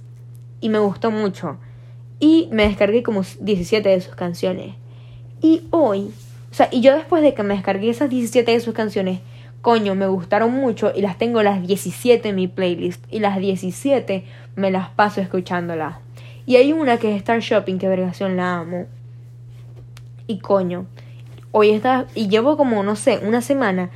y 0.60 0.68
me 0.68 0.78
gustó 0.78 1.10
mucho. 1.10 1.58
Y 2.20 2.48
me 2.52 2.68
descargué 2.68 3.02
como 3.02 3.22
17 3.40 3.88
de 3.88 4.00
sus 4.00 4.14
canciones. 4.14 4.74
Y 5.42 5.66
hoy 5.70 6.12
o 6.56 6.58
sea, 6.58 6.70
y 6.72 6.80
yo 6.80 6.94
después 6.94 7.22
de 7.22 7.34
que 7.34 7.42
me 7.42 7.52
descargué 7.52 7.90
esas 7.90 8.08
17 8.08 8.50
de 8.50 8.60
sus 8.60 8.72
canciones, 8.72 9.20
coño, 9.60 9.94
me 9.94 10.06
gustaron 10.06 10.52
mucho 10.52 10.90
y 10.96 11.02
las 11.02 11.18
tengo 11.18 11.42
las 11.42 11.60
17 11.60 12.30
en 12.30 12.34
mi 12.34 12.48
playlist. 12.48 13.04
Y 13.10 13.18
las 13.18 13.36
17 13.36 14.24
me 14.54 14.70
las 14.70 14.88
paso 14.88 15.20
escuchándolas. 15.20 15.96
Y 16.46 16.56
hay 16.56 16.72
una 16.72 16.96
que 16.96 17.10
es 17.10 17.18
Star 17.18 17.40
Shopping, 17.40 17.76
que 17.76 17.88
vergación 17.88 18.38
la 18.38 18.56
amo. 18.56 18.86
Y 20.26 20.38
coño, 20.38 20.86
hoy 21.52 21.72
está, 21.72 22.06
y 22.14 22.28
llevo 22.28 22.56
como, 22.56 22.82
no 22.82 22.96
sé, 22.96 23.20
una 23.22 23.42
semana 23.42 23.90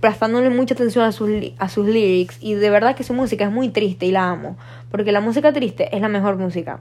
prestándole 0.00 0.50
mucha 0.50 0.74
atención 0.74 1.02
a 1.02 1.12
sus, 1.12 1.30
a 1.56 1.70
sus 1.70 1.86
lyrics. 1.86 2.36
Y 2.42 2.56
de 2.56 2.68
verdad 2.68 2.94
que 2.94 3.04
su 3.04 3.14
música 3.14 3.46
es 3.46 3.50
muy 3.50 3.70
triste 3.70 4.04
y 4.04 4.12
la 4.12 4.28
amo. 4.28 4.58
Porque 4.90 5.12
la 5.12 5.22
música 5.22 5.50
triste 5.54 5.96
es 5.96 6.02
la 6.02 6.08
mejor 6.08 6.36
música. 6.36 6.78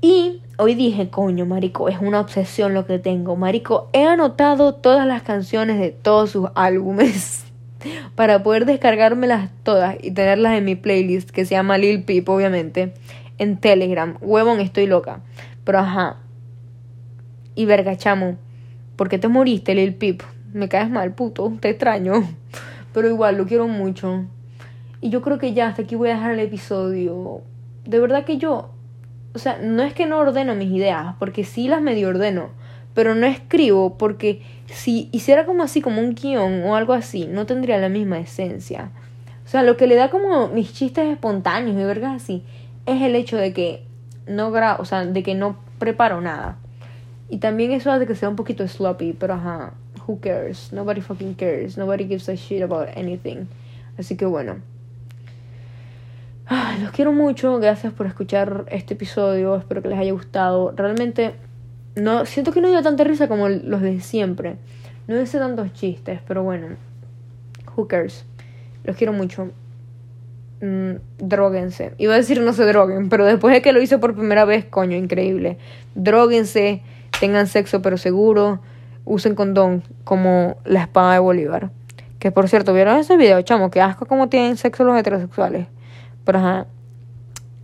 Y 0.00 0.42
hoy 0.58 0.76
dije, 0.76 1.10
coño, 1.10 1.44
Marico, 1.44 1.88
es 1.88 1.98
una 2.00 2.20
obsesión 2.20 2.72
lo 2.72 2.86
que 2.86 3.00
tengo. 3.00 3.34
Marico, 3.34 3.88
he 3.92 4.04
anotado 4.04 4.74
todas 4.74 5.06
las 5.06 5.22
canciones 5.22 5.80
de 5.80 5.90
todos 5.90 6.30
sus 6.30 6.48
álbumes 6.54 7.44
para 8.14 8.44
poder 8.44 8.64
descargármelas 8.64 9.50
todas 9.64 9.96
y 10.00 10.12
tenerlas 10.12 10.56
en 10.56 10.64
mi 10.64 10.76
playlist 10.76 11.30
que 11.30 11.44
se 11.44 11.56
llama 11.56 11.78
Lil 11.78 12.04
Peep, 12.04 12.28
obviamente, 12.28 12.94
en 13.38 13.56
Telegram. 13.56 14.16
Huevón, 14.20 14.60
estoy 14.60 14.86
loca. 14.86 15.20
Pero 15.64 15.80
ajá. 15.80 16.18
Y 17.56 17.64
verga, 17.64 17.96
chamo, 17.96 18.36
¿por 18.94 19.08
qué 19.08 19.18
te 19.18 19.26
moriste, 19.26 19.74
Lil 19.74 19.94
Peep? 19.94 20.22
Me 20.52 20.68
caes 20.68 20.90
mal, 20.90 21.12
puto, 21.12 21.52
te 21.60 21.70
extraño. 21.70 22.22
Pero 22.92 23.08
igual, 23.08 23.36
lo 23.36 23.46
quiero 23.46 23.66
mucho. 23.66 24.26
Y 25.00 25.10
yo 25.10 25.22
creo 25.22 25.38
que 25.38 25.54
ya 25.54 25.66
hasta 25.66 25.82
aquí 25.82 25.96
voy 25.96 26.10
a 26.10 26.14
dejar 26.14 26.34
el 26.34 26.40
episodio. 26.40 27.42
De 27.84 27.98
verdad 27.98 28.24
que 28.24 28.38
yo 28.38 28.70
o 29.34 29.38
sea, 29.38 29.58
no 29.62 29.82
es 29.82 29.94
que 29.94 30.06
no 30.06 30.18
ordeno 30.18 30.54
mis 30.54 30.70
ideas, 30.70 31.14
porque 31.18 31.44
sí 31.44 31.68
las 31.68 31.82
medio 31.82 32.08
ordeno, 32.08 32.50
pero 32.94 33.14
no 33.14 33.26
escribo 33.26 33.96
porque 33.98 34.42
si 34.66 35.08
hiciera 35.12 35.46
como 35.46 35.62
así, 35.62 35.80
como 35.80 36.00
un 36.00 36.14
guion 36.14 36.64
o 36.64 36.74
algo 36.74 36.92
así, 36.92 37.26
no 37.26 37.46
tendría 37.46 37.78
la 37.78 37.88
misma 37.88 38.18
esencia. 38.18 38.90
O 39.44 39.48
sea, 39.48 39.62
lo 39.62 39.76
que 39.76 39.86
le 39.86 39.94
da 39.94 40.10
como 40.10 40.48
mis 40.48 40.72
chistes 40.72 41.06
espontáneos 41.06 41.76
y 41.76 41.84
vergas 41.84 42.22
así, 42.22 42.42
es 42.86 43.00
el 43.02 43.14
hecho 43.14 43.36
de 43.36 43.52
que 43.52 43.84
no 44.26 44.50
gra 44.50 44.76
o 44.78 44.84
sea, 44.84 45.04
de 45.04 45.22
que 45.22 45.34
no 45.34 45.56
preparo 45.78 46.20
nada. 46.20 46.56
Y 47.28 47.38
también 47.38 47.72
eso 47.72 47.92
hace 47.92 48.06
que 48.06 48.14
sea 48.14 48.28
un 48.28 48.36
poquito 48.36 48.66
sloppy, 48.66 49.12
pero 49.12 49.34
ajá, 49.34 49.74
who 50.06 50.18
cares? 50.20 50.72
Nobody 50.72 51.00
fucking 51.00 51.34
cares. 51.34 51.76
Nobody 51.76 52.04
gives 52.04 52.28
a 52.28 52.34
shit 52.34 52.62
about 52.62 52.88
anything. 52.96 53.46
Así 53.98 54.16
que 54.16 54.24
bueno. 54.24 54.56
Ay, 56.50 56.80
los 56.80 56.92
quiero 56.92 57.12
mucho, 57.12 57.58
gracias 57.58 57.92
por 57.92 58.06
escuchar 58.06 58.64
este 58.70 58.94
episodio, 58.94 59.54
espero 59.56 59.82
que 59.82 59.88
les 59.88 59.98
haya 59.98 60.12
gustado. 60.12 60.72
Realmente 60.74 61.34
no 61.94 62.24
siento 62.24 62.52
que 62.52 62.62
no 62.62 62.68
dio 62.68 62.82
tanta 62.82 63.04
risa 63.04 63.28
como 63.28 63.50
los 63.50 63.82
de 63.82 64.00
siempre. 64.00 64.56
No 65.06 65.20
hice 65.20 65.38
tantos 65.38 65.74
chistes, 65.74 66.20
pero 66.26 66.42
bueno. 66.42 66.68
Cares? 67.86 68.24
Los 68.84 68.96
quiero 68.96 69.12
mucho. 69.12 69.50
Mm, 70.62 70.94
droguense. 71.18 71.92
Iba 71.98 72.14
a 72.14 72.16
decir 72.16 72.40
no 72.40 72.54
se 72.54 72.64
droguen, 72.64 73.10
pero 73.10 73.26
después 73.26 73.52
de 73.52 73.60
que 73.60 73.74
lo 73.74 73.82
hice 73.82 73.98
por 73.98 74.14
primera 74.14 74.46
vez, 74.46 74.64
coño, 74.64 74.96
increíble. 74.96 75.58
Droguense, 75.94 76.82
tengan 77.20 77.46
sexo 77.46 77.82
pero 77.82 77.98
seguro, 77.98 78.60
usen 79.04 79.34
condón 79.34 79.82
como 80.02 80.56
la 80.64 80.80
espada 80.80 81.12
de 81.12 81.18
Bolívar. 81.18 81.70
Que 82.18 82.32
por 82.32 82.48
cierto, 82.48 82.72
¿vieron 82.72 82.96
ese 82.96 83.18
video, 83.18 83.42
chamo? 83.42 83.70
Que 83.70 83.82
asco 83.82 84.06
como 84.06 84.30
tienen 84.30 84.56
sexo 84.56 84.82
los 84.84 84.98
heterosexuales. 84.98 85.66
Pero 86.28 86.40
ajá. 86.40 86.66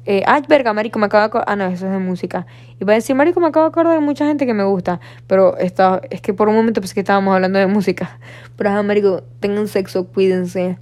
Eh, 0.07 0.23
ay, 0.27 0.43
verga, 0.49 0.73
marico, 0.73 0.99
me 0.99 1.05
acabo 1.05 1.21
de 1.21 1.27
acordar. 1.27 1.45
Ah, 1.51 1.55
no, 1.55 1.67
eso 1.67 1.85
es 1.85 1.93
de 1.93 1.99
música. 1.99 2.47
Va 2.83 2.93
a 2.93 2.95
decir, 2.95 3.15
marico, 3.15 3.39
me 3.41 3.49
acabo 3.49 3.67
de 3.67 3.69
acordar 3.69 3.93
de 3.93 4.01
mucha 4.01 4.27
gente 4.27 4.47
que 4.47 4.55
me 4.55 4.65
gusta. 4.65 5.01
Pero 5.27 5.59
está, 5.59 6.01
es 6.09 6.23
que 6.23 6.33
por 6.33 6.49
un 6.49 6.55
momento 6.55 6.81
pensé 6.81 6.95
que 6.95 7.01
estábamos 7.01 7.35
hablando 7.35 7.59
de 7.59 7.67
música. 7.67 8.19
Pero, 8.57 8.71
ajá, 8.71 8.83
marico, 8.83 9.23
tengan 9.41 9.69
sexo, 9.69 10.07
cuídense. 10.07 10.79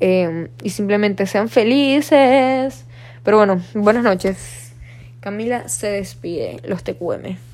Eh, 0.00 0.50
y 0.62 0.68
simplemente 0.68 1.24
sean 1.24 1.48
felices. 1.48 2.84
Pero 3.22 3.38
bueno, 3.38 3.62
buenas 3.72 4.04
noches. 4.04 4.74
Camila 5.20 5.70
se 5.70 5.86
despide. 5.86 6.60
Los 6.64 6.84
TQM. 6.84 7.51